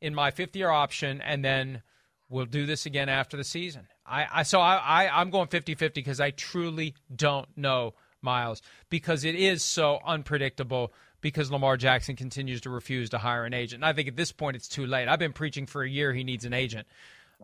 in 0.00 0.16
my 0.16 0.32
fifth 0.32 0.56
year 0.56 0.68
option, 0.68 1.20
and 1.20 1.44
then 1.44 1.82
we'll 2.28 2.44
do 2.44 2.66
this 2.66 2.86
again 2.86 3.08
after 3.08 3.36
the 3.36 3.44
season. 3.44 3.86
I, 4.08 4.26
I 4.32 4.42
so 4.42 4.60
I, 4.60 4.76
I 4.76 5.20
I'm 5.20 5.30
going 5.30 5.48
50-50 5.48 5.94
because 5.94 6.20
I 6.20 6.30
truly 6.30 6.94
don't 7.14 7.48
know 7.56 7.94
Myles 8.22 8.62
because 8.90 9.24
it 9.24 9.34
is 9.34 9.62
so 9.62 10.00
unpredictable 10.04 10.92
because 11.20 11.50
Lamar 11.50 11.76
Jackson 11.76 12.16
continues 12.16 12.60
to 12.62 12.70
refuse 12.70 13.10
to 13.10 13.18
hire 13.18 13.44
an 13.44 13.54
agent. 13.54 13.82
And 13.82 13.88
I 13.88 13.92
think 13.92 14.08
at 14.08 14.16
this 14.16 14.32
point 14.32 14.56
it's 14.56 14.68
too 14.68 14.86
late. 14.86 15.08
I've 15.08 15.18
been 15.18 15.32
preaching 15.32 15.66
for 15.66 15.82
a 15.82 15.88
year 15.88 16.12
he 16.12 16.24
needs 16.24 16.44
an 16.44 16.52
agent. 16.52 16.86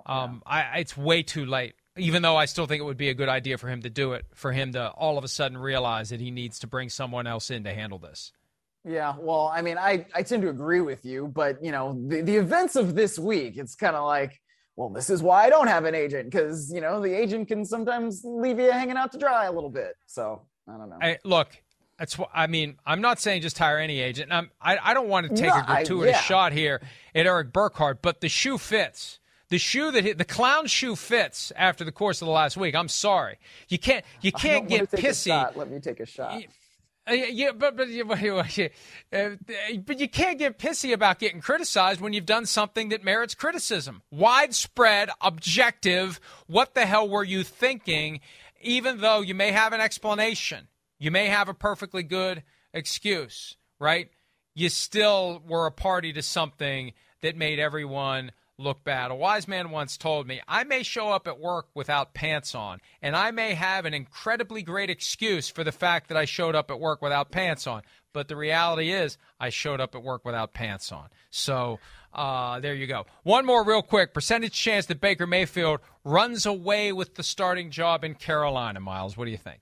Um, 0.07 0.42
I, 0.46 0.79
it's 0.79 0.96
way 0.96 1.22
too 1.22 1.46
late. 1.46 1.74
Even 1.96 2.22
though 2.22 2.37
I 2.37 2.46
still 2.46 2.66
think 2.66 2.81
it 2.81 2.85
would 2.85 2.96
be 2.96 3.09
a 3.09 3.14
good 3.14 3.29
idea 3.29 3.57
for 3.59 3.68
him 3.68 3.83
to 3.83 3.90
do 3.90 4.14
it, 4.14 4.27
for 4.35 4.53
him 4.53 4.72
to 4.72 4.88
all 4.90 5.16
of 5.16 5.22
a 5.22 5.29
sudden 5.29 5.57
realize 5.57 6.11
that 6.11 6.20
he 6.20 6.33
needs 6.33 6.59
to 6.61 6.66
bring 6.66 6.88
someone 6.88 7.27
else 7.29 7.50
in 7.50 7.64
to 7.64 7.72
handle 7.72 7.98
this. 7.98 8.33
Yeah, 8.85 9.14
well, 9.18 9.50
I 9.53 9.62
mean, 9.62 9.79
I, 9.79 10.07
I 10.14 10.22
tend 10.24 10.42
to 10.42 10.50
agree 10.50 10.81
with 10.81 11.05
you, 11.07 11.29
but 11.29 11.62
you 11.64 11.72
know, 11.72 11.98
the, 12.07 12.20
the 12.20 12.37
events 12.37 12.77
of 12.77 12.94
this 12.94 13.18
week, 13.18 13.57
it's 13.57 13.77
kind 13.77 13.96
of 13.96 14.05
like, 14.05 14.42
well, 14.77 14.89
this 14.89 15.09
is 15.11 15.23
why 15.23 15.45
I 15.45 15.51
don't 15.51 15.69
have 15.69 15.85
an 15.85 15.95
agent 15.95 16.31
because 16.31 16.73
you 16.73 16.81
know 16.81 17.01
the 17.01 17.13
agent 17.15 17.49
can 17.49 17.65
sometimes 17.65 18.23
leave 18.25 18.59
you 18.59 18.71
hanging 18.71 18.97
out 18.97 19.13
to 19.13 19.19
dry 19.19 19.47
a 19.47 19.53
little 19.53 19.71
bit. 19.71 19.95
So 20.07 20.43
I 20.69 20.77
don't 20.77 20.89
know. 20.91 20.99
Hey, 21.01 21.19
look, 21.25 21.49
that's 21.99 22.19
what 22.19 22.31
I 22.35 22.47
mean. 22.47 22.77
I'm 22.85 23.01
not 23.01 23.21
saying 23.21 23.43
just 23.43 23.59
hire 23.59 23.79
any 23.79 24.01
agent. 24.01 24.33
I'm, 24.33 24.51
I 24.61 24.79
I 24.83 24.95
don't 24.95 25.09
want 25.09 25.29
to 25.29 25.35
take 25.35 25.51
No, 25.51 25.55
a 25.57 25.59
I- 25.63 25.67
gratuitous 25.85 26.13
yeah. 26.17 26.21
shot 26.21 26.53
here 26.53 26.81
at 27.15 27.27
Erik 27.27 27.53
Burkhardt, 27.53 28.03
but 28.03 28.21
the 28.21 28.29
shoe 28.29 28.59
fits. 28.59 29.19
The 29.51 29.59
shoe 29.59 29.91
that 29.93 30.03
hit, 30.03 30.19
the 30.19 30.25
clown 30.25 30.67
shoe 30.67 30.97
fits 30.97 31.53
after 31.55 31.85
the 31.85 31.93
course 31.93 32.21
of 32.23 32.27
the 32.27 32.33
last 32.33 32.57
week. 32.57 32.75
I'm 32.75 32.89
sorry, 32.89 33.39
you 33.69 33.79
can't 33.79 34.05
you 34.23 34.33
can't 34.33 34.69
get 34.69 34.91
pissy. 34.91 35.55
Let 35.57 35.71
me 35.71 35.79
take 35.81 36.01
a 36.01 36.07
shot. 36.07 36.43
Uh, 37.09 37.12
yeah, 37.12 37.53
but 37.53 37.77
but, 37.77 37.88
uh, 39.12 39.31
but 39.85 40.01
you 40.01 40.09
can't 40.09 40.38
get 40.38 40.59
pissy 40.59 40.93
about 40.93 41.19
getting 41.19 41.40
criticized 41.40 42.01
when 42.01 42.12
you've 42.12 42.27
done 42.27 42.47
something 42.47 42.88
that 42.88 43.05
merits 43.05 43.35
criticism. 43.35 44.03
Widespread, 44.11 45.11
objective. 45.21 46.19
What 46.47 46.75
the 46.75 46.87
hell 46.87 47.09
were 47.09 47.25
you 47.25 47.43
thinking? 47.43 48.21
Even 48.61 49.01
though 49.01 49.21
you 49.21 49.35
may 49.35 49.53
have 49.53 49.75
an 49.75 49.81
explanation, 49.81 50.69
you 50.99 51.11
may 51.11 51.27
have 51.27 51.51
a 51.51 51.55
perfectly 51.55 52.03
good 52.03 52.43
excuse, 52.73 53.57
right? 53.79 54.09
You 54.55 54.71
still 54.71 55.43
were 55.47 55.67
a 55.67 55.73
party 55.73 56.12
to 56.14 56.23
something 56.23 56.95
that 57.21 57.37
made 57.37 57.59
everyone 57.59 58.33
look 58.59 58.85
bad. 58.85 59.11
A 59.11 59.14
wise 59.14 59.49
man 59.49 59.71
once 59.71 59.97
told 59.97 60.27
me, 60.27 60.40
I 60.47 60.64
may 60.64 60.83
show 60.83 61.11
up 61.11 61.27
at 61.27 61.40
work 61.40 61.67
without 61.75 62.14
pants 62.14 62.55
on, 62.55 62.81
and 63.03 63.17
I 63.17 63.31
may 63.31 63.55
have 63.55 63.85
an 63.85 63.95
incredibly 63.95 64.62
great 64.62 64.90
excuse 64.90 65.49
for 65.49 65.64
the 65.64 65.73
fact 65.73 66.09
that 66.09 66.17
I 66.17 66.25
showed 66.25 66.55
up 66.55 66.71
at 66.71 66.81
work 66.81 67.03
without 67.03 67.31
pants 67.31 67.67
on. 67.67 67.83
But 68.12 68.29
the 68.29 68.37
reality 68.37 68.93
is, 68.93 69.19
I 69.40 69.51
showed 69.51 69.81
up 69.81 69.95
at 69.95 70.03
work 70.03 70.25
without 70.25 70.55
pants 70.55 70.93
on. 70.93 71.09
So 71.31 71.81
uh, 72.12 72.61
there 72.61 72.75
you 72.75 72.87
go. 72.87 73.07
One 73.25 73.45
more, 73.45 73.64
real 73.64 73.83
quick 73.83 74.14
percentage 74.14 74.53
chance 74.53 74.87
that 74.87 75.01
Baker 75.01 75.27
Mayfield 75.27 75.81
runs 76.05 76.47
away 76.47 76.93
with 76.93 77.17
the 77.17 77.25
starting 77.25 77.71
job 77.71 78.05
in 78.05 78.14
Carolina, 78.14 78.79
Myles. 78.79 79.17
What 79.17 79.25
do 79.25 79.33
you 79.33 79.37
think? 79.37 79.61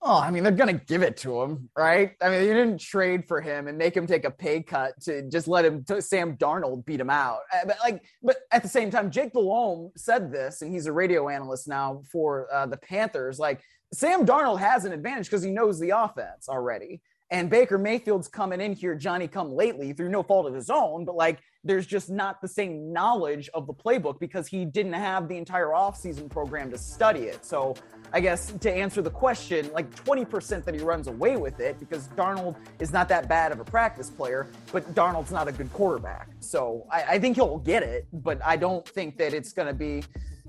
Oh, 0.00 0.20
I 0.20 0.30
mean, 0.30 0.44
they're 0.44 0.52
going 0.52 0.78
to 0.78 0.84
give 0.84 1.02
it 1.02 1.16
to 1.18 1.42
him, 1.42 1.68
right? 1.76 2.12
I 2.22 2.28
mean, 2.28 2.44
you 2.44 2.54
didn't 2.54 2.80
trade 2.80 3.26
for 3.26 3.40
him 3.40 3.66
and 3.66 3.76
make 3.76 3.96
him 3.96 4.06
take 4.06 4.24
a 4.24 4.30
pay 4.30 4.62
cut 4.62 4.92
to 5.02 5.28
just 5.28 5.48
let 5.48 5.64
him, 5.64 5.82
to 5.84 6.00
Sam 6.00 6.36
Darnold 6.36 6.84
beat 6.84 7.00
him 7.00 7.10
out. 7.10 7.40
Uh, 7.52 7.66
But 7.66 7.78
like, 7.82 8.04
but 8.22 8.36
at 8.52 8.62
the 8.62 8.68
same 8.68 8.92
time, 8.92 9.10
Jake 9.10 9.32
Delhomme 9.32 9.90
said 9.96 10.32
this, 10.32 10.62
and 10.62 10.72
he's 10.72 10.86
a 10.86 10.92
radio 10.92 11.28
analyst 11.28 11.66
now 11.66 12.02
for 12.12 12.46
uh, 12.52 12.66
the 12.66 12.76
Panthers. 12.76 13.40
Like, 13.40 13.60
Sam 13.92 14.24
Darnold 14.24 14.60
has 14.60 14.84
an 14.84 14.92
advantage 14.92 15.26
because 15.26 15.42
he 15.42 15.50
knows 15.50 15.80
the 15.80 15.90
offense 15.90 16.48
already. 16.48 17.00
And 17.30 17.50
Baker 17.50 17.76
Mayfield's 17.76 18.28
coming 18.28 18.60
in 18.60 18.74
here, 18.74 18.94
Johnny 18.94 19.28
come 19.28 19.52
lately 19.52 19.92
through 19.92 20.10
no 20.10 20.22
fault 20.22 20.46
of 20.46 20.54
his 20.54 20.70
own, 20.70 21.04
but 21.04 21.14
like 21.14 21.40
there's 21.68 21.86
just 21.86 22.08
not 22.08 22.40
the 22.40 22.48
same 22.48 22.92
knowledge 22.94 23.50
of 23.52 23.66
the 23.66 23.74
playbook 23.74 24.18
because 24.18 24.46
he 24.46 24.64
didn't 24.64 24.94
have 24.94 25.28
the 25.28 25.36
entire 25.36 25.66
offseason 25.66 26.28
program 26.30 26.70
to 26.70 26.78
study 26.78 27.24
it. 27.24 27.44
So 27.44 27.76
I 28.10 28.20
guess 28.20 28.52
to 28.52 28.72
answer 28.72 29.02
the 29.02 29.10
question, 29.10 29.70
like 29.74 29.94
20% 30.04 30.64
that 30.64 30.74
he 30.74 30.80
runs 30.80 31.08
away 31.08 31.36
with 31.36 31.60
it 31.60 31.78
because 31.78 32.08
Darnold 32.08 32.56
is 32.80 32.90
not 32.90 33.06
that 33.10 33.28
bad 33.28 33.52
of 33.52 33.60
a 33.60 33.64
practice 33.64 34.08
player, 34.08 34.48
but 34.72 34.94
Darnold's 34.94 35.30
not 35.30 35.46
a 35.46 35.52
good 35.52 35.70
quarterback. 35.74 36.30
So 36.40 36.86
I, 36.90 37.02
I 37.02 37.18
think 37.18 37.36
he'll 37.36 37.58
get 37.58 37.82
it, 37.82 38.06
but 38.14 38.40
I 38.42 38.56
don't 38.56 38.88
think 38.88 39.18
that 39.18 39.34
it's 39.34 39.52
going 39.52 39.68
to 39.68 39.74
be 39.74 40.04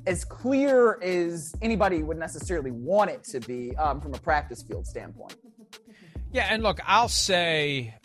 as 0.08 0.23
clear 0.23 1.01
as 1.03 1.53
anybody 1.62 2.01
would 2.01 2.17
necessarily 2.17 2.71
want 2.71 3.10
it 3.10 3.25
to 3.25 3.41
be 3.41 3.75
um, 3.75 3.99
from 3.99 4.13
a 4.13 4.19
practice 4.19 4.63
field 4.63 4.88
standpoint. 4.88 5.36
Yeah, 6.32 6.47
and 6.49 6.63
look, 6.63 6.79
I'll 6.88 7.10
say, 7.10 7.95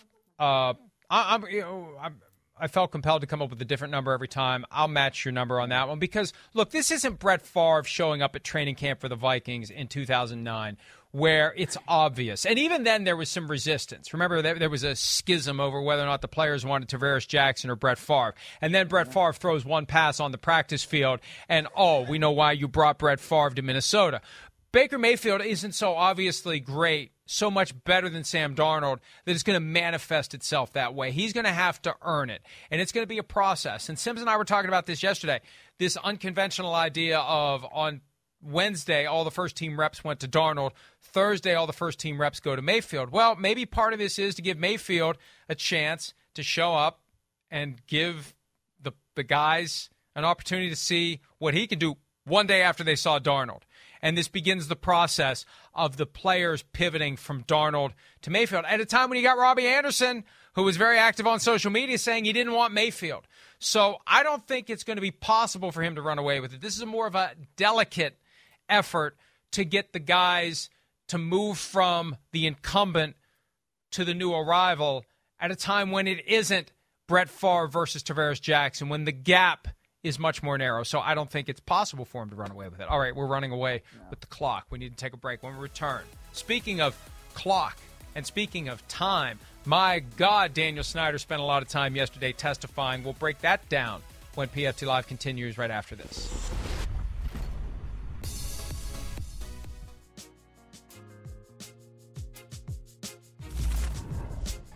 uh, 0.40 0.74
I, 1.09 1.35
I'm, 1.35 1.46
you 1.46 1.61
know, 1.61 1.90
I'm, 2.00 2.16
I 2.57 2.69
felt 2.69 2.93
compelled 2.93 3.23
to 3.23 3.27
come 3.27 3.43
up 3.43 3.51
with 3.51 3.61
a 3.61 3.64
different 3.64 3.90
number 3.90 4.12
every 4.12 4.29
time. 4.29 4.64
I'll 4.71 4.88
match 4.88 5.25
your 5.25 5.33
number 5.33 5.61
on 5.61 5.71
that 5.71 5.88
one 5.88 5.99
because 5.99 6.33
look, 6.53 6.71
this 6.71 6.90
isn't 6.90 7.19
Brett 7.19 7.43
Favre 7.43 7.83
showing 7.85 8.23
up 8.23 8.37
at 8.37 8.45
training 8.45 8.77
camp 8.77 9.01
for 9.01 9.09
the 9.09 9.17
Vikings 9.17 9.71
in 9.71 9.88
2009 9.88 10.77
where 11.14 11.55
it's 11.57 11.77
obvious. 11.87 12.45
And 12.45 12.59
even 12.59 12.83
then, 12.83 13.05
there 13.05 13.17
was 13.17 13.29
some 13.29 13.47
resistance. 13.47 14.12
Remember, 14.12 14.43
there, 14.43 14.59
there 14.59 14.69
was 14.69 14.83
a 14.83 14.97
schism 14.97 15.61
over 15.61 15.81
whether 15.81 16.03
or 16.03 16.07
not 16.07 16.23
the 16.23 16.29
players 16.29 16.67
wanted 16.67 16.88
Tarvaris 16.88 17.29
Jackson 17.29 17.71
or 17.71 17.77
Brett 17.77 17.99
Favre. 17.99 18.35
And 18.61 18.75
then 18.75 18.88
Brett 18.88 19.12
Favre 19.12 19.33
throws 19.33 19.64
one 19.64 19.87
pass 19.87 20.19
on 20.19 20.33
the 20.33 20.38
practice 20.38 20.83
field, 20.83 21.21
and 21.49 21.69
oh, 21.77 22.03
we 22.03 22.19
know 22.19 22.33
why 22.33 22.51
you 22.51 22.67
brought 22.67 22.99
Brett 22.99 23.21
Favre 23.21 23.51
to 23.51 23.62
Minnesota. 23.62 24.23
Baker 24.74 24.98
Mayfield 24.98 25.40
isn't 25.40 25.70
so 25.70 25.94
obviously 25.94 26.58
great, 26.58 27.12
so 27.26 27.48
much 27.48 27.72
better 27.84 28.08
than 28.08 28.24
Sam 28.24 28.56
Darnold 28.56 28.98
that 29.24 29.30
it's 29.30 29.44
going 29.44 29.54
to 29.54 29.64
manifest 29.64 30.34
itself 30.34 30.72
that 30.72 30.96
way. 30.96 31.12
He's 31.12 31.32
going 31.32 31.44
to 31.44 31.52
have 31.52 31.80
to 31.82 31.94
earn 32.02 32.28
it, 32.28 32.42
and 32.72 32.80
it's 32.80 32.90
going 32.90 33.04
to 33.04 33.08
be 33.08 33.18
a 33.18 33.22
process. 33.22 33.88
And 33.88 33.96
Simms 33.96 34.20
and 34.20 34.28
I 34.28 34.37
were 34.37 34.44
talking 34.44 34.66
about 34.66 34.87
this 34.87 35.00
yesterday. 35.00 35.42
This 35.78 35.96
unconventional 35.98 36.74
idea 36.74 37.20
of 37.20 37.64
on 37.72 38.00
Wednesday, 38.42 39.06
all 39.06 39.22
the 39.22 39.30
first 39.30 39.54
team 39.54 39.78
reps 39.78 40.02
went 40.02 40.18
to 40.20 40.28
Darnold. 40.28 40.72
Thursday, 41.00 41.54
all 41.54 41.68
the 41.68 41.72
first 41.72 42.00
team 42.00 42.20
reps 42.20 42.40
go 42.40 42.56
to 42.56 42.60
Mayfield. 42.60 43.10
Well, 43.10 43.37
maybe 43.37 43.66
part 43.66 43.92
of 43.92 44.00
this 44.00 44.18
is 44.18 44.34
to 44.34 44.42
give 44.42 44.58
Mayfield 44.58 45.18
a 45.48 45.54
chance 45.54 46.14
to 46.34 46.42
show 46.42 46.74
up 46.74 47.00
and 47.48 47.80
give 47.87 48.34
the 48.82 48.90
the 49.14 49.22
guys 49.22 49.88
an 50.16 50.24
opportunity 50.24 50.68
to 50.68 50.76
see 50.76 51.20
what 51.38 51.54
he 51.54 51.68
can 51.68 51.78
do 51.78 51.94
one 52.24 52.48
day 52.48 52.62
after 52.62 52.82
they 52.82 52.96
saw 52.96 53.20
Darnold. 53.20 53.62
And 54.05 54.19
this 54.19 54.29
begins 54.29 54.69
the 54.69 54.77
process 54.77 55.47
of 55.75 55.97
the 55.97 56.05
players 56.05 56.62
pivoting 56.75 57.17
from 57.17 57.43
Darnold 57.45 57.93
to 58.21 58.31
Mayfield 58.31 58.67
at 58.69 58.79
a 58.79 58.85
time 58.85 59.09
when 59.09 59.17
you 59.17 59.25
got 59.25 59.38
Robbie 59.38 59.67
Anderson, 59.67 60.25
who 60.57 60.62
was 60.62 60.77
very 60.77 60.99
active 60.99 61.27
on 61.27 61.40
social 61.40 61.71
media, 61.71 61.97
saying 61.97 62.27
he 62.27 62.35
didn't 62.35 62.53
want 62.53 62.75
Mayfield. 62.75 63.27
So 63.59 63.97
I 64.07 64.23
don't 64.23 64.47
think 64.47 64.69
it's 64.69 64.85
going 64.85 64.99
to 64.99 65.01
be 65.01 65.11
possible 65.11 65.73
for 65.73 65.83
him 65.83 65.95
to 65.95 66.03
run 66.03 66.19
away 66.19 66.40
with 66.40 66.53
it. 66.53 66.61
This 66.61 66.77
is 66.77 66.85
more 66.85 67.07
of 67.07 67.14
a 67.14 67.33
delicate 67.57 68.19
effort 68.69 69.17
to 69.53 69.64
get 69.64 69.95
the 69.95 70.01
guys 70.01 70.69
to 71.09 71.17
move 71.17 71.57
from 71.57 72.17
the 72.33 72.47
incumbent 72.47 73.17
to 73.93 74.05
the 74.05 74.12
new 74.12 74.35
arrival 74.35 75.07
at 75.40 75.51
a 75.51 75.57
time 75.57 75.90
when 75.90 76.07
it 76.07 76.29
isn't 76.29 76.73
Brett 77.09 77.31
Favre 77.31 77.69
versus 77.69 78.03
Tarvaris 78.03 78.40
Jackson, 78.40 78.90
when 78.90 79.07
the 79.07 79.12
gap 79.12 79.69
is 80.05 80.19
much 80.19 80.43
more 80.43 80.57
narrow. 80.57 80.85
So 80.85 81.01
I 81.01 81.14
don't 81.14 81.31
think 81.31 81.49
it's 81.49 81.61
possible 81.61 82.05
for 82.05 82.23
him 82.23 82.31
to 82.31 82.37
run 82.37 82.53
away 82.53 82.69
with 82.69 82.79
it. 82.79 82.88
All 82.88 83.01
right, 83.01 83.17
we're 83.17 83.27
running 83.27 83.51
away 83.51 83.83
with 84.11 84.21
the 84.21 84.27
clock. 84.29 84.67
We 84.71 84.79
need 84.79 84.90
to 84.90 84.97
take 84.97 85.14
a 85.14 85.17
break 85.17 85.43
when 85.43 85.57
we 85.57 85.61
return. 85.61 86.03
Speaking 86.33 86.81
of 86.81 86.97
clock 87.33 87.79
and 88.15 88.25
speaking 88.25 88.69
of 88.69 88.87
time, 88.87 89.40
my 89.65 90.00
God, 90.17 90.52
Daniel 90.55 90.85
Snyder 90.85 91.19
spent 91.19 91.40
a 91.40 91.44
lot 91.44 91.63
of 91.63 91.69
time 91.69 91.96
yesterday 91.96 92.33
testifying. 92.33 93.02
We'll 93.02 93.15
break 93.15 93.40
that 93.40 93.67
down 93.71 94.02
when 94.35 94.48
PFT 94.48 94.87
Live 94.87 95.07
continues 95.07 95.57
right 95.57 95.71
after 95.71 95.96
this. 95.96 96.50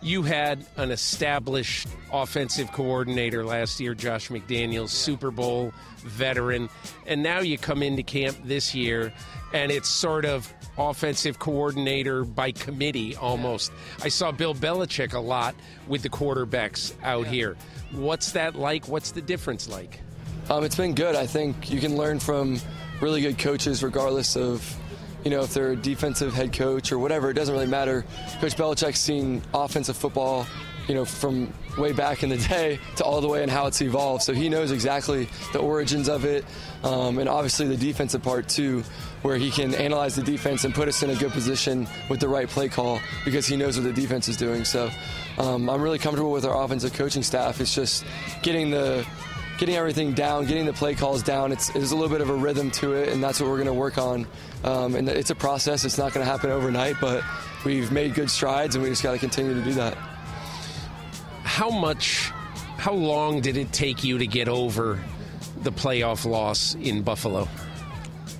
You 0.00 0.22
had 0.22 0.64
an 0.76 0.90
established 0.90 1.88
offensive 2.12 2.70
coordinator 2.72 3.44
last 3.44 3.80
year, 3.80 3.94
Josh 3.94 4.28
McDaniels, 4.28 4.90
Super 4.90 5.30
Bowl 5.30 5.72
veteran, 5.98 6.68
and 7.06 7.22
now 7.22 7.40
you 7.40 7.58
come 7.58 7.82
into 7.82 8.02
camp 8.02 8.36
this 8.44 8.74
year 8.74 9.12
and 9.52 9.72
it's 9.72 9.88
sort 9.88 10.24
of 10.24 10.52
offensive 10.76 11.38
coordinator 11.38 12.24
by 12.24 12.52
committee 12.52 13.16
almost. 13.16 13.72
I 14.02 14.08
saw 14.08 14.30
Bill 14.30 14.54
Belichick 14.54 15.14
a 15.14 15.18
lot 15.18 15.54
with 15.88 16.02
the 16.02 16.10
quarterbacks 16.10 16.92
out 17.02 17.26
here. 17.26 17.56
What's 17.92 18.32
that 18.32 18.54
like? 18.54 18.86
What's 18.86 19.12
the 19.12 19.22
difference 19.22 19.68
like? 19.68 20.00
Um, 20.50 20.64
it's 20.64 20.76
been 20.76 20.94
good. 20.94 21.16
I 21.16 21.26
think 21.26 21.70
you 21.70 21.80
can 21.80 21.96
learn 21.96 22.20
from 22.20 22.60
really 23.00 23.20
good 23.20 23.38
coaches 23.38 23.82
regardless 23.82 24.36
of 24.36 24.76
you 25.24 25.30
know, 25.30 25.42
if 25.42 25.52
they're 25.54 25.72
a 25.72 25.76
defensive 25.76 26.34
head 26.34 26.52
coach 26.52 26.92
or 26.92 26.98
whatever, 26.98 27.30
it 27.30 27.34
doesn't 27.34 27.54
really 27.54 27.66
matter. 27.66 28.04
Coach 28.40 28.56
Belichick's 28.56 29.00
seen 29.00 29.42
offensive 29.52 29.96
football, 29.96 30.46
you 30.86 30.94
know, 30.94 31.04
from 31.04 31.52
way 31.76 31.92
back 31.92 32.22
in 32.22 32.28
the 32.28 32.38
day 32.38 32.78
to 32.96 33.04
all 33.04 33.20
the 33.20 33.28
way 33.28 33.42
and 33.42 33.50
how 33.50 33.66
it's 33.66 33.80
evolved. 33.82 34.22
So 34.22 34.32
he 34.32 34.48
knows 34.48 34.70
exactly 34.70 35.28
the 35.52 35.58
origins 35.58 36.08
of 36.08 36.24
it, 36.24 36.44
um, 36.82 37.18
and 37.18 37.28
obviously 37.28 37.66
the 37.66 37.76
defensive 37.76 38.22
part 38.22 38.48
too, 38.48 38.82
where 39.22 39.36
he 39.36 39.50
can 39.50 39.74
analyze 39.74 40.16
the 40.16 40.22
defense 40.22 40.64
and 40.64 40.74
put 40.74 40.88
us 40.88 41.02
in 41.02 41.10
a 41.10 41.14
good 41.14 41.32
position 41.32 41.86
with 42.08 42.20
the 42.20 42.28
right 42.28 42.48
play 42.48 42.68
call 42.68 43.00
because 43.24 43.46
he 43.46 43.56
knows 43.56 43.76
what 43.76 43.84
the 43.84 43.92
defense 43.92 44.28
is 44.28 44.36
doing. 44.36 44.64
So 44.64 44.90
um, 45.38 45.68
I'm 45.68 45.82
really 45.82 45.98
comfortable 45.98 46.32
with 46.32 46.44
our 46.44 46.64
offensive 46.64 46.92
coaching 46.94 47.22
staff. 47.22 47.60
It's 47.60 47.74
just 47.74 48.04
getting 48.42 48.70
the 48.70 49.06
getting 49.58 49.74
everything 49.74 50.14
down, 50.14 50.46
getting 50.46 50.64
the 50.64 50.72
play 50.72 50.94
calls 50.94 51.22
down. 51.22 51.52
It's, 51.52 51.68
there's 51.70 51.90
a 51.90 51.96
little 51.96 52.10
bit 52.10 52.20
of 52.20 52.30
a 52.30 52.34
rhythm 52.34 52.70
to 52.72 52.94
it, 52.94 53.10
and 53.10 53.22
that's 53.22 53.40
what 53.40 53.50
we're 53.50 53.56
going 53.56 53.66
to 53.66 53.74
work 53.74 53.98
on. 53.98 54.26
Um, 54.64 54.94
and 54.94 55.08
it's 55.08 55.30
a 55.30 55.34
process. 55.34 55.84
It's 55.84 55.98
not 55.98 56.14
going 56.14 56.24
to 56.24 56.30
happen 56.30 56.50
overnight, 56.50 56.96
but 57.00 57.22
we've 57.64 57.90
made 57.92 58.14
good 58.14 58.30
strides, 58.30 58.76
and 58.76 58.84
we 58.84 58.90
just 58.90 59.02
got 59.02 59.12
to 59.12 59.18
continue 59.18 59.54
to 59.54 59.62
do 59.62 59.74
that. 59.74 59.94
How 61.42 61.70
much, 61.70 62.30
how 62.78 62.92
long 62.92 63.40
did 63.40 63.56
it 63.56 63.72
take 63.72 64.04
you 64.04 64.18
to 64.18 64.26
get 64.26 64.48
over 64.48 65.00
the 65.62 65.72
playoff 65.72 66.24
loss 66.24 66.74
in 66.76 67.02
Buffalo? 67.02 67.48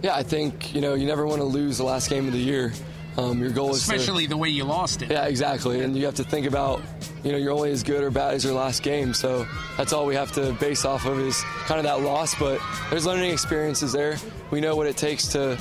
Yeah, 0.03 0.15
I 0.15 0.23
think 0.23 0.73
you 0.75 0.81
know 0.81 0.95
you 0.95 1.07
never 1.07 1.27
want 1.27 1.41
to 1.41 1.45
lose 1.45 1.79
the 1.79 1.85
last 1.85 2.09
game 2.09 2.27
of 2.29 2.33
the 2.33 2.39
year. 2.39 2.73
Um, 3.19 3.41
your 3.41 3.51
goal 3.51 3.71
is 3.71 3.79
especially 3.79 4.27
the 4.27 4.37
way 4.37 4.49
you 4.49 4.63
lost 4.63 5.03
it. 5.03 5.11
Yeah, 5.11 5.27
exactly. 5.27 5.81
And 5.81 5.97
you 5.97 6.05
have 6.07 6.15
to 6.15 6.25
think 6.25 6.47
about, 6.47 6.81
you 7.25 7.33
know, 7.33 7.39
you're 7.39 7.53
only 7.53 7.73
as 7.73 7.83
good 7.83 8.05
or 8.05 8.13
bad 8.13 8.35
as 8.35 8.45
your 8.45 8.55
last 8.55 8.85
game. 8.85 9.13
So 9.13 9.45
that's 9.77 9.93
all 9.93 10.07
we 10.07 10.15
have 10.15 10.31
to 10.33 10.53
base 10.55 10.85
off 10.85 11.05
of 11.05 11.19
is 11.19 11.43
kind 11.67 11.81
of 11.81 11.85
that 11.85 12.01
loss. 12.01 12.39
But 12.39 12.61
there's 12.91 13.07
learning 13.07 13.33
experiences 13.33 13.93
there. 13.93 14.19
We 14.53 14.61
know 14.61 14.77
what 14.77 14.87
it 14.87 14.97
takes 14.97 15.27
to 15.29 15.59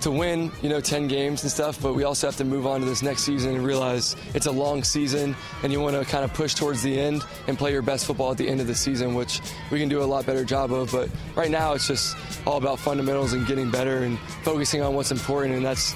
to 0.00 0.10
win, 0.10 0.52
you 0.60 0.68
know, 0.68 0.80
10 0.80 1.08
games 1.08 1.42
and 1.44 1.50
stuff, 1.50 1.80
but 1.80 1.94
we 1.94 2.04
also 2.04 2.26
have 2.26 2.36
to 2.36 2.44
move 2.44 2.66
on 2.66 2.80
to 2.80 2.86
this 2.86 3.02
next 3.02 3.22
season 3.22 3.54
and 3.54 3.64
realize 3.64 4.16
it's 4.34 4.44
a 4.44 4.52
long 4.52 4.84
season 4.84 5.34
and 5.62 5.72
you 5.72 5.80
want 5.80 5.96
to 5.96 6.04
kind 6.04 6.22
of 6.22 6.34
push 6.34 6.52
towards 6.54 6.82
the 6.82 7.00
end 7.00 7.22
and 7.48 7.56
play 7.56 7.72
your 7.72 7.80
best 7.80 8.04
football 8.04 8.30
at 8.30 8.36
the 8.36 8.46
end 8.46 8.60
of 8.60 8.66
the 8.66 8.74
season, 8.74 9.14
which 9.14 9.40
we 9.70 9.78
can 9.78 9.88
do 9.88 10.02
a 10.02 10.04
lot 10.04 10.26
better 10.26 10.44
job 10.44 10.72
of. 10.72 10.92
But 10.92 11.08
right 11.34 11.50
now 11.50 11.72
it's 11.72 11.88
just 11.88 12.16
all 12.46 12.58
about 12.58 12.78
fundamentals 12.78 13.32
and 13.32 13.46
getting 13.46 13.70
better 13.70 13.98
and 13.98 14.18
focusing 14.42 14.82
on 14.82 14.94
what's 14.94 15.10
important, 15.10 15.54
and 15.54 15.64
that's 15.64 15.94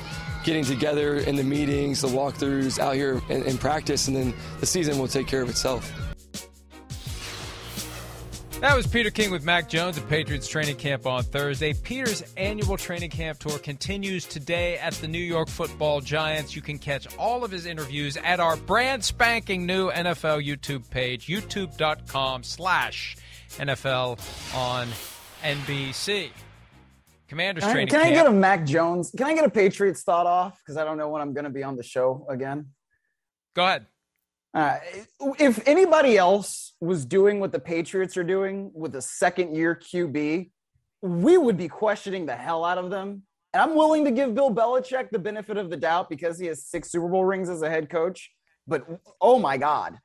getting 0.49 0.64
together 0.64 1.16
in 1.16 1.36
the 1.36 1.44
meetings, 1.44 2.01
the 2.01 2.09
walkthroughs 2.09 2.78
out 2.78 2.94
here 2.94 3.20
in, 3.28 3.42
in 3.42 3.59
practice, 3.59 4.09
and 4.09 4.16
then 4.16 4.32
the 4.61 4.66
season 4.66 4.99
will 4.99 5.07
take 5.07 5.26
care 5.26 5.42
of 5.42 5.51
itself. 5.51 5.92
That 8.62 8.74
was 8.74 8.86
Peter 8.86 9.11
King 9.11 9.30
with 9.30 9.44
Mac 9.44 9.68
Jones 9.68 9.99
at 9.99 10.09
Patriots 10.09 10.49
training 10.49 10.76
camp 10.76 11.07
on 11.07 11.22
Thursday. 11.22 11.74
Peter's 11.74 12.22
annual 12.38 12.78
training 12.78 13.11
camp 13.11 13.38
tour 13.38 13.59
continues 13.59 14.24
today 14.24 14.78
at 14.78 14.94
the 14.94 15.07
New 15.07 15.18
York 15.18 15.49
Football 15.49 16.01
Giants. 16.01 16.57
You 16.57 16.62
can 16.62 16.78
catch 16.78 17.07
all 17.18 17.44
of 17.44 17.51
his 17.51 17.66
interviews 17.66 18.16
at 18.16 18.40
our 18.40 18.57
brand 18.57 19.05
spanking 19.05 19.66
new 19.66 19.90
NFL 19.90 20.44
YouTube 20.46 20.88
page, 20.88 21.26
youtube.com 21.26 22.42
slash 22.42 23.18
NFL 23.59 24.18
on 24.57 24.88
NBC. 25.42 26.30
Commander's 27.29 27.64
can 27.64 27.76
I, 27.76 27.81
Can 27.81 27.89
camp. 27.89 28.07
I 28.07 28.11
get 28.11 28.26
a 28.26 28.31
Mac 28.31 28.64
Jones? 28.64 29.12
Can 29.16 29.26
I 29.26 29.35
get 29.35 29.45
a 29.45 29.51
Patriots 29.51 30.03
thought 30.03 30.26
off? 30.26 30.59
Because 30.59 30.79
I 30.79 30.85
don't 30.85 30.97
know 30.97 31.11
when 31.11 31.20
I'm 31.20 31.35
going 31.35 31.45
to 31.45 31.51
be 31.51 31.62
on 31.62 31.76
the 31.76 31.83
show 31.83 32.26
again. 32.29 32.68
Go 33.55 33.64
ahead. 33.64 33.87
Uh, 34.55 34.79
if 35.39 35.66
anybody 35.68 36.16
else 36.16 36.74
was 36.81 37.05
doing 37.05 37.39
what 37.39 37.53
the 37.53 37.59
Patriots 37.59 38.16
are 38.16 38.24
doing 38.24 38.70
with 38.74 38.95
a 38.97 39.03
second 39.03 39.55
year 39.55 39.76
QB, 39.76 40.51
we 41.03 41.39
would 41.39 41.57
be 41.57 41.68
questioning 41.68 42.24
the 42.24 42.35
hell 42.35 42.64
out 42.64 42.79
of 42.79 42.91
them. 42.91 43.22
And 43.53 43.62
I'm 43.62 43.74
willing 43.74 44.05
to 44.07 44.11
give 44.11 44.35
Bill 44.35 44.53
Belichick 44.53 45.11
the 45.11 45.18
benefit 45.18 45.59
of 45.59 45.68
the 45.70 45.76
doubt 45.76 46.09
because 46.09 46.39
he 46.39 46.47
has 46.47 46.66
six 46.66 46.91
Super 46.91 47.09
Bowl 47.09 47.24
rings 47.24 47.51
as 47.51 47.62
a 47.62 47.68
head 47.68 47.91
coach. 47.91 48.31
But 48.66 48.87
oh 49.20 49.39
my 49.39 49.59
God, 49.59 49.99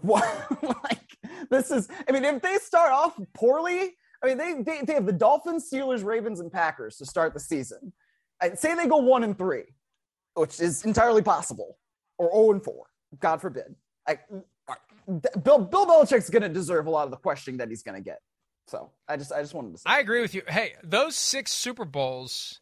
what? 0.00 0.24
like 0.62 1.00
this 1.50 1.70
is, 1.70 1.88
I 2.08 2.12
mean, 2.12 2.24
if 2.24 2.40
they 2.40 2.56
start 2.58 2.92
off 2.92 3.18
poorly, 3.34 3.94
I 4.22 4.26
mean, 4.26 4.38
they, 4.38 4.54
they, 4.62 4.80
they 4.82 4.94
have 4.94 5.06
the 5.06 5.12
Dolphins, 5.12 5.68
Steelers, 5.72 6.04
Ravens, 6.04 6.40
and 6.40 6.52
Packers 6.52 6.96
to 6.96 7.06
start 7.06 7.34
the 7.34 7.40
season. 7.40 7.92
I'd 8.40 8.58
say 8.58 8.74
they 8.74 8.86
go 8.86 8.98
one 8.98 9.24
and 9.24 9.36
three, 9.36 9.64
which 10.34 10.60
is 10.60 10.84
entirely 10.84 11.22
possible, 11.22 11.78
or 12.18 12.30
0 12.32 12.52
and 12.52 12.64
four, 12.64 12.86
God 13.20 13.40
forbid. 13.40 13.74
I, 14.06 14.18
Bill 15.06 15.58
Bill 15.58 15.86
Belichick's 15.86 16.30
going 16.30 16.42
to 16.42 16.48
deserve 16.48 16.86
a 16.86 16.90
lot 16.90 17.04
of 17.04 17.10
the 17.10 17.16
questioning 17.16 17.58
that 17.58 17.68
he's 17.68 17.82
going 17.82 17.96
to 17.96 18.02
get. 18.02 18.20
So 18.66 18.90
I 19.08 19.16
just 19.16 19.32
I 19.32 19.40
just 19.40 19.54
wanted 19.54 19.72
to. 19.72 19.78
say 19.78 19.84
I 19.86 19.98
agree 20.00 20.20
with 20.20 20.34
you. 20.34 20.42
Hey, 20.46 20.74
those 20.82 21.16
six 21.16 21.52
Super 21.52 21.86
Bowls, 21.86 22.60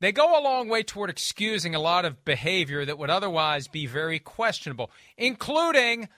they 0.00 0.10
go 0.10 0.38
a 0.38 0.42
long 0.42 0.68
way 0.68 0.82
toward 0.82 1.10
excusing 1.10 1.74
a 1.74 1.80
lot 1.80 2.04
of 2.04 2.24
behavior 2.24 2.84
that 2.84 2.98
would 2.98 3.10
otherwise 3.10 3.68
be 3.68 3.86
very 3.86 4.18
questionable, 4.18 4.90
including 5.16 6.08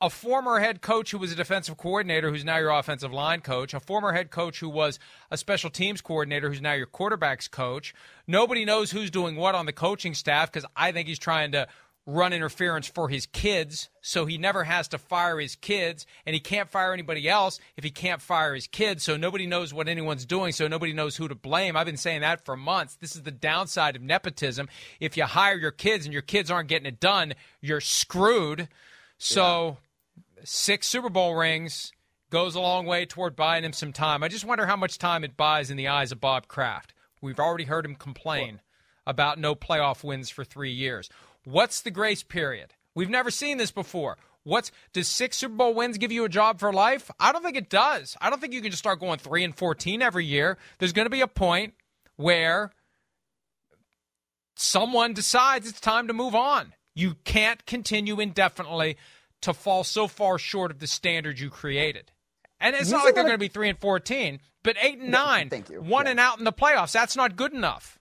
a 0.00 0.08
former 0.08 0.60
head 0.60 0.80
coach 0.80 1.10
who 1.10 1.18
was 1.18 1.32
a 1.32 1.36
defensive 1.36 1.76
coordinator 1.76 2.30
who's 2.30 2.44
now 2.44 2.58
your 2.58 2.70
offensive 2.70 3.12
line 3.12 3.40
coach, 3.40 3.74
a 3.74 3.80
former 3.80 4.12
head 4.12 4.30
coach 4.30 4.60
who 4.60 4.68
was 4.68 4.98
a 5.30 5.36
special 5.36 5.70
teams 5.70 6.00
coordinator 6.00 6.48
who's 6.48 6.60
now 6.60 6.72
your 6.72 6.86
quarterbacks 6.86 7.50
coach. 7.50 7.94
Nobody 8.26 8.64
knows 8.64 8.92
who's 8.92 9.10
doing 9.10 9.36
what 9.36 9.54
on 9.54 9.66
the 9.66 9.72
coaching 9.72 10.14
staff 10.14 10.52
because 10.52 10.68
I 10.76 10.92
think 10.92 11.08
he's 11.08 11.18
trying 11.18 11.52
to 11.52 11.66
run 12.08 12.32
interference 12.32 12.86
for 12.86 13.10
his 13.10 13.26
kids. 13.26 13.90
So 14.00 14.24
he 14.24 14.38
never 14.38 14.64
has 14.64 14.88
to 14.88 14.98
fire 14.98 15.38
his 15.38 15.56
kids 15.56 16.06
and 16.24 16.32
he 16.32 16.40
can't 16.40 16.70
fire 16.70 16.94
anybody 16.94 17.28
else 17.28 17.60
if 17.76 17.84
he 17.84 17.90
can't 17.90 18.22
fire 18.22 18.54
his 18.54 18.66
kids. 18.66 19.02
So 19.02 19.18
nobody 19.18 19.46
knows 19.46 19.74
what 19.74 19.88
anyone's 19.88 20.24
doing 20.24 20.52
so 20.52 20.68
nobody 20.68 20.94
knows 20.94 21.16
who 21.16 21.28
to 21.28 21.34
blame. 21.34 21.76
I've 21.76 21.86
been 21.86 21.98
saying 21.98 22.22
that 22.22 22.46
for 22.46 22.56
months. 22.56 22.94
This 22.94 23.14
is 23.14 23.24
the 23.24 23.30
downside 23.30 23.94
of 23.94 24.00
nepotism. 24.00 24.68
If 25.00 25.18
you 25.18 25.24
hire 25.24 25.58
your 25.58 25.70
kids 25.70 26.06
and 26.06 26.12
your 26.12 26.22
kids 26.22 26.50
aren't 26.50 26.68
getting 26.68 26.86
it 26.86 27.00
done 27.00 27.34
you're 27.60 27.80
screwed. 27.80 28.68
So 29.18 29.66
yeah. 29.66 29.87
Six 30.44 30.86
super 30.86 31.08
bowl 31.08 31.34
rings 31.34 31.92
goes 32.30 32.54
a 32.54 32.60
long 32.60 32.84
way 32.86 33.06
toward 33.06 33.34
buying 33.34 33.64
him 33.64 33.72
some 33.72 33.92
time 33.92 34.22
i 34.22 34.28
just 34.28 34.44
wonder 34.44 34.66
how 34.66 34.76
much 34.76 34.98
time 34.98 35.24
it 35.24 35.36
buys 35.36 35.70
in 35.70 35.76
the 35.76 35.88
eyes 35.88 36.12
of 36.12 36.20
bob 36.20 36.46
kraft 36.48 36.92
we've 37.20 37.40
already 37.40 37.64
heard 37.64 37.84
him 37.84 37.94
complain 37.94 38.60
about 39.06 39.38
no 39.38 39.54
playoff 39.54 40.04
wins 40.04 40.28
for 40.28 40.44
three 40.44 40.72
years 40.72 41.08
What's 41.48 41.80
the 41.80 41.90
grace 41.90 42.22
period? 42.22 42.74
We've 42.94 43.08
never 43.08 43.30
seen 43.30 43.56
this 43.56 43.70
before. 43.70 44.18
What's 44.44 44.70
does 44.92 45.08
six 45.08 45.38
Super 45.38 45.54
Bowl 45.54 45.72
wins 45.72 45.96
give 45.96 46.12
you 46.12 46.24
a 46.24 46.28
job 46.28 46.60
for 46.60 46.72
life? 46.74 47.10
I 47.18 47.32
don't 47.32 47.42
think 47.42 47.56
it 47.56 47.70
does. 47.70 48.18
I 48.20 48.28
don't 48.28 48.38
think 48.38 48.52
you 48.52 48.60
can 48.60 48.70
just 48.70 48.82
start 48.82 49.00
going 49.00 49.18
three 49.18 49.44
and 49.44 49.56
fourteen 49.56 50.02
every 50.02 50.26
year. 50.26 50.58
There's 50.78 50.92
going 50.92 51.06
to 51.06 51.10
be 51.10 51.22
a 51.22 51.26
point 51.26 51.72
where 52.16 52.72
someone 54.56 55.14
decides 55.14 55.68
it's 55.68 55.80
time 55.80 56.06
to 56.08 56.12
move 56.12 56.34
on. 56.34 56.74
You 56.94 57.14
can't 57.24 57.64
continue 57.64 58.20
indefinitely 58.20 58.98
to 59.42 59.54
fall 59.54 59.84
so 59.84 60.06
far 60.06 60.38
short 60.38 60.70
of 60.70 60.78
the 60.78 60.86
standard 60.86 61.38
you 61.38 61.50
created. 61.50 62.12
And 62.60 62.74
it's 62.74 62.90
you 62.90 62.96
not 62.96 63.04
like 63.04 63.14
they're 63.14 63.24
going 63.24 63.34
to 63.34 63.38
be 63.38 63.48
three 63.48 63.68
and 63.68 63.78
fourteen, 63.78 64.40
but 64.62 64.76
eight 64.82 64.98
and 64.98 65.10
nine, 65.10 65.48
thank 65.48 65.70
you, 65.70 65.80
one 65.80 66.06
yeah. 66.06 66.12
and 66.12 66.20
out 66.20 66.38
in 66.38 66.44
the 66.44 66.52
playoffs. 66.52 66.92
That's 66.92 67.16
not 67.16 67.36
good 67.36 67.52
enough. 67.52 67.98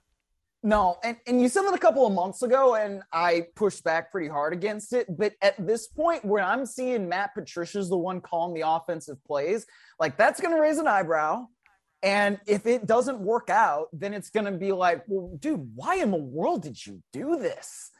No, 0.63 0.97
and, 1.03 1.15
and 1.27 1.39
you 1.39 1.49
said 1.49 1.61
that 1.61 1.75
a 1.75 1.77
couple 1.77 2.07
of 2.07 2.13
months 2.13 2.41
ago, 2.41 2.73
and 2.73 3.03
I 3.13 3.45
pushed 3.55 3.83
back 3.83 4.11
pretty 4.11 4.27
hard 4.27 4.53
against 4.53 4.91
it. 4.91 5.05
But 5.15 5.33
at 5.41 5.53
this 5.65 5.87
point, 5.87 6.25
where 6.25 6.43
I'm 6.43 6.65
seeing 6.65 7.07
Matt 7.07 7.35
Patricia's 7.35 7.89
the 7.89 7.97
one 7.97 8.19
calling 8.21 8.59
the 8.59 8.67
offensive 8.67 9.23
plays, 9.23 9.67
like 9.99 10.17
that's 10.17 10.41
going 10.41 10.55
to 10.55 10.61
raise 10.61 10.79
an 10.79 10.87
eyebrow. 10.87 11.45
And 12.01 12.39
if 12.47 12.65
it 12.65 12.85
doesn't 12.85 13.19
work 13.19 13.49
out, 13.49 13.87
then 13.93 14.13
it's 14.13 14.29
going 14.29 14.45
to 14.45 14.51
be 14.51 14.71
like, 14.71 15.03
well, 15.07 15.37
dude, 15.39 15.71
why 15.75 15.95
in 15.95 16.11
the 16.11 16.17
world 16.17 16.63
did 16.63 16.83
you 16.85 17.01
do 17.13 17.37
this? 17.37 17.91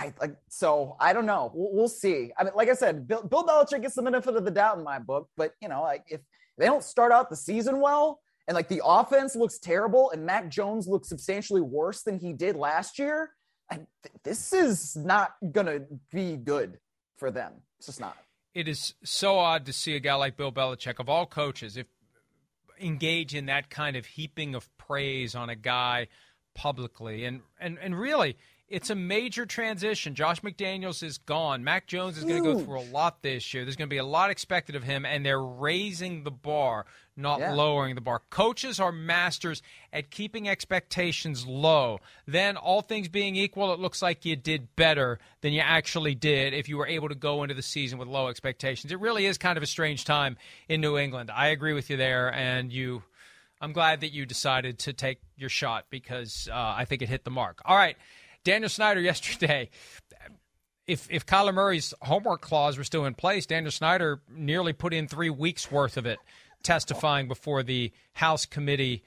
I 0.00 0.14
like 0.18 0.34
so 0.48 0.96
I 0.98 1.12
don't 1.12 1.26
know. 1.26 1.52
We'll, 1.54 1.72
we'll 1.72 1.88
see. 1.88 2.32
I 2.38 2.44
mean, 2.44 2.54
like 2.56 2.70
I 2.70 2.74
said, 2.74 3.06
Bill, 3.06 3.22
Bill 3.22 3.44
Belichick 3.44 3.82
gets 3.82 3.94
the 3.94 4.02
benefit 4.02 4.34
of 4.34 4.44
the 4.46 4.50
doubt 4.50 4.78
in 4.78 4.84
my 4.84 4.98
book, 4.98 5.28
but 5.36 5.52
you 5.60 5.68
know, 5.68 5.82
like 5.82 6.04
if 6.08 6.22
they 6.56 6.64
don't 6.64 6.82
start 6.82 7.12
out 7.12 7.28
the 7.28 7.36
season 7.36 7.80
well, 7.80 8.20
and 8.48 8.54
like 8.54 8.68
the 8.68 8.80
offense 8.82 9.36
looks 9.36 9.58
terrible 9.58 10.10
and 10.10 10.24
Mac 10.24 10.48
Jones 10.48 10.88
looks 10.88 11.08
substantially 11.08 11.60
worse 11.60 12.02
than 12.02 12.18
he 12.18 12.32
did 12.32 12.56
last 12.56 12.98
year, 12.98 13.30
th- 13.70 13.86
this 14.24 14.54
is 14.54 14.96
not 14.96 15.34
to 15.54 15.86
be 16.10 16.36
good 16.36 16.78
for 17.18 17.30
them. 17.30 17.52
It's 17.78 17.86
just 17.86 18.00
not. 18.00 18.16
It 18.54 18.68
is 18.68 18.94
so 19.04 19.38
odd 19.38 19.66
to 19.66 19.72
see 19.72 19.94
a 19.96 20.00
guy 20.00 20.14
like 20.14 20.36
Bill 20.36 20.50
Belichick, 20.50 20.98
of 20.98 21.08
all 21.08 21.26
coaches, 21.26 21.76
if 21.76 21.86
engage 22.80 23.34
in 23.34 23.46
that 23.46 23.68
kind 23.68 23.94
of 23.94 24.06
heaping 24.06 24.54
of 24.54 24.66
praise 24.78 25.34
on 25.34 25.50
a 25.50 25.54
guy 25.54 26.08
publicly. 26.54 27.26
And, 27.26 27.42
and, 27.60 27.78
and 27.78 27.98
really, 27.98 28.36
it's 28.70 28.88
a 28.88 28.94
major 28.94 29.44
transition. 29.44 30.14
Josh 30.14 30.40
McDaniels 30.42 31.02
is 31.02 31.18
gone. 31.18 31.64
Mac 31.64 31.88
Jones 31.88 32.16
is 32.16 32.24
going 32.24 32.42
to 32.42 32.52
go 32.54 32.58
through 32.60 32.78
a 32.80 32.88
lot 32.90 33.20
this 33.22 33.52
year. 33.52 33.64
There's 33.64 33.74
going 33.76 33.88
to 33.88 33.92
be 33.92 33.98
a 33.98 34.04
lot 34.04 34.30
expected 34.30 34.76
of 34.76 34.84
him, 34.84 35.04
and 35.04 35.26
they're 35.26 35.42
raising 35.42 36.22
the 36.22 36.30
bar, 36.30 36.86
not 37.16 37.40
Yeah. 37.40 37.52
lowering 37.52 37.96
the 37.96 38.00
bar. 38.00 38.22
Coaches 38.30 38.78
are 38.78 38.92
masters 38.92 39.60
at 39.92 40.10
keeping 40.12 40.48
expectations 40.48 41.44
low. 41.46 41.98
Then, 42.26 42.56
all 42.56 42.80
things 42.80 43.08
being 43.08 43.34
equal, 43.34 43.74
it 43.74 43.80
looks 43.80 44.02
like 44.02 44.24
you 44.24 44.36
did 44.36 44.76
better 44.76 45.18
than 45.40 45.52
you 45.52 45.60
actually 45.60 46.14
did 46.14 46.54
if 46.54 46.68
you 46.68 46.78
were 46.78 46.86
able 46.86 47.08
to 47.08 47.16
go 47.16 47.42
into 47.42 47.54
the 47.56 47.62
season 47.62 47.98
with 47.98 48.06
low 48.06 48.28
expectations. 48.28 48.92
It 48.92 49.00
really 49.00 49.26
is 49.26 49.36
kind 49.36 49.56
of 49.56 49.64
a 49.64 49.66
strange 49.66 50.04
time 50.04 50.36
in 50.68 50.80
New 50.80 50.96
England. 50.96 51.30
I 51.34 51.48
agree 51.48 51.72
with 51.72 51.90
you 51.90 51.96
there, 51.96 52.32
and 52.32 52.72
you. 52.72 53.02
I'm 53.62 53.74
glad 53.74 54.00
that 54.00 54.08
you 54.08 54.24
decided 54.24 54.78
to 54.80 54.94
take 54.94 55.18
your 55.36 55.50
shot 55.50 55.84
because 55.90 56.48
uh, 56.50 56.54
I 56.56 56.86
think 56.86 57.02
it 57.02 57.10
hit 57.10 57.24
the 57.24 57.30
mark. 57.30 57.60
All 57.66 57.76
right. 57.76 57.94
Daniel 58.44 58.68
Snyder 58.68 59.00
yesterday. 59.12 59.70
If 60.86 61.06
if 61.10 61.26
Kyler 61.26 61.54
Murray's 61.54 61.94
homework 62.02 62.40
clause 62.40 62.76
were 62.76 62.84
still 62.84 63.04
in 63.04 63.14
place, 63.14 63.46
Daniel 63.46 63.70
Snyder 63.70 64.22
nearly 64.28 64.72
put 64.72 64.92
in 64.92 65.06
three 65.06 65.30
weeks 65.30 65.70
worth 65.70 65.96
of 65.96 66.06
it, 66.06 66.18
testifying 66.62 67.28
before 67.28 67.62
the 67.62 67.92
House 68.14 68.44
Committee 68.44 69.04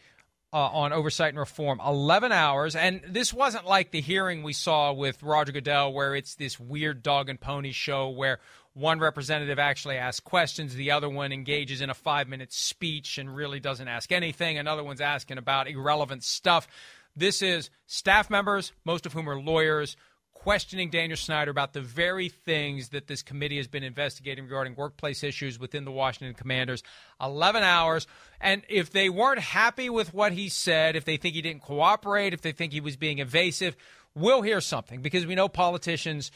uh, 0.54 0.58
on 0.58 0.94
Oversight 0.94 1.30
and 1.30 1.40
Reform. 1.40 1.82
Eleven 1.86 2.32
hours, 2.32 2.76
and 2.76 3.02
this 3.10 3.34
wasn't 3.34 3.66
like 3.66 3.92
the 3.92 4.02
hearing 4.02 4.44
we 4.44 4.54
saw 4.54 4.94
with 4.94 5.22
Roger 5.24 5.52
Goodell, 5.52 5.92
where 5.92 6.16
it's 6.16 6.36
this 6.36 6.60
weird 6.60 7.04
dog 7.04 7.28
and 7.28 7.40
pony 7.40 7.72
show 7.72 8.10
where 8.10 8.40
one 8.74 9.00
representative 9.00 9.60
actually 9.60 9.98
asks 9.98 10.20
questions, 10.20 10.74
the 10.74 10.92
other 10.92 11.10
one 11.10 11.32
engages 11.32 11.82
in 11.82 11.90
a 11.90 11.94
five 11.94 12.28
minute 12.28 12.52
speech 12.52 13.18
and 13.18 13.36
really 13.36 13.60
doesn't 13.60 13.88
ask 13.88 14.12
anything, 14.12 14.58
another 14.58 14.84
one's 14.84 15.02
asking 15.02 15.38
about 15.38 15.68
irrelevant 15.68 16.24
stuff. 16.24 16.68
This 17.16 17.42
is 17.42 17.70
staff 17.86 18.30
members, 18.30 18.72
most 18.86 19.06
of 19.06 19.14
whom 19.14 19.30
are 19.30 19.40
lawyers, 19.40 19.96
questioning 20.34 20.90
Daniel 20.90 21.16
Snyder 21.16 21.52
about 21.52 21.74
the 21.74 21.82
very 21.82 22.28
things 22.28 22.90
that 22.90 23.08
this 23.08 23.22
committee 23.22 23.58
has 23.58 23.68
been 23.68 23.84
investigating 23.84 24.44
regarding 24.44 24.76
workplace 24.76 25.24
issues 25.24 25.58
within 25.58 25.86
the 25.86 25.92
Washington 25.92 26.34
Commanders. 26.34 26.84
11 27.22 27.64
hours. 27.64 28.08
And 28.42 28.64
if 28.68 28.92
they 28.92 29.10
weren't 29.10 29.40
happy 29.40 29.90
with 29.90 30.14
what 30.14 30.34
he 30.34 30.50
said, 30.50 30.96
if 30.96 31.06
they 31.06 31.18
think 31.18 31.36
he 31.36 31.42
didn't 31.42 31.62
cooperate, 31.62 32.34
if 32.34 32.42
they 32.42 32.52
think 32.52 32.74
he 32.74 32.82
was 32.82 32.98
being 32.98 33.20
evasive, 33.20 33.78
we'll 34.16 34.42
hear 34.42 34.60
something 34.60 35.02
because 35.02 35.26
we 35.26 35.36
know 35.36 35.48
politicians 35.48 36.32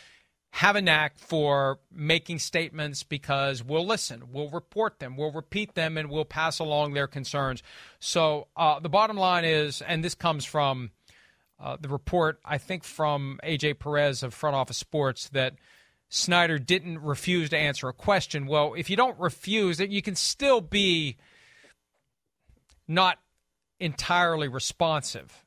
have 0.57 0.75
a 0.75 0.81
knack 0.81 1.19
for 1.19 1.77
making 1.93 2.39
statements 2.39 3.03
because 3.03 3.63
we'll 3.63 3.85
listen, 3.85 4.23
we'll 4.31 4.49
report 4.49 4.97
them, 4.97 5.15
we'll 5.15 5.31
repeat 5.31 5.75
them, 5.75 5.99
and 5.99 6.09
we'll 6.09 6.25
pass 6.25 6.57
along 6.57 6.93
their 6.93 7.05
concerns. 7.05 7.61
So 7.99 8.47
uh, 8.57 8.79
the 8.79 8.89
bottom 8.89 9.17
line 9.17 9.45
is, 9.45 9.83
and 9.83 10.03
this 10.03 10.15
comes 10.15 10.45
from 10.45 10.89
uh, 11.59 11.77
the 11.79 11.89
report, 11.89 12.39
I 12.43 12.57
think 12.57 12.83
from 12.83 13.39
AJ 13.43 13.77
Perez 13.77 14.23
of 14.23 14.33
Front 14.33 14.55
Office 14.55 14.79
Sports, 14.79 15.29
that 15.29 15.53
Snyder 16.09 16.57
didn't 16.57 17.03
refuse 17.03 17.51
to 17.51 17.57
answer 17.57 17.87
a 17.87 17.93
question. 17.93 18.47
Well, 18.47 18.73
if 18.75 18.89
you 18.89 18.95
don't 18.95 19.19
refuse, 19.19 19.79
you 19.79 20.01
can 20.01 20.15
still 20.15 20.61
be 20.61 21.17
not 22.87 23.19
entirely 23.79 24.47
responsive 24.47 25.45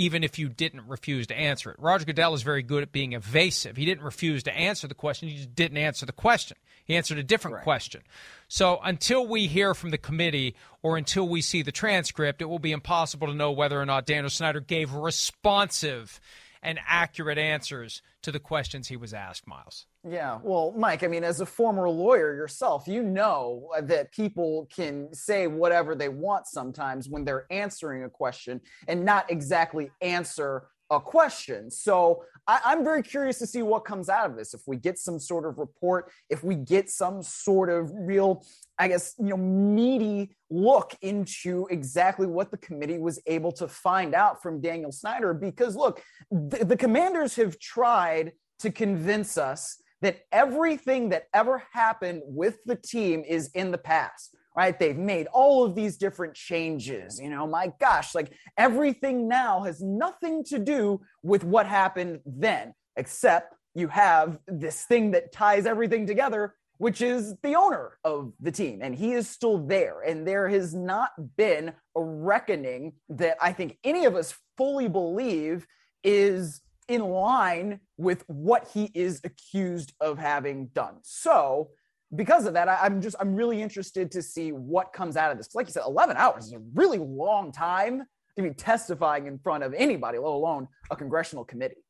even 0.00 0.24
if 0.24 0.38
you 0.38 0.48
didn't 0.48 0.88
refuse 0.88 1.26
to 1.26 1.38
answer 1.38 1.70
it. 1.70 1.76
Roger 1.78 2.06
Goodell 2.06 2.32
is 2.32 2.40
very 2.42 2.62
good 2.62 2.82
at 2.82 2.90
being 2.90 3.12
evasive. 3.12 3.76
He 3.76 3.84
didn't 3.84 4.02
refuse 4.02 4.42
to 4.44 4.56
answer 4.56 4.88
the 4.88 4.94
question, 4.94 5.28
he 5.28 5.36
just 5.36 5.54
didn't 5.54 5.76
answer 5.76 6.06
the 6.06 6.12
question. 6.12 6.56
He 6.86 6.96
answered 6.96 7.18
a 7.18 7.22
different 7.22 7.62
question. 7.62 8.00
So 8.48 8.80
until 8.82 9.26
we 9.26 9.46
hear 9.46 9.74
from 9.74 9.90
the 9.90 9.98
committee 9.98 10.56
or 10.82 10.96
until 10.96 11.28
we 11.28 11.42
see 11.42 11.60
the 11.60 11.70
transcript, 11.70 12.40
it 12.40 12.46
will 12.46 12.58
be 12.58 12.72
impossible 12.72 13.26
to 13.26 13.34
know 13.34 13.52
whether 13.52 13.78
or 13.78 13.84
not 13.84 14.06
Daniel 14.06 14.30
Snyder 14.30 14.60
gave 14.60 14.94
responsive 14.94 16.18
and 16.62 16.78
accurate 16.86 17.38
answers 17.38 18.02
to 18.22 18.32
the 18.32 18.38
questions 18.38 18.88
he 18.88 18.96
was 18.96 19.14
asked, 19.14 19.46
Myles. 19.46 19.86
Yeah, 20.08 20.38
well, 20.42 20.72
Mike, 20.76 21.02
I 21.02 21.06
mean, 21.06 21.24
as 21.24 21.40
a 21.40 21.46
former 21.46 21.88
lawyer 21.88 22.34
yourself, 22.34 22.86
you 22.86 23.02
know 23.02 23.68
that 23.82 24.12
people 24.12 24.68
can 24.74 25.12
say 25.14 25.46
whatever 25.46 25.94
they 25.94 26.08
want 26.08 26.46
sometimes 26.46 27.08
when 27.08 27.24
they're 27.24 27.46
answering 27.50 28.04
a 28.04 28.10
question 28.10 28.60
and 28.88 29.04
not 29.04 29.30
exactly 29.30 29.90
answer 30.00 30.68
a 30.90 31.00
question. 31.00 31.70
So 31.70 32.24
I, 32.46 32.60
I'm 32.64 32.84
very 32.84 33.02
curious 33.02 33.38
to 33.38 33.46
see 33.46 33.62
what 33.62 33.84
comes 33.84 34.08
out 34.08 34.28
of 34.28 34.36
this. 34.36 34.54
If 34.54 34.62
we 34.66 34.76
get 34.76 34.98
some 34.98 35.18
sort 35.18 35.46
of 35.46 35.58
report, 35.58 36.10
if 36.28 36.42
we 36.42 36.56
get 36.56 36.90
some 36.90 37.22
sort 37.22 37.70
of 37.70 37.90
real, 37.94 38.44
I 38.78 38.88
guess, 38.88 39.14
you 39.18 39.26
know, 39.26 39.36
meaty 39.36 40.36
look 40.50 40.96
into 41.02 41.66
exactly 41.70 42.26
what 42.26 42.50
the 42.50 42.56
committee 42.56 42.98
was 42.98 43.20
able 43.26 43.52
to 43.52 43.68
find 43.68 44.14
out 44.14 44.42
from 44.42 44.60
Daniel 44.60 44.90
Snyder. 44.90 45.32
Because 45.32 45.76
look, 45.76 46.02
the, 46.30 46.64
the 46.64 46.76
commanders 46.76 47.36
have 47.36 47.58
tried 47.58 48.32
to 48.58 48.70
convince 48.70 49.38
us 49.38 49.80
that 50.02 50.20
everything 50.32 51.10
that 51.10 51.26
ever 51.34 51.62
happened 51.72 52.22
with 52.24 52.58
the 52.64 52.76
team 52.76 53.22
is 53.26 53.50
in 53.54 53.70
the 53.70 53.78
past 53.78 54.34
right 54.60 54.78
they've 54.78 54.98
made 55.14 55.26
all 55.32 55.64
of 55.64 55.74
these 55.74 55.96
different 55.96 56.34
changes 56.34 57.18
you 57.18 57.30
know 57.30 57.46
my 57.46 57.72
gosh 57.80 58.14
like 58.14 58.32
everything 58.58 59.26
now 59.26 59.62
has 59.62 59.80
nothing 59.80 60.44
to 60.44 60.58
do 60.58 61.00
with 61.22 61.42
what 61.44 61.66
happened 61.66 62.20
then 62.26 62.74
except 62.96 63.54
you 63.74 63.88
have 63.88 64.38
this 64.46 64.82
thing 64.84 65.10
that 65.12 65.32
ties 65.32 65.64
everything 65.66 66.06
together 66.06 66.54
which 66.76 67.00
is 67.02 67.34
the 67.42 67.54
owner 67.54 67.98
of 68.04 68.32
the 68.40 68.52
team 68.52 68.80
and 68.82 68.94
he 68.94 69.12
is 69.12 69.28
still 69.28 69.58
there 69.66 70.02
and 70.02 70.26
there 70.26 70.48
has 70.48 70.74
not 70.74 71.10
been 71.36 71.72
a 71.96 72.02
reckoning 72.02 72.92
that 73.08 73.36
i 73.40 73.50
think 73.52 73.78
any 73.82 74.04
of 74.04 74.14
us 74.14 74.34
fully 74.58 74.88
believe 74.88 75.66
is 76.04 76.60
in 76.90 77.02
line 77.02 77.78
with 77.96 78.24
what 78.26 78.68
he 78.74 78.90
is 78.94 79.20
accused 79.22 79.92
of 80.00 80.18
having 80.18 80.66
done. 80.74 80.96
So, 81.02 81.70
because 82.14 82.46
of 82.46 82.54
that, 82.54 82.68
I, 82.68 82.86
am 82.86 83.00
just 83.00 83.16
I'm 83.20 83.34
really 83.34 83.62
interested 83.62 84.10
to 84.12 84.22
see 84.22 84.50
what 84.50 84.92
comes 84.92 85.16
out 85.16 85.30
of 85.30 85.38
this. 85.38 85.54
Like 85.54 85.66
you 85.66 85.72
said, 85.72 85.84
11 85.86 86.16
hours 86.16 86.46
is 86.46 86.52
a 86.52 86.58
really 86.74 86.98
long 86.98 87.52
time 87.52 88.02
to 88.36 88.42
be 88.42 88.50
testifying 88.50 89.26
in 89.26 89.38
front 89.38 89.64
of 89.64 89.74
anybody, 89.74 90.18
let 90.18 90.26
alone 90.26 90.68
a 90.90 90.96
congressional 90.96 91.44
committee. 91.44 91.84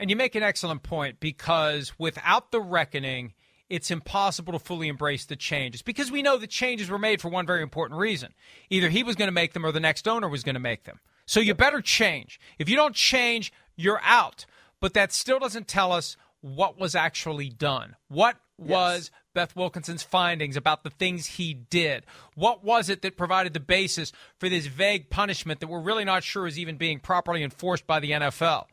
And 0.00 0.10
you 0.10 0.16
make 0.16 0.34
an 0.34 0.42
excellent 0.42 0.82
point 0.82 1.18
because 1.20 1.92
without 1.98 2.52
the 2.52 2.60
reckoning, 2.60 3.34
it's 3.68 3.90
impossible 3.90 4.52
to 4.52 4.58
fully 4.58 4.88
embrace 4.88 5.26
the 5.26 5.36
changes 5.36 5.82
because 5.82 6.10
we 6.10 6.22
know 6.22 6.36
the 6.36 6.46
changes 6.46 6.88
were 6.88 6.98
made 6.98 7.20
for 7.20 7.28
one 7.28 7.46
very 7.46 7.62
important 7.62 8.00
reason. 8.00 8.32
Either 8.70 8.88
he 8.88 9.02
was 9.02 9.16
going 9.16 9.28
to 9.28 9.32
make 9.32 9.52
them 9.52 9.66
or 9.66 9.72
the 9.72 9.80
next 9.80 10.08
owner 10.08 10.28
was 10.28 10.42
going 10.42 10.54
to 10.54 10.60
make 10.60 10.84
them. 10.84 11.00
So 11.26 11.40
you 11.40 11.54
better 11.54 11.82
change. 11.82 12.40
If 12.58 12.68
you 12.68 12.76
don't 12.76 12.94
change, 12.94 13.52
you're 13.76 14.00
out. 14.02 14.46
But 14.80 14.94
that 14.94 15.12
still 15.12 15.38
doesn't 15.38 15.68
tell 15.68 15.92
us 15.92 16.16
what 16.40 16.78
was 16.78 16.94
actually 16.94 17.50
done. 17.50 17.96
What 18.08 18.36
was 18.56 19.10
yes. 19.12 19.20
Beth 19.38 19.54
Wilkinson's 19.54 20.02
findings 20.02 20.56
about 20.56 20.82
the 20.82 20.90
things 20.90 21.26
he 21.26 21.54
did? 21.54 22.04
What 22.34 22.64
was 22.64 22.88
it 22.88 23.02
that 23.02 23.16
provided 23.16 23.52
the 23.52 23.60
basis 23.60 24.10
for 24.36 24.48
this 24.48 24.66
vague 24.66 25.10
punishment 25.10 25.60
that 25.60 25.68
we're 25.68 25.78
really 25.78 26.04
not 26.04 26.24
sure 26.24 26.48
is 26.48 26.58
even 26.58 26.76
being 26.76 26.98
properly 26.98 27.44
enforced 27.44 27.86
by 27.86 28.00
the 28.00 28.10
NFL? 28.10 28.64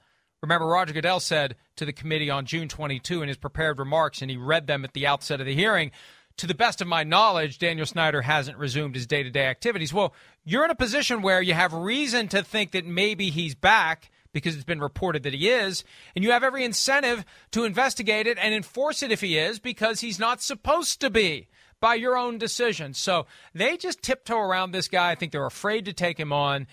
Remember, 0.42 0.66
Roger 0.66 0.96
Goodell 0.96 1.20
said 1.20 1.56
to 1.76 1.86
the 1.86 1.94
committee 1.94 2.32
on 2.32 2.48
June 2.48 2.68
22 2.68 3.22
in 3.22 3.28
his 3.28 3.38
prepared 3.38 3.78
remarks, 3.78 4.24
and 4.24 4.32
he 4.32 4.38
read 4.38 4.66
them 4.66 4.84
at 4.84 4.94
the 4.94 5.06
outset 5.06 5.40
of 5.40 5.46
the 5.46 5.54
hearing 5.54 5.92
to 6.38 6.48
the 6.48 6.56
best 6.56 6.82
of 6.82 6.88
my 6.88 7.04
knowledge, 7.04 7.60
Daniel 7.60 7.86
Snyder 7.86 8.24
hasn't 8.24 8.58
resumed 8.58 8.96
his 8.96 9.06
day 9.06 9.22
to 9.22 9.30
day 9.30 9.46
activities. 9.46 9.94
Well, 9.94 10.16
you're 10.44 10.66
in 10.66 10.72
a 10.72 10.76
position 10.76 11.22
where 11.22 11.44
you 11.44 11.54
have 11.54 11.74
reason 11.74 12.28
to 12.30 12.42
think 12.42 12.72
that 12.72 12.88
maybe 12.88 13.30
he's 13.30 13.54
back 13.54 14.10
because 14.36 14.54
it's 14.54 14.66
been 14.66 14.82
reported 14.82 15.24
that 15.24 15.34
he 15.34 15.48
is, 15.48 15.86
and 16.14 16.22
you 16.22 16.32
have 16.32 16.44
every 16.44 16.66
incentive 16.66 17.24
to 17.52 17.64
investigate 17.64 18.28
it 18.28 18.38
and 18.38 18.54
enforce 18.54 19.02
it 19.02 19.10
if 19.10 19.22
he 19.22 19.38
is 19.38 19.60
because 19.60 20.02
he's 20.02 20.20
not 20.20 20.42
supposed 20.42 21.00
to 21.00 21.10
be 21.10 21.48
by 21.80 21.96
your 21.96 22.18
own 22.18 22.38
decision. 22.38 22.94
So 22.94 23.28
they 23.54 23.78
just 23.78 24.02
tiptoe 24.02 24.38
around 24.38 24.72
this 24.72 24.90
guy. 24.90 25.10
I 25.10 25.16
think 25.16 25.32
they're 25.32 25.46
afraid 25.46 25.86
to 25.86 25.94
take 25.94 26.20
him 26.20 26.34
on. 26.34 26.68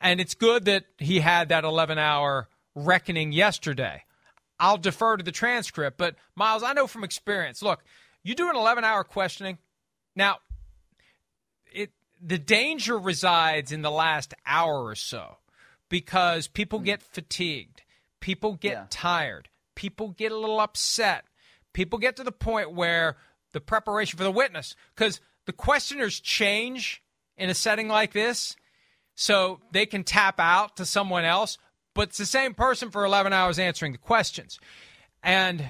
And 0.00 0.20
it's 0.20 0.34
good 0.34 0.66
that 0.66 0.84
he 0.98 1.18
had 1.18 1.48
that 1.48 1.64
11 1.64 1.98
hour 1.98 2.48
reckoning 2.76 3.32
yesterday. 3.32 4.04
I'll 4.60 4.78
defer 4.78 5.16
to 5.16 5.24
the 5.24 5.32
transcript, 5.32 5.98
but 5.98 6.14
Myles, 6.36 6.62
I 6.62 6.72
know 6.72 6.86
from 6.86 7.02
experience. 7.02 7.62
Look, 7.62 7.82
you 8.22 8.36
do 8.36 8.48
an 8.48 8.54
11 8.54 8.84
hour 8.84 9.02
questioning. 9.02 9.58
Now, 10.14 10.36
it 11.72 11.90
the 12.22 12.38
danger 12.38 12.96
resides 12.96 13.72
in 13.72 13.82
the 13.82 13.90
last 13.90 14.34
hour 14.46 14.84
or 14.84 14.94
so 14.94 15.38
because 15.88 16.48
people 16.48 16.78
get 16.80 17.00
mm. 17.00 17.04
fatigued, 17.12 17.82
people 18.20 18.54
get 18.54 18.72
yeah. 18.72 18.86
tired, 18.90 19.48
people 19.74 20.08
get 20.08 20.32
a 20.32 20.36
little 20.36 20.60
upset, 20.60 21.24
people 21.72 21.98
get 21.98 22.16
to 22.16 22.24
the 22.24 22.32
point 22.32 22.72
where 22.72 23.16
the 23.52 23.60
preparation 23.60 24.16
for 24.16 24.24
the 24.24 24.30
witness, 24.30 24.74
because 24.94 25.20
the 25.46 25.52
questioners 25.52 26.20
change 26.20 27.02
in 27.36 27.50
a 27.50 27.54
setting 27.54 27.88
like 27.88 28.12
this, 28.12 28.56
so 29.14 29.60
they 29.72 29.86
can 29.86 30.04
tap 30.04 30.38
out 30.38 30.76
to 30.76 30.84
someone 30.84 31.24
else, 31.24 31.58
but 31.94 32.08
it's 32.08 32.18
the 32.18 32.26
same 32.26 32.54
person 32.54 32.90
for 32.90 33.04
11 33.04 33.32
hours 33.32 33.58
answering 33.58 33.92
the 33.92 33.98
questions. 33.98 34.60
And 35.22 35.64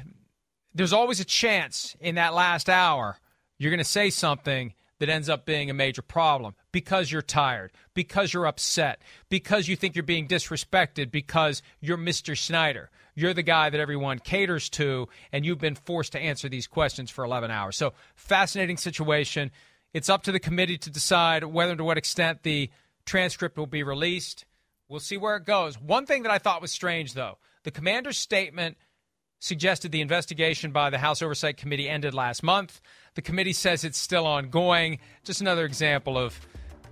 there's 0.74 0.92
always 0.92 1.20
a 1.20 1.24
chance 1.24 1.96
in 2.00 2.16
that 2.16 2.34
last 2.34 2.68
hour 2.68 3.18
you're 3.58 3.70
going 3.70 3.78
to 3.78 3.84
say 3.84 4.10
something 4.10 4.72
that 4.98 5.08
ends 5.08 5.28
up 5.28 5.46
being 5.46 5.70
a 5.70 5.74
major 5.74 6.02
problem 6.02 6.54
because 6.72 7.10
you're 7.10 7.22
tired, 7.22 7.72
because 7.94 8.32
you're 8.32 8.46
upset, 8.46 9.00
because 9.28 9.68
you 9.68 9.76
think 9.76 9.94
you're 9.94 10.02
being 10.02 10.28
disrespected, 10.28 11.10
because 11.10 11.62
you're 11.80 11.98
Mr. 11.98 12.36
Snyder. 12.36 12.90
You're 13.14 13.34
the 13.34 13.42
guy 13.42 13.70
that 13.70 13.80
everyone 13.80 14.20
caters 14.20 14.68
to, 14.70 15.08
and 15.32 15.44
you've 15.44 15.58
been 15.58 15.74
forced 15.74 16.12
to 16.12 16.20
answer 16.20 16.48
these 16.48 16.66
questions 16.66 17.10
for 17.10 17.24
11 17.24 17.50
hours. 17.50 17.76
So, 17.76 17.94
fascinating 18.14 18.76
situation. 18.76 19.50
It's 19.92 20.08
up 20.08 20.22
to 20.24 20.32
the 20.32 20.40
committee 20.40 20.78
to 20.78 20.90
decide 20.90 21.44
whether 21.44 21.72
and 21.72 21.78
to 21.78 21.84
what 21.84 21.98
extent 21.98 22.42
the 22.42 22.70
transcript 23.06 23.56
will 23.56 23.66
be 23.66 23.82
released. 23.82 24.44
We'll 24.88 25.00
see 25.00 25.16
where 25.16 25.36
it 25.36 25.44
goes. 25.44 25.80
One 25.80 26.06
thing 26.06 26.22
that 26.22 26.32
I 26.32 26.38
thought 26.38 26.62
was 26.62 26.70
strange, 26.70 27.14
though, 27.14 27.38
the 27.64 27.70
commander's 27.70 28.18
statement 28.18 28.76
suggested 29.40 29.92
the 29.92 30.00
investigation 30.00 30.72
by 30.72 30.90
the 30.90 30.98
House 30.98 31.22
Oversight 31.22 31.56
Committee 31.56 31.88
ended 31.88 32.14
last 32.14 32.42
month. 32.42 32.80
The 33.14 33.22
committee 33.22 33.52
says 33.52 33.84
it's 33.84 33.98
still 33.98 34.26
ongoing. 34.26 34.98
Just 35.24 35.40
another 35.40 35.64
example 35.64 36.18
of 36.18 36.38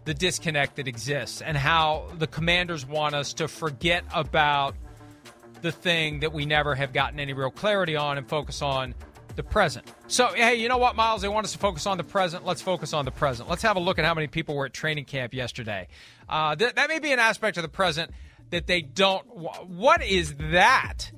the 0.05 0.15
disconnect 0.15 0.77
that 0.77 0.87
exists 0.87 1.43
and 1.43 1.57
how 1.57 2.09
the 2.19 2.27
commanders 2.27 2.87
want 2.87 3.15
us 3.15 3.35
to 3.35 3.49
forget 3.49 4.05
about 4.15 4.75
the 5.63 5.73
thing 5.73 6.21
that 6.21 6.33
we 6.33 6.47
never 6.47 6.75
have 6.75 6.93
gotten 6.93 7.19
any 7.19 7.33
real 7.33 7.51
clarity 7.51 7.97
on 7.97 8.19
and 8.19 8.29
focus 8.29 8.63
on 8.63 8.95
the 9.35 9.43
present. 9.43 9.93
So, 10.07 10.29
hey, 10.29 10.55
you 10.57 10.69
know 10.69 10.79
what, 10.79 10.97
Myles? 10.97 11.23
They 11.23 11.29
want 11.29 11.45
us 11.45 11.53
to 11.53 11.59
focus 11.59 11.87
on 11.87 11.99
the 11.99 12.05
present. 12.05 12.45
Let's 12.47 12.63
focus 12.63 12.93
on 12.93 13.05
the 13.05 13.11
present. 13.11 13.49
Let's 13.49 13.63
have 13.63 13.77
a 13.77 13.81
look 13.81 13.99
at 13.99 14.05
how 14.05 14.15
many 14.15 14.29
people 14.29 14.55
were 14.55 14.67
at 14.67 14.73
training 14.73 15.05
camp 15.05 15.35
yesterday. 15.35 15.89
Uh, 16.29 16.57
th- 16.57 16.75
that 16.75 16.89
may 16.89 16.99
be 16.99 17.13
an 17.13 17.19
aspect 17.19 17.57
of 17.57 17.63
the 17.63 17.69
present 17.69 18.13
that 18.51 18.67
they 18.67 18.81
don't. 18.81 19.25
What 19.69 20.03
is 20.03 20.35
that? 20.37 21.11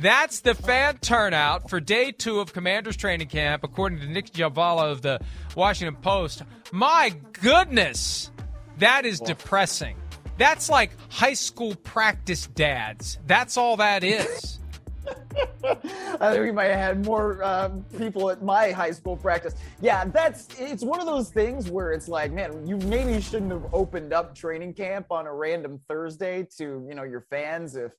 That's 0.00 0.40
the 0.40 0.54
fan 0.54 0.98
turnout 0.98 1.68
for 1.68 1.80
day 1.80 2.12
two 2.12 2.38
of 2.38 2.52
Commanders 2.52 2.96
training 2.96 3.26
camp, 3.26 3.64
according 3.64 3.98
to 3.98 4.06
Nick 4.06 4.30
Jhabvala 4.30 4.92
of 4.92 5.02
the 5.02 5.18
Washington 5.56 6.00
Post. 6.00 6.44
My 6.70 7.12
goodness, 7.32 8.30
that 8.78 9.04
is 9.04 9.18
depressing. 9.18 9.96
That's 10.36 10.70
like 10.70 10.92
high 11.10 11.34
school 11.34 11.74
practice 11.74 12.46
dads. 12.46 13.18
That's 13.26 13.56
all 13.56 13.76
that 13.78 14.04
is. 14.04 14.60
I 15.64 16.30
think 16.30 16.44
we 16.44 16.52
might 16.52 16.66
have 16.66 16.78
had 16.78 17.04
more 17.04 17.42
uh, 17.42 17.70
people 17.96 18.30
at 18.30 18.40
my 18.40 18.70
high 18.70 18.92
school 18.92 19.16
practice. 19.16 19.56
Yeah, 19.80 20.04
that's 20.04 20.46
it's 20.60 20.84
one 20.84 21.00
of 21.00 21.06
those 21.06 21.30
things 21.30 21.72
where 21.72 21.90
it's 21.90 22.06
like, 22.06 22.30
man, 22.30 22.64
you 22.68 22.76
maybe 22.76 23.20
shouldn't 23.20 23.50
have 23.50 23.66
opened 23.74 24.12
up 24.12 24.36
training 24.36 24.74
camp 24.74 25.06
on 25.10 25.26
a 25.26 25.34
random 25.34 25.80
Thursday 25.88 26.46
to 26.58 26.86
you 26.88 26.94
know 26.94 27.02
your 27.02 27.22
fans 27.22 27.74
if 27.74 27.90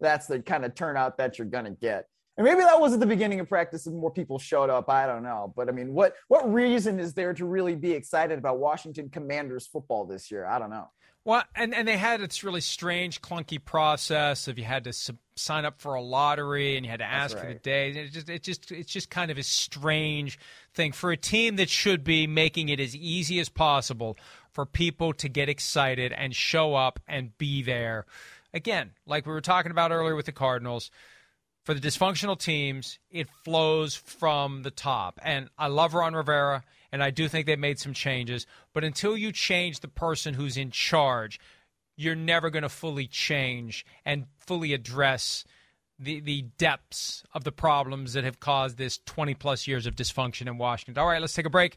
that's 0.00 0.26
the 0.26 0.40
kind 0.40 0.64
of 0.64 0.74
turnout 0.74 1.18
that 1.18 1.38
you're 1.38 1.46
gonna 1.46 1.70
get. 1.70 2.06
And 2.36 2.44
maybe 2.44 2.60
that 2.60 2.80
was 2.80 2.92
at 2.92 3.00
the 3.00 3.06
beginning 3.06 3.40
of 3.40 3.48
practice 3.48 3.86
and 3.86 3.98
more 3.98 4.12
people 4.12 4.38
showed 4.38 4.70
up. 4.70 4.88
I 4.88 5.06
don't 5.06 5.24
know. 5.24 5.52
But 5.56 5.68
I 5.68 5.72
mean, 5.72 5.92
what 5.92 6.14
what 6.28 6.50
reason 6.52 7.00
is 7.00 7.14
there 7.14 7.34
to 7.34 7.44
really 7.44 7.74
be 7.74 7.92
excited 7.92 8.38
about 8.38 8.58
Washington 8.58 9.10
Commanders 9.10 9.66
football 9.66 10.06
this 10.06 10.30
year? 10.30 10.46
I 10.46 10.58
don't 10.58 10.70
know. 10.70 10.88
Well, 11.24 11.42
and, 11.54 11.74
and 11.74 11.86
they 11.86 11.98
had 11.98 12.22
this 12.22 12.42
really 12.42 12.62
strange, 12.62 13.20
clunky 13.20 13.62
process 13.62 14.48
of 14.48 14.58
you 14.58 14.64
had 14.64 14.84
to 14.84 14.94
sub- 14.94 15.18
sign 15.36 15.66
up 15.66 15.78
for 15.78 15.92
a 15.92 16.00
lottery 16.00 16.76
and 16.76 16.86
you 16.86 16.90
had 16.90 17.00
to 17.00 17.04
ask 17.04 17.36
right. 17.36 17.44
for 17.44 17.52
the 17.52 17.58
day. 17.58 17.90
It 17.90 18.12
just, 18.12 18.30
it 18.30 18.42
just, 18.42 18.72
it's 18.72 18.90
just 18.90 19.10
kind 19.10 19.30
of 19.30 19.36
a 19.36 19.42
strange 19.42 20.38
thing 20.72 20.92
for 20.92 21.10
a 21.10 21.18
team 21.18 21.56
that 21.56 21.68
should 21.68 22.02
be 22.02 22.26
making 22.26 22.70
it 22.70 22.80
as 22.80 22.96
easy 22.96 23.40
as 23.40 23.50
possible 23.50 24.16
for 24.52 24.64
people 24.64 25.12
to 25.14 25.28
get 25.28 25.50
excited 25.50 26.12
and 26.12 26.34
show 26.34 26.74
up 26.74 26.98
and 27.06 27.36
be 27.36 27.62
there. 27.62 28.06
Again, 28.54 28.92
like 29.06 29.26
we 29.26 29.32
were 29.32 29.40
talking 29.40 29.70
about 29.70 29.92
earlier 29.92 30.14
with 30.14 30.26
the 30.26 30.32
Cardinals, 30.32 30.90
for 31.64 31.74
the 31.74 31.86
dysfunctional 31.86 32.38
teams, 32.38 32.98
it 33.10 33.28
flows 33.44 33.94
from 33.94 34.62
the 34.62 34.70
top. 34.70 35.20
And 35.22 35.50
I 35.58 35.66
love 35.66 35.92
Ron 35.92 36.14
Rivera 36.14 36.64
and 36.90 37.02
I 37.02 37.10
do 37.10 37.28
think 37.28 37.46
they've 37.46 37.58
made 37.58 37.78
some 37.78 37.92
changes. 37.92 38.46
But 38.72 38.84
until 38.84 39.16
you 39.16 39.32
change 39.32 39.80
the 39.80 39.88
person 39.88 40.34
who's 40.34 40.56
in 40.56 40.70
charge, 40.70 41.38
you're 41.96 42.14
never 42.14 42.48
going 42.48 42.62
to 42.62 42.68
fully 42.68 43.06
change 43.06 43.84
and 44.04 44.26
fully 44.38 44.72
address 44.72 45.44
the 45.98 46.20
the 46.20 46.42
depths 46.58 47.24
of 47.34 47.42
the 47.44 47.52
problems 47.52 48.12
that 48.12 48.22
have 48.22 48.38
caused 48.38 48.78
this 48.78 49.00
20 49.04 49.34
plus 49.34 49.66
years 49.66 49.84
of 49.84 49.96
dysfunction 49.96 50.46
in 50.46 50.56
Washington. 50.56 51.00
All 51.00 51.08
right, 51.08 51.20
let's 51.20 51.34
take 51.34 51.44
a 51.44 51.50
break. 51.50 51.76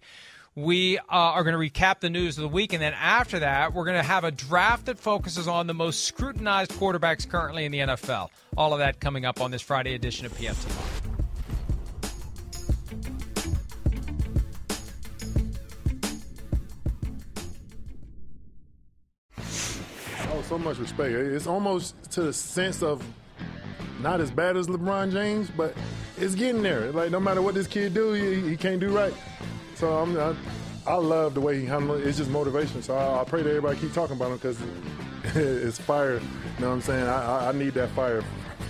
We 0.56 0.98
uh, 0.98 1.02
are 1.10 1.46
going 1.46 1.54
to 1.54 1.60
recap 1.60 2.02
the 2.02 2.10
news 2.10 2.38
of 2.38 2.42
the 2.42 2.50
week, 2.50 2.74
and 2.74 2.82
then 2.82 2.94
after 2.94 3.40
that, 3.40 3.74
we're 3.74 3.86
going 3.86 3.96
to 3.96 4.04
have 4.04 4.26
a 4.26 4.32
draft 4.32 4.88
that 4.88 5.00
focuses 5.00 5.48
on 5.48 5.66
the 5.66 5.74
most 5.74 6.04
scrutinized 6.04 6.72
quarterbacks 6.72 7.28
currently 7.28 7.64
in 7.64 7.72
the 7.72 7.80
NFL. 7.80 8.28
All 8.58 8.74
of 8.74 8.80
that 8.80 9.00
coming 9.00 9.24
up 9.24 9.40
on 9.40 9.52
this 9.52 9.62
Friday 9.62 9.96
edition 9.96 10.26
of 10.26 10.34
PFT 10.34 10.68
Live. 10.68 11.02
so 20.52 20.58
much 20.58 20.80
respect. 20.80 21.14
It's 21.14 21.48
almost 21.48 21.96
to 22.12 22.24
the 22.24 22.34
sense 22.34 22.84
of 22.84 23.02
not 24.02 24.20
as 24.20 24.32
bad 24.32 24.58
as 24.58 24.68
LeBron 24.68 25.14
James, 25.14 25.50
but 25.50 25.74
it's 26.18 26.36
getting 26.36 26.62
there. 26.62 26.92
Like 26.92 27.10
no 27.10 27.22
matter 27.22 27.42
what 27.42 27.54
this 27.54 27.68
kid 27.68 27.94
do, 27.94 28.12
he, 28.12 28.50
he 28.50 28.58
can't 28.58 28.82
do 28.82 28.90
right. 28.90 29.14
So 29.82 29.98
I'm, 29.98 30.16
I, 30.16 30.36
I 30.86 30.94
love 30.94 31.34
the 31.34 31.42
way 31.42 31.60
he 31.60 31.66
handles 31.66 32.02
it. 32.02 32.08
It's 32.08 32.20
just 32.20 32.30
motivation. 32.30 32.84
So 32.84 32.96
I, 32.96 33.22
I 33.22 33.24
pray 33.24 33.42
that 33.42 33.50
everybody 33.50 33.80
keep 33.80 33.92
talking 33.94 34.16
about 34.16 34.30
him 34.30 34.38
because 34.38 34.62
it's 35.36 35.80
fire. 35.80 36.14
You 36.14 36.20
know 36.60 36.68
what 36.68 36.74
I'm 36.76 36.82
saying? 36.82 37.08
I, 37.08 37.50
I, 37.50 37.52
need 37.52 37.74
that 37.74 37.90
fire 37.90 38.24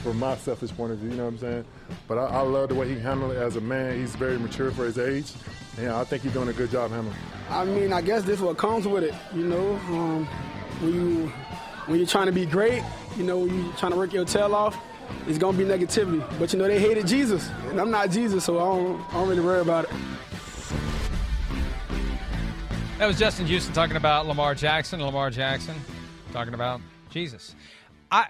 from 0.03 0.19
my 0.19 0.37
selfish 0.37 0.71
point 0.71 0.93
of 0.93 0.99
view. 0.99 1.09
You 1.09 1.17
know 1.17 1.25
what 1.25 1.33
I'm 1.33 1.39
saying? 1.39 1.65
But 2.07 2.17
I, 2.17 2.27
I 2.27 2.41
love 2.43 2.69
the 2.69 2.75
way 2.75 2.87
he 2.87 2.97
handled 2.97 3.33
it 3.33 3.39
as 3.39 3.57
a 3.57 3.59
man. 3.59 3.99
He's 3.99 4.15
very 4.15 4.39
mature 4.39 4.71
for 4.71 4.85
his 4.85 4.97
age. 4.97 5.33
Yeah, 5.77 5.99
I 5.99 6.05
think 6.05 6.23
he's 6.23 6.31
doing 6.31 6.47
a 6.47 6.53
good 6.53 6.71
job 6.71 6.91
handling. 6.91 7.17
I 7.49 7.65
mean, 7.65 7.91
I 7.91 7.99
guess 7.99 8.23
this 8.23 8.37
is 8.37 8.41
what 8.41 8.57
comes 8.57 8.87
with 8.87 9.03
it. 9.03 9.13
You 9.35 9.47
know, 9.47 9.73
um, 9.89 10.25
when 10.79 10.93
you 10.93 11.27
when 11.87 11.97
you're 11.97 12.07
trying 12.07 12.27
to 12.27 12.31
be 12.31 12.45
great, 12.45 12.83
you 13.17 13.25
know, 13.25 13.39
when 13.39 13.65
you're 13.65 13.73
trying 13.73 13.91
to 13.91 13.97
work 13.97 14.13
your 14.13 14.23
tail 14.23 14.55
off, 14.55 14.77
it's 15.27 15.37
gonna 15.37 15.57
be 15.57 15.65
negativity. 15.65 16.23
But 16.39 16.53
you 16.53 16.59
know, 16.59 16.69
they 16.69 16.79
hated 16.79 17.05
Jesus, 17.05 17.49
and 17.67 17.81
I'm 17.81 17.91
not 17.91 18.11
Jesus, 18.11 18.45
so 18.45 18.59
I 18.59 18.63
don't, 18.63 19.01
I 19.09 19.13
don't 19.15 19.27
really 19.27 19.41
worry 19.41 19.59
about 19.59 19.83
it. 19.83 19.91
That 23.01 23.07
was 23.07 23.17
Justin 23.17 23.47
Houston 23.47 23.73
talking 23.73 23.97
about 23.97 24.27
Lamar 24.27 24.53
Jackson. 24.53 25.03
Lamar 25.03 25.31
Jackson 25.31 25.75
talking 26.31 26.53
about 26.53 26.81
Jesus. 27.09 27.55
I 28.11 28.27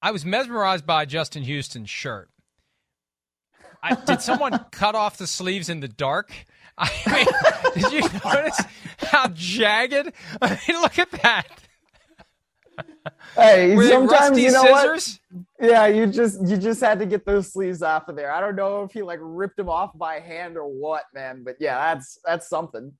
I 0.00 0.12
was 0.12 0.24
mesmerized 0.24 0.86
by 0.86 1.04
Justin 1.04 1.42
Houston's 1.42 1.90
shirt. 1.90 2.30
I, 3.82 3.96
did 3.96 4.22
someone 4.22 4.64
cut 4.72 4.94
off 4.94 5.18
the 5.18 5.26
sleeves 5.26 5.68
in 5.68 5.80
the 5.80 5.88
dark? 5.88 6.32
I 6.78 6.90
mean, 7.06 7.82
did 7.82 7.92
you 7.92 8.20
notice 8.24 8.62
how 8.96 9.28
jagged? 9.28 10.14
I 10.40 10.58
mean, 10.66 10.80
look 10.80 10.98
at 10.98 11.10
that. 11.10 11.48
Hey, 13.36 13.76
Were 13.76 13.86
sometimes 13.86 14.38
you 14.38 14.50
know 14.50 14.62
scissors? 14.62 15.20
what? 15.30 15.70
Yeah, 15.70 15.86
you 15.86 16.06
just 16.06 16.40
you 16.46 16.56
just 16.56 16.80
had 16.80 16.98
to 16.98 17.06
get 17.06 17.24
those 17.24 17.52
sleeves 17.52 17.82
off 17.82 18.08
of 18.08 18.16
there. 18.16 18.32
I 18.32 18.40
don't 18.40 18.56
know 18.56 18.82
if 18.82 18.92
he 18.92 19.02
like 19.02 19.18
ripped 19.22 19.56
them 19.56 19.68
off 19.68 19.96
by 19.96 20.20
hand 20.20 20.56
or 20.56 20.66
what, 20.66 21.04
man. 21.14 21.42
But 21.44 21.56
yeah, 21.60 21.94
that's 21.94 22.18
that's 22.24 22.48
something. 22.48 22.92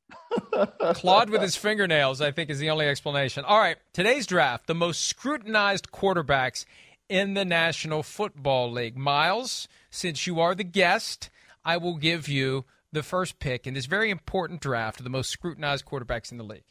Clawed 0.95 1.31
with 1.31 1.43
his 1.43 1.57
fingernails, 1.57 2.20
I 2.20 2.31
think, 2.31 2.51
is 2.51 2.59
the 2.59 2.70
only 2.70 2.87
explanation. 2.87 3.45
All 3.45 3.59
right, 3.59 3.76
today's 3.93 4.26
draft: 4.26 4.66
the 4.66 4.74
most 4.74 5.05
scrutinized 5.05 5.91
quarterbacks 5.91 6.64
in 7.09 7.35
the 7.35 7.45
National 7.45 8.03
Football 8.03 8.70
League. 8.70 8.97
Myles, 8.97 9.66
since 9.91 10.26
you 10.26 10.39
are 10.39 10.55
the 10.55 10.64
guest, 10.64 11.28
I 11.64 11.76
will 11.76 11.97
give 11.97 12.28
you 12.28 12.64
the 12.93 13.03
first 13.03 13.39
pick 13.39 13.66
in 13.66 13.74
this 13.74 13.87
very 13.87 14.11
important 14.11 14.61
draft 14.61 15.01
of 15.01 15.05
the 15.05 15.11
most 15.11 15.31
scrutinized 15.31 15.85
quarterbacks 15.85 16.31
in 16.33 16.39
the 16.39 16.45
league. 16.45 16.64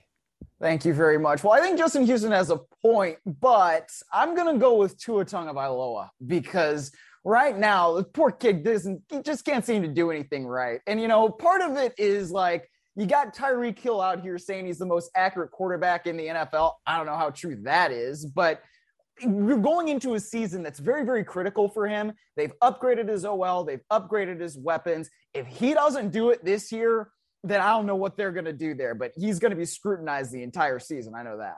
Thank 0.62 0.84
you 0.84 0.94
very 0.94 1.18
much. 1.18 1.44
Well, 1.44 1.54
I 1.54 1.62
think 1.62 1.78
Justin 1.78 2.06
Houston 2.06 2.32
has 2.32 2.50
a 2.50 2.60
point, 2.82 3.18
but 3.26 3.90
I'm 4.12 4.36
going 4.36 4.54
to 4.54 4.60
go 4.60 4.76
with 4.76 5.00
Tua 5.00 5.24
Tagovailoa 5.24 6.10
because 6.26 6.92
right 7.24 7.58
now 7.58 7.94
the 7.94 8.04
poor 8.04 8.32
kid 8.32 8.64
doesn't, 8.64 9.04
he 9.10 9.22
just 9.22 9.46
can't 9.46 9.66
seem 9.66 9.82
to 9.84 9.88
do 9.88 10.12
anything 10.12 10.46
right. 10.46 10.82
And 10.86 11.00
you 11.00 11.08
know, 11.08 11.30
part 11.30 11.62
of 11.62 11.78
it 11.78 11.94
is 11.98 12.30
like 12.30 12.70
you 12.98 13.06
got 13.06 13.34
Tyreek 13.34 13.80
Hill 13.80 14.02
out 14.02 14.22
here 14.22 14.38
saying 14.38 14.66
he's 14.66 14.80
the 14.80 14.86
most 14.86 15.12
accurate 15.16 15.52
quarterback 15.52 16.08
in 16.08 16.18
the 16.18 16.28
NFL. 16.28 16.74
I 16.86 16.98
don't 16.98 17.06
know 17.06 17.16
how 17.16 17.30
true 17.30 17.56
that 17.64 17.92
is, 17.94 18.26
but 18.26 18.62
we're 19.24 19.58
going 19.58 19.88
into 19.88 20.16
a 20.16 20.20
season 20.20 20.64
that's 20.64 20.80
very, 20.80 21.06
very 21.06 21.24
critical 21.24 21.70
for 21.70 21.88
him. 21.88 22.12
They've 22.36 22.54
upgraded 22.62 23.08
his 23.08 23.24
OL, 23.24 23.64
they've 23.64 23.84
upgraded 23.92 24.42
his 24.42 24.58
weapons. 24.58 25.10
If 25.34 25.48
he 25.48 25.74
doesn't 25.74 26.10
do 26.10 26.32
it 26.32 26.44
this 26.44 26.72
year, 26.72 27.12
then 27.44 27.62
I 27.62 27.70
don't 27.70 27.86
know 27.86 27.96
what 27.96 28.18
they're 28.18 28.32
going 28.32 28.46
to 28.46 28.54
do 28.54 28.74
there, 28.74 28.96
but 28.96 29.12
he's 29.16 29.40
going 29.40 29.52
to 29.52 29.58
be 29.58 29.66
scrutinized 29.66 30.32
the 30.32 30.44
entire 30.44 30.80
season. 30.80 31.14
I 31.16 31.24
know 31.24 31.38
that. 31.38 31.58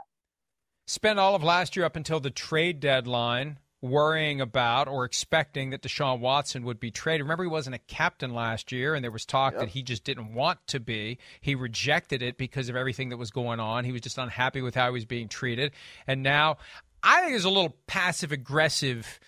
Spent 0.87 1.19
all 1.19 1.35
of 1.35 1.43
last 1.43 1.75
year 1.75 1.85
up 1.85 1.95
until 1.95 2.19
the 2.19 2.29
trade 2.29 2.79
deadline 2.79 3.59
worrying 3.81 4.39
about 4.41 4.87
or 4.87 5.05
expecting 5.05 5.71
that 5.71 5.81
Deshaun 5.81 6.19
Watson 6.19 6.63
would 6.65 6.79
be 6.79 6.91
traded. 6.91 7.23
Remember, 7.23 7.43
he 7.43 7.49
wasn't 7.49 7.75
a 7.75 7.79
captain 7.79 8.33
last 8.33 8.71
year, 8.71 8.93
and 8.93 9.03
there 9.03 9.11
was 9.11 9.25
talk 9.25 9.53
yep. 9.53 9.61
that 9.61 9.69
he 9.69 9.81
just 9.81 10.03
didn't 10.03 10.33
want 10.33 10.59
to 10.67 10.79
be. 10.79 11.17
He 11.41 11.55
rejected 11.55 12.21
it 12.21 12.37
because 12.37 12.69
of 12.69 12.75
everything 12.75 13.09
that 13.09 13.17
was 13.17 13.31
going 13.31 13.59
on. 13.59 13.83
He 13.83 13.91
was 13.91 14.01
just 14.01 14.17
unhappy 14.17 14.61
with 14.61 14.75
how 14.75 14.87
he 14.87 14.93
was 14.93 15.05
being 15.05 15.27
treated. 15.27 15.71
And 16.05 16.21
now 16.21 16.57
I 17.01 17.21
think 17.21 17.31
there's 17.31 17.45
a 17.45 17.49
little 17.49 17.75
passive 17.87 18.31
aggressive 18.31 19.19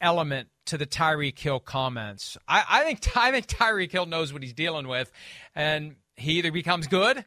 element 0.00 0.48
to 0.66 0.76
the 0.76 0.86
Tyreek 0.86 1.38
Hill 1.38 1.60
comments. 1.60 2.36
I, 2.46 2.64
I 2.68 2.84
think 2.84 3.16
I 3.16 3.30
think 3.30 3.46
Tyreek 3.46 3.90
Hill 3.90 4.06
knows 4.06 4.32
what 4.32 4.42
he's 4.42 4.52
dealing 4.52 4.88
with, 4.88 5.10
and 5.54 5.96
he 6.16 6.32
either 6.32 6.52
becomes 6.52 6.86
good 6.86 7.24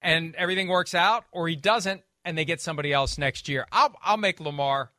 and 0.00 0.34
everything 0.34 0.68
works 0.68 0.94
out, 0.94 1.24
or 1.32 1.48
he 1.48 1.56
doesn't 1.56 2.02
and 2.24 2.38
they 2.38 2.44
get 2.44 2.60
somebody 2.60 2.92
else 2.92 3.18
next 3.18 3.48
year. 3.48 3.66
I'll 3.72 3.94
I'll 4.02 4.16
make 4.16 4.40
Lamar 4.40 4.92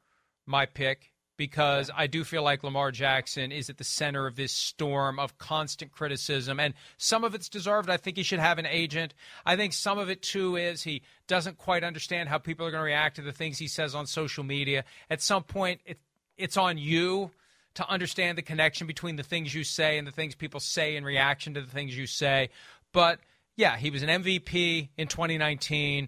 my 0.46 0.66
pick 0.66 1.14
because 1.38 1.90
I 1.96 2.08
do 2.08 2.24
feel 2.24 2.44
like 2.44 2.64
Lamar 2.64 2.92
Jackson 2.92 3.52
is 3.52 3.70
at 3.70 3.78
the 3.78 3.84
center 3.84 4.28
of 4.28 4.36
this 4.36 4.52
storm 4.52 5.20
of 5.20 5.38
constant 5.38 5.92
criticism. 5.92 6.60
And 6.60 6.74
some 6.98 7.24
of 7.24 7.34
it's 7.34 7.50
deserved. 7.50 7.90
I 7.90 7.98
think 7.98 8.18
he 8.18 8.24
should 8.24 8.40
have 8.40 8.60
an 8.60 8.66
agent. 8.66 9.14
I 9.46 9.56
think 9.56 9.74
some 9.74 9.98
of 9.98 10.10
it, 10.10 10.22
too, 10.22 10.56
is 10.56 10.84
he 10.84 11.02
doesn't 11.28 11.58
quite 11.58 11.84
understand 11.84 12.30
how 12.30 12.38
people 12.38 12.68
are 12.68 12.72
going 12.72 12.82
to 12.82 12.86
react 12.86 13.16
to 13.16 13.24
the 13.24 13.32
things 13.32 13.58
he 13.58 13.68
says 13.68 13.96
on 13.96 14.06
social 14.06 14.44
media. 14.44 14.84
At 15.10 15.22
some 15.22 15.44
point, 15.44 15.82
it, 15.86 16.00
it's 16.38 16.58
on 16.58 16.78
you 16.78 17.32
to 17.76 17.90
understand 17.90 18.38
the 18.38 18.44
connection 18.44 18.86
between 18.86 19.16
the 19.16 19.24
things 19.24 19.56
you 19.56 19.64
say 19.64 19.98
and 19.98 20.08
the 20.08 20.12
things 20.12 20.36
people 20.36 20.60
say 20.60 20.96
in 20.96 21.04
reaction 21.04 21.56
to 21.56 21.62
the 21.62 21.72
things 21.72 21.98
you 21.98 22.06
say. 22.06 22.50
But 22.94 23.20
yeah, 23.58 23.76
he 23.76 23.90
was 23.90 24.02
an 24.04 24.10
MVP 24.10 24.90
in 24.98 25.08
2019. 25.08 26.08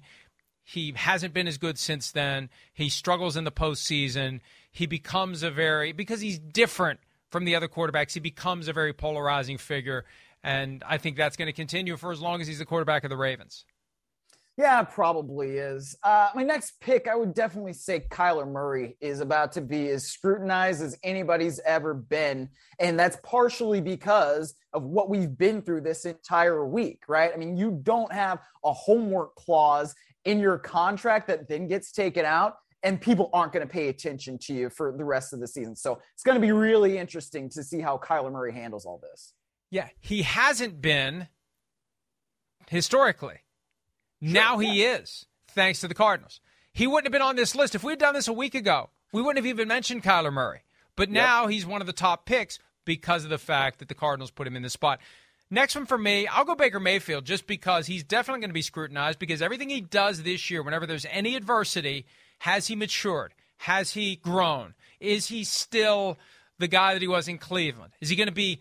He 0.63 0.93
hasn't 0.95 1.33
been 1.33 1.47
as 1.47 1.57
good 1.57 1.77
since 1.77 2.11
then. 2.11 2.49
He 2.73 2.89
struggles 2.89 3.36
in 3.36 3.43
the 3.43 3.51
postseason 3.51 4.39
he 4.75 4.88
becomes 4.88 5.41
a 5.41 5.49
very 5.49 5.93
because 5.93 6.19
he's 6.19 6.38
different 6.38 6.99
from 7.31 7.45
the 7.45 7.55
other 7.55 7.69
quarterbacks. 7.69 8.11
He 8.11 8.19
becomes 8.19 8.67
a 8.67 8.73
very 8.73 8.91
polarizing 8.91 9.57
figure, 9.57 10.03
and 10.43 10.83
I 10.86 10.97
think 10.97 11.15
that's 11.15 11.38
going 11.38 11.45
to 11.45 11.53
continue 11.53 11.95
for 11.95 12.11
as 12.11 12.19
long 12.19 12.41
as 12.41 12.47
he's 12.47 12.59
the 12.59 12.65
quarterback 12.65 13.05
of 13.05 13.09
the 13.09 13.15
Ravens. 13.15 13.63
Yeah, 14.57 14.83
probably 14.83 15.57
is. 15.57 15.97
Uh, 16.01 16.29
my 16.33 16.43
next 16.43 16.79
pick, 16.79 17.09
I 17.09 17.15
would 17.15 17.33
definitely 17.33 17.73
say 17.73 18.05
Kyler 18.09 18.49
Murray 18.49 18.95
is 19.01 19.19
about 19.19 19.51
to 19.53 19.61
be 19.61 19.89
as 19.89 20.07
scrutinized 20.07 20.81
as 20.81 20.97
anybody's 21.03 21.59
ever 21.65 21.93
been. 21.93 22.49
And 22.79 22.97
that's 22.97 23.17
partially 23.21 23.81
because 23.81 24.55
of 24.71 24.83
what 24.83 25.09
we've 25.09 25.37
been 25.37 25.61
through 25.61 25.81
this 25.81 26.05
entire 26.05 26.65
week, 26.65 27.03
right? 27.09 27.31
I 27.33 27.37
mean, 27.37 27.57
you 27.57 27.79
don't 27.83 28.11
have 28.13 28.39
a 28.63 28.71
homework 28.71 29.35
clause 29.35 29.93
in 30.23 30.39
your 30.39 30.57
contract 30.57 31.27
that 31.27 31.49
then 31.49 31.67
gets 31.67 31.91
taken 31.91 32.23
out 32.23 32.55
and 32.81 33.01
people 33.01 33.29
aren't 33.33 33.51
going 33.51 33.67
to 33.67 33.71
pay 33.71 33.89
attention 33.89 34.37
to 34.37 34.53
you 34.53 34.69
for 34.69 34.95
the 34.95 35.03
rest 35.03 35.33
of 35.33 35.41
the 35.41 35.47
season. 35.47 35.75
So 35.75 35.99
it's 36.13 36.23
going 36.23 36.35
to 36.35 36.41
be 36.41 36.53
really 36.53 36.97
interesting 36.97 37.49
to 37.49 37.63
see 37.63 37.81
how 37.81 37.97
Kyler 37.97 38.31
Murray 38.31 38.53
handles 38.53 38.85
all 38.85 39.01
this. 39.03 39.33
Yeah, 39.69 39.89
he 39.99 40.21
hasn't 40.21 40.81
been 40.81 41.27
historically. 42.69 43.39
Sure, 44.26 44.34
now 44.34 44.59
yeah. 44.59 44.71
he 44.71 44.84
is, 44.84 45.26
thanks 45.49 45.82
to 45.82 45.88
the 45.88 45.93
Cardinals. 45.93 46.41
He 46.73 46.88
wouldn't 46.88 47.05
have 47.05 47.13
been 47.13 47.21
on 47.21 47.36
this 47.36 47.55
list 47.55 47.76
if 47.76 47.84
we 47.84 47.93
had 47.93 47.99
done 47.99 48.13
this 48.13 48.28
a 48.28 48.34
week 48.34 48.55
ago. 48.55 48.89
We 49.13 49.21
wouldn't 49.21 49.38
have 49.38 49.49
even 49.49 49.67
mentioned 49.67 50.03
Kyler 50.03 50.34
Murray. 50.34 50.63
But 50.95 51.09
now 51.09 51.43
yep. 51.43 51.51
he's 51.51 51.65
one 51.65 51.82
of 51.82 51.88
the 51.88 51.93
top 51.93 52.26
picks 52.26 52.59
because 52.86 53.23
of 53.23 53.30
the 53.30 53.38
fact 53.38 53.80
that 53.80 53.88
the 53.88 53.95
Cardinals 53.95 54.32
put 54.32 54.47
him 54.47 54.55
in 54.55 54.61
this 54.61 54.73
spot. 54.73 54.99
Next 55.49 55.76
one 55.76 55.86
for 55.86 55.97
me, 55.97 56.28
I'll 56.28 56.45
go 56.45 56.55
Baker 56.55 56.80
Mayfield 56.80 57.26
just 57.26 57.45
because 57.45 57.88
he's 57.88 58.03
definitely 58.03 58.41
going 58.41 58.49
to 58.49 58.55
be 58.55 58.61
scrutinized 58.61 59.19
because 59.19 59.41
everything 59.41 59.69
he 59.69 59.82
does 59.82 60.23
this 60.23 60.49
year, 60.49 60.63
whenever 60.63 60.88
there's 60.88 61.05
any 61.09 61.36
adversity, 61.36 62.05
has 62.39 62.67
he 62.67 62.76
matured? 62.76 63.34
Has 63.57 63.91
he 63.91 64.15
grown? 64.15 64.73
Is 64.99 65.28
he 65.28 65.43
still 65.43 66.17
the 66.57 66.67
guy 66.67 66.93
that 66.93 67.01
he 67.01 67.07
was 67.07 67.28
in 67.28 67.38
Cleveland? 67.38 67.93
Is 68.01 68.09
he 68.09 68.15
going 68.15 68.28
to 68.28 68.34
be 68.34 68.59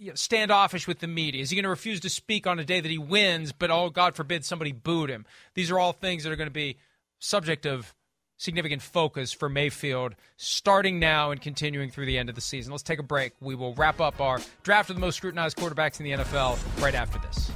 you 0.00 0.08
know, 0.08 0.14
standoffish 0.14 0.88
with 0.88 0.98
the 0.98 1.06
media? 1.06 1.42
Is 1.42 1.50
he 1.50 1.56
going 1.56 1.64
to 1.64 1.70
refuse 1.70 2.00
to 2.00 2.10
speak 2.10 2.46
on 2.46 2.58
a 2.58 2.64
day 2.64 2.80
that 2.80 2.90
he 2.90 2.98
wins, 2.98 3.52
but 3.52 3.70
oh, 3.70 3.90
God 3.90 4.16
forbid 4.16 4.44
somebody 4.44 4.72
booed 4.72 5.10
him? 5.10 5.26
These 5.54 5.70
are 5.70 5.78
all 5.78 5.92
things 5.92 6.24
that 6.24 6.32
are 6.32 6.36
going 6.36 6.48
to 6.48 6.52
be 6.52 6.78
subject 7.18 7.66
of 7.66 7.94
significant 8.38 8.80
focus 8.80 9.32
for 9.32 9.50
Mayfield 9.50 10.14
starting 10.38 10.98
now 10.98 11.30
and 11.30 11.40
continuing 11.40 11.90
through 11.90 12.06
the 12.06 12.16
end 12.16 12.30
of 12.30 12.34
the 12.34 12.40
season. 12.40 12.72
Let's 12.72 12.82
take 12.82 12.98
a 12.98 13.02
break. 13.02 13.34
We 13.40 13.54
will 13.54 13.74
wrap 13.74 14.00
up 14.00 14.18
our 14.20 14.40
draft 14.62 14.88
of 14.88 14.96
the 14.96 15.00
most 15.00 15.16
scrutinized 15.16 15.58
quarterbacks 15.58 16.00
in 16.00 16.04
the 16.04 16.24
NFL 16.24 16.82
right 16.82 16.94
after 16.94 17.18
this. 17.18 17.52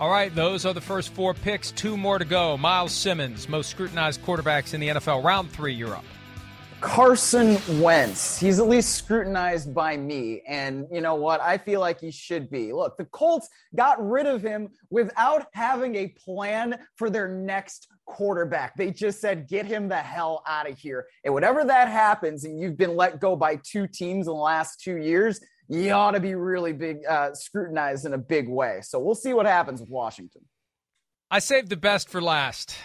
All 0.00 0.10
right, 0.10 0.32
those 0.32 0.64
are 0.64 0.72
the 0.72 0.80
first 0.80 1.10
four 1.12 1.34
picks. 1.34 1.72
Two 1.72 1.96
more 1.96 2.20
to 2.20 2.24
go. 2.24 2.56
Myles 2.56 2.92
Simmons, 2.92 3.48
most 3.48 3.68
scrutinized 3.68 4.22
quarterbacks 4.22 4.72
in 4.72 4.78
the 4.78 4.88
NFL. 4.90 5.24
Round 5.24 5.50
three, 5.50 5.74
you're 5.74 5.96
up. 5.96 6.04
Carson 6.80 7.58
Wentz. 7.80 8.38
He's 8.38 8.60
at 8.60 8.68
least 8.68 8.94
scrutinized 8.94 9.74
by 9.74 9.96
me. 9.96 10.42
And 10.46 10.86
you 10.92 11.00
know 11.00 11.16
what? 11.16 11.40
I 11.40 11.58
feel 11.58 11.80
like 11.80 11.98
he 11.98 12.12
should 12.12 12.48
be. 12.48 12.72
Look, 12.72 12.96
the 12.96 13.06
Colts 13.06 13.48
got 13.74 14.00
rid 14.00 14.26
of 14.26 14.40
him 14.40 14.68
without 14.88 15.46
having 15.52 15.96
a 15.96 16.14
plan 16.24 16.78
for 16.94 17.10
their 17.10 17.26
next 17.26 17.88
quarterback. 18.06 18.76
They 18.76 18.92
just 18.92 19.20
said, 19.20 19.48
get 19.48 19.66
him 19.66 19.88
the 19.88 19.96
hell 19.96 20.44
out 20.46 20.70
of 20.70 20.78
here. 20.78 21.06
And 21.24 21.34
whatever 21.34 21.64
that 21.64 21.88
happens, 21.88 22.44
and 22.44 22.60
you've 22.60 22.76
been 22.76 22.94
let 22.94 23.20
go 23.20 23.34
by 23.34 23.56
two 23.64 23.88
teams 23.88 24.28
in 24.28 24.32
the 24.32 24.38
last 24.38 24.80
two 24.80 24.98
years, 24.98 25.40
you 25.68 25.92
ought 25.92 26.12
to 26.12 26.20
be 26.20 26.34
really 26.34 26.72
big 26.72 27.04
uh, 27.06 27.34
scrutinized 27.34 28.06
in 28.06 28.14
a 28.14 28.18
big 28.18 28.48
way. 28.48 28.80
So 28.82 28.98
we'll 28.98 29.14
see 29.14 29.34
what 29.34 29.46
happens 29.46 29.80
with 29.80 29.90
Washington. 29.90 30.42
I 31.30 31.40
saved 31.40 31.68
the 31.68 31.76
best 31.76 32.08
for 32.08 32.22
last. 32.22 32.76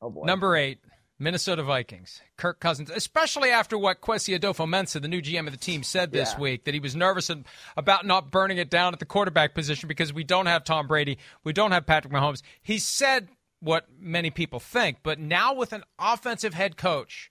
Oh 0.00 0.10
boy. 0.10 0.24
Number 0.24 0.54
eight, 0.54 0.78
Minnesota 1.18 1.64
Vikings. 1.64 2.20
Kirk 2.36 2.60
Cousins, 2.60 2.90
especially 2.90 3.50
after 3.50 3.76
what 3.76 4.00
Kwesi 4.00 4.38
Adofo-Mensah, 4.38 5.02
the 5.02 5.08
new 5.08 5.20
GM 5.20 5.46
of 5.46 5.52
the 5.52 5.58
team, 5.58 5.82
said 5.82 6.12
this 6.12 6.32
yeah. 6.34 6.40
week, 6.40 6.64
that 6.64 6.74
he 6.74 6.80
was 6.80 6.94
nervous 6.94 7.28
about 7.76 8.06
not 8.06 8.30
burning 8.30 8.58
it 8.58 8.70
down 8.70 8.92
at 8.92 9.00
the 9.00 9.04
quarterback 9.04 9.54
position 9.54 9.88
because 9.88 10.12
we 10.12 10.22
don't 10.22 10.46
have 10.46 10.62
Tom 10.62 10.86
Brady, 10.86 11.18
we 11.42 11.52
don't 11.52 11.72
have 11.72 11.86
Patrick 11.86 12.14
Mahomes. 12.14 12.42
He 12.62 12.78
said 12.78 13.28
what 13.60 13.86
many 13.98 14.30
people 14.30 14.60
think, 14.60 14.98
but 15.02 15.18
now 15.18 15.52
with 15.52 15.72
an 15.72 15.82
offensive 15.98 16.54
head 16.54 16.76
coach, 16.76 17.30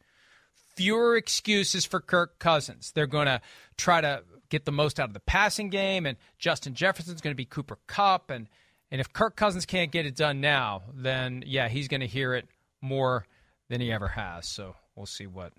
fewer 0.76 1.16
excuses 1.16 1.86
for 1.86 2.01
Kirk 2.01 2.39
Cousins. 2.39 2.91
They're 2.93 3.08
going 3.08 3.28
to 3.28 3.39
try 3.78 4.01
to 4.01 4.24
get 4.50 4.66
the 4.66 4.72
most 4.72 5.00
out 5.00 5.08
of 5.08 5.14
the 5.14 5.20
passing 5.20 5.70
game, 5.70 6.06
and 6.06 6.18
Justin 6.38 6.74
Jefferson's 6.74 7.22
going 7.22 7.32
to 7.34 7.38
be 7.38 7.45
Cooper 7.45 7.78
Kupp, 7.88 8.30
and 8.30 8.48
and 8.91 9.02
if 9.02 9.12
Kirk 9.12 9.36
Cousins 9.36 9.66
can't 9.66 9.91
get 9.91 10.06
it 10.06 10.16
done 10.16 10.41
now, 10.41 10.84
then 10.93 11.43
yeah, 11.45 11.68
he's 11.68 11.88
going 11.88 12.02
to 12.02 12.08
hear 12.08 12.34
it 12.34 12.48
more 12.82 13.26
than 13.70 13.82
he 13.82 13.91
ever 13.91 14.08
has. 14.08 14.48
So 14.48 14.76
we'll 14.95 15.06
see 15.06 15.28
what 15.28 15.54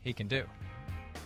he 0.00 0.12
can 0.12 0.28
do. 0.28 0.44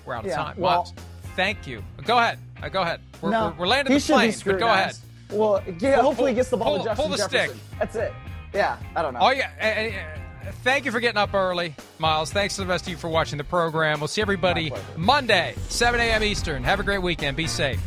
We're 0.04 0.14
out 0.14 0.24
of 0.24 0.30
yeah, 0.30 0.36
time. 0.36 0.56
Well, 0.58 0.92
thank 1.34 1.66
you. 1.66 1.82
Go 2.04 2.18
ahead. 2.18 2.38
Uh, 2.62 2.68
go 2.68 2.82
ahead. 2.82 3.00
We're, 3.20 3.30
no, 3.30 3.48
we're, 3.48 3.60
we're 3.60 3.66
landing 3.66 3.94
the 3.94 4.00
plane, 4.00 4.34
but 4.44 4.58
go 4.58 4.68
ahead. 4.68 4.96
Well, 5.30 5.62
yeah, 5.80 6.00
hopefully 6.00 6.30
he 6.30 6.36
gets 6.36 6.50
the 6.50 6.56
ball 6.56 6.76
pull, 6.76 6.78
to 6.78 6.84
Justin 6.84 7.02
pull 7.02 7.10
the 7.10 7.16
Jefferson. 7.16 7.56
stick. 7.56 7.78
That's 7.78 7.96
it. 7.96 8.12
Yeah, 8.54 8.78
I 8.94 9.02
don't 9.02 9.12
know. 9.12 9.20
Oh 9.20 9.30
yeah. 9.30 10.25
Thank 10.62 10.84
you 10.84 10.92
for 10.92 11.00
getting 11.00 11.18
up 11.18 11.34
early, 11.34 11.74
Myles. 11.98 12.32
Thanks 12.32 12.56
to 12.56 12.62
the 12.62 12.66
rest 12.66 12.84
of 12.84 12.90
you 12.90 12.96
for 12.96 13.08
watching 13.08 13.38
the 13.38 13.44
program. 13.44 14.00
We'll 14.00 14.08
see 14.08 14.22
everybody 14.22 14.72
Monday, 14.96 15.54
7 15.68 15.98
a.m. 16.00 16.22
Eastern. 16.22 16.64
Have 16.64 16.80
a 16.80 16.82
great 16.82 17.02
weekend. 17.02 17.36
Be 17.36 17.46
safe. 17.46 17.80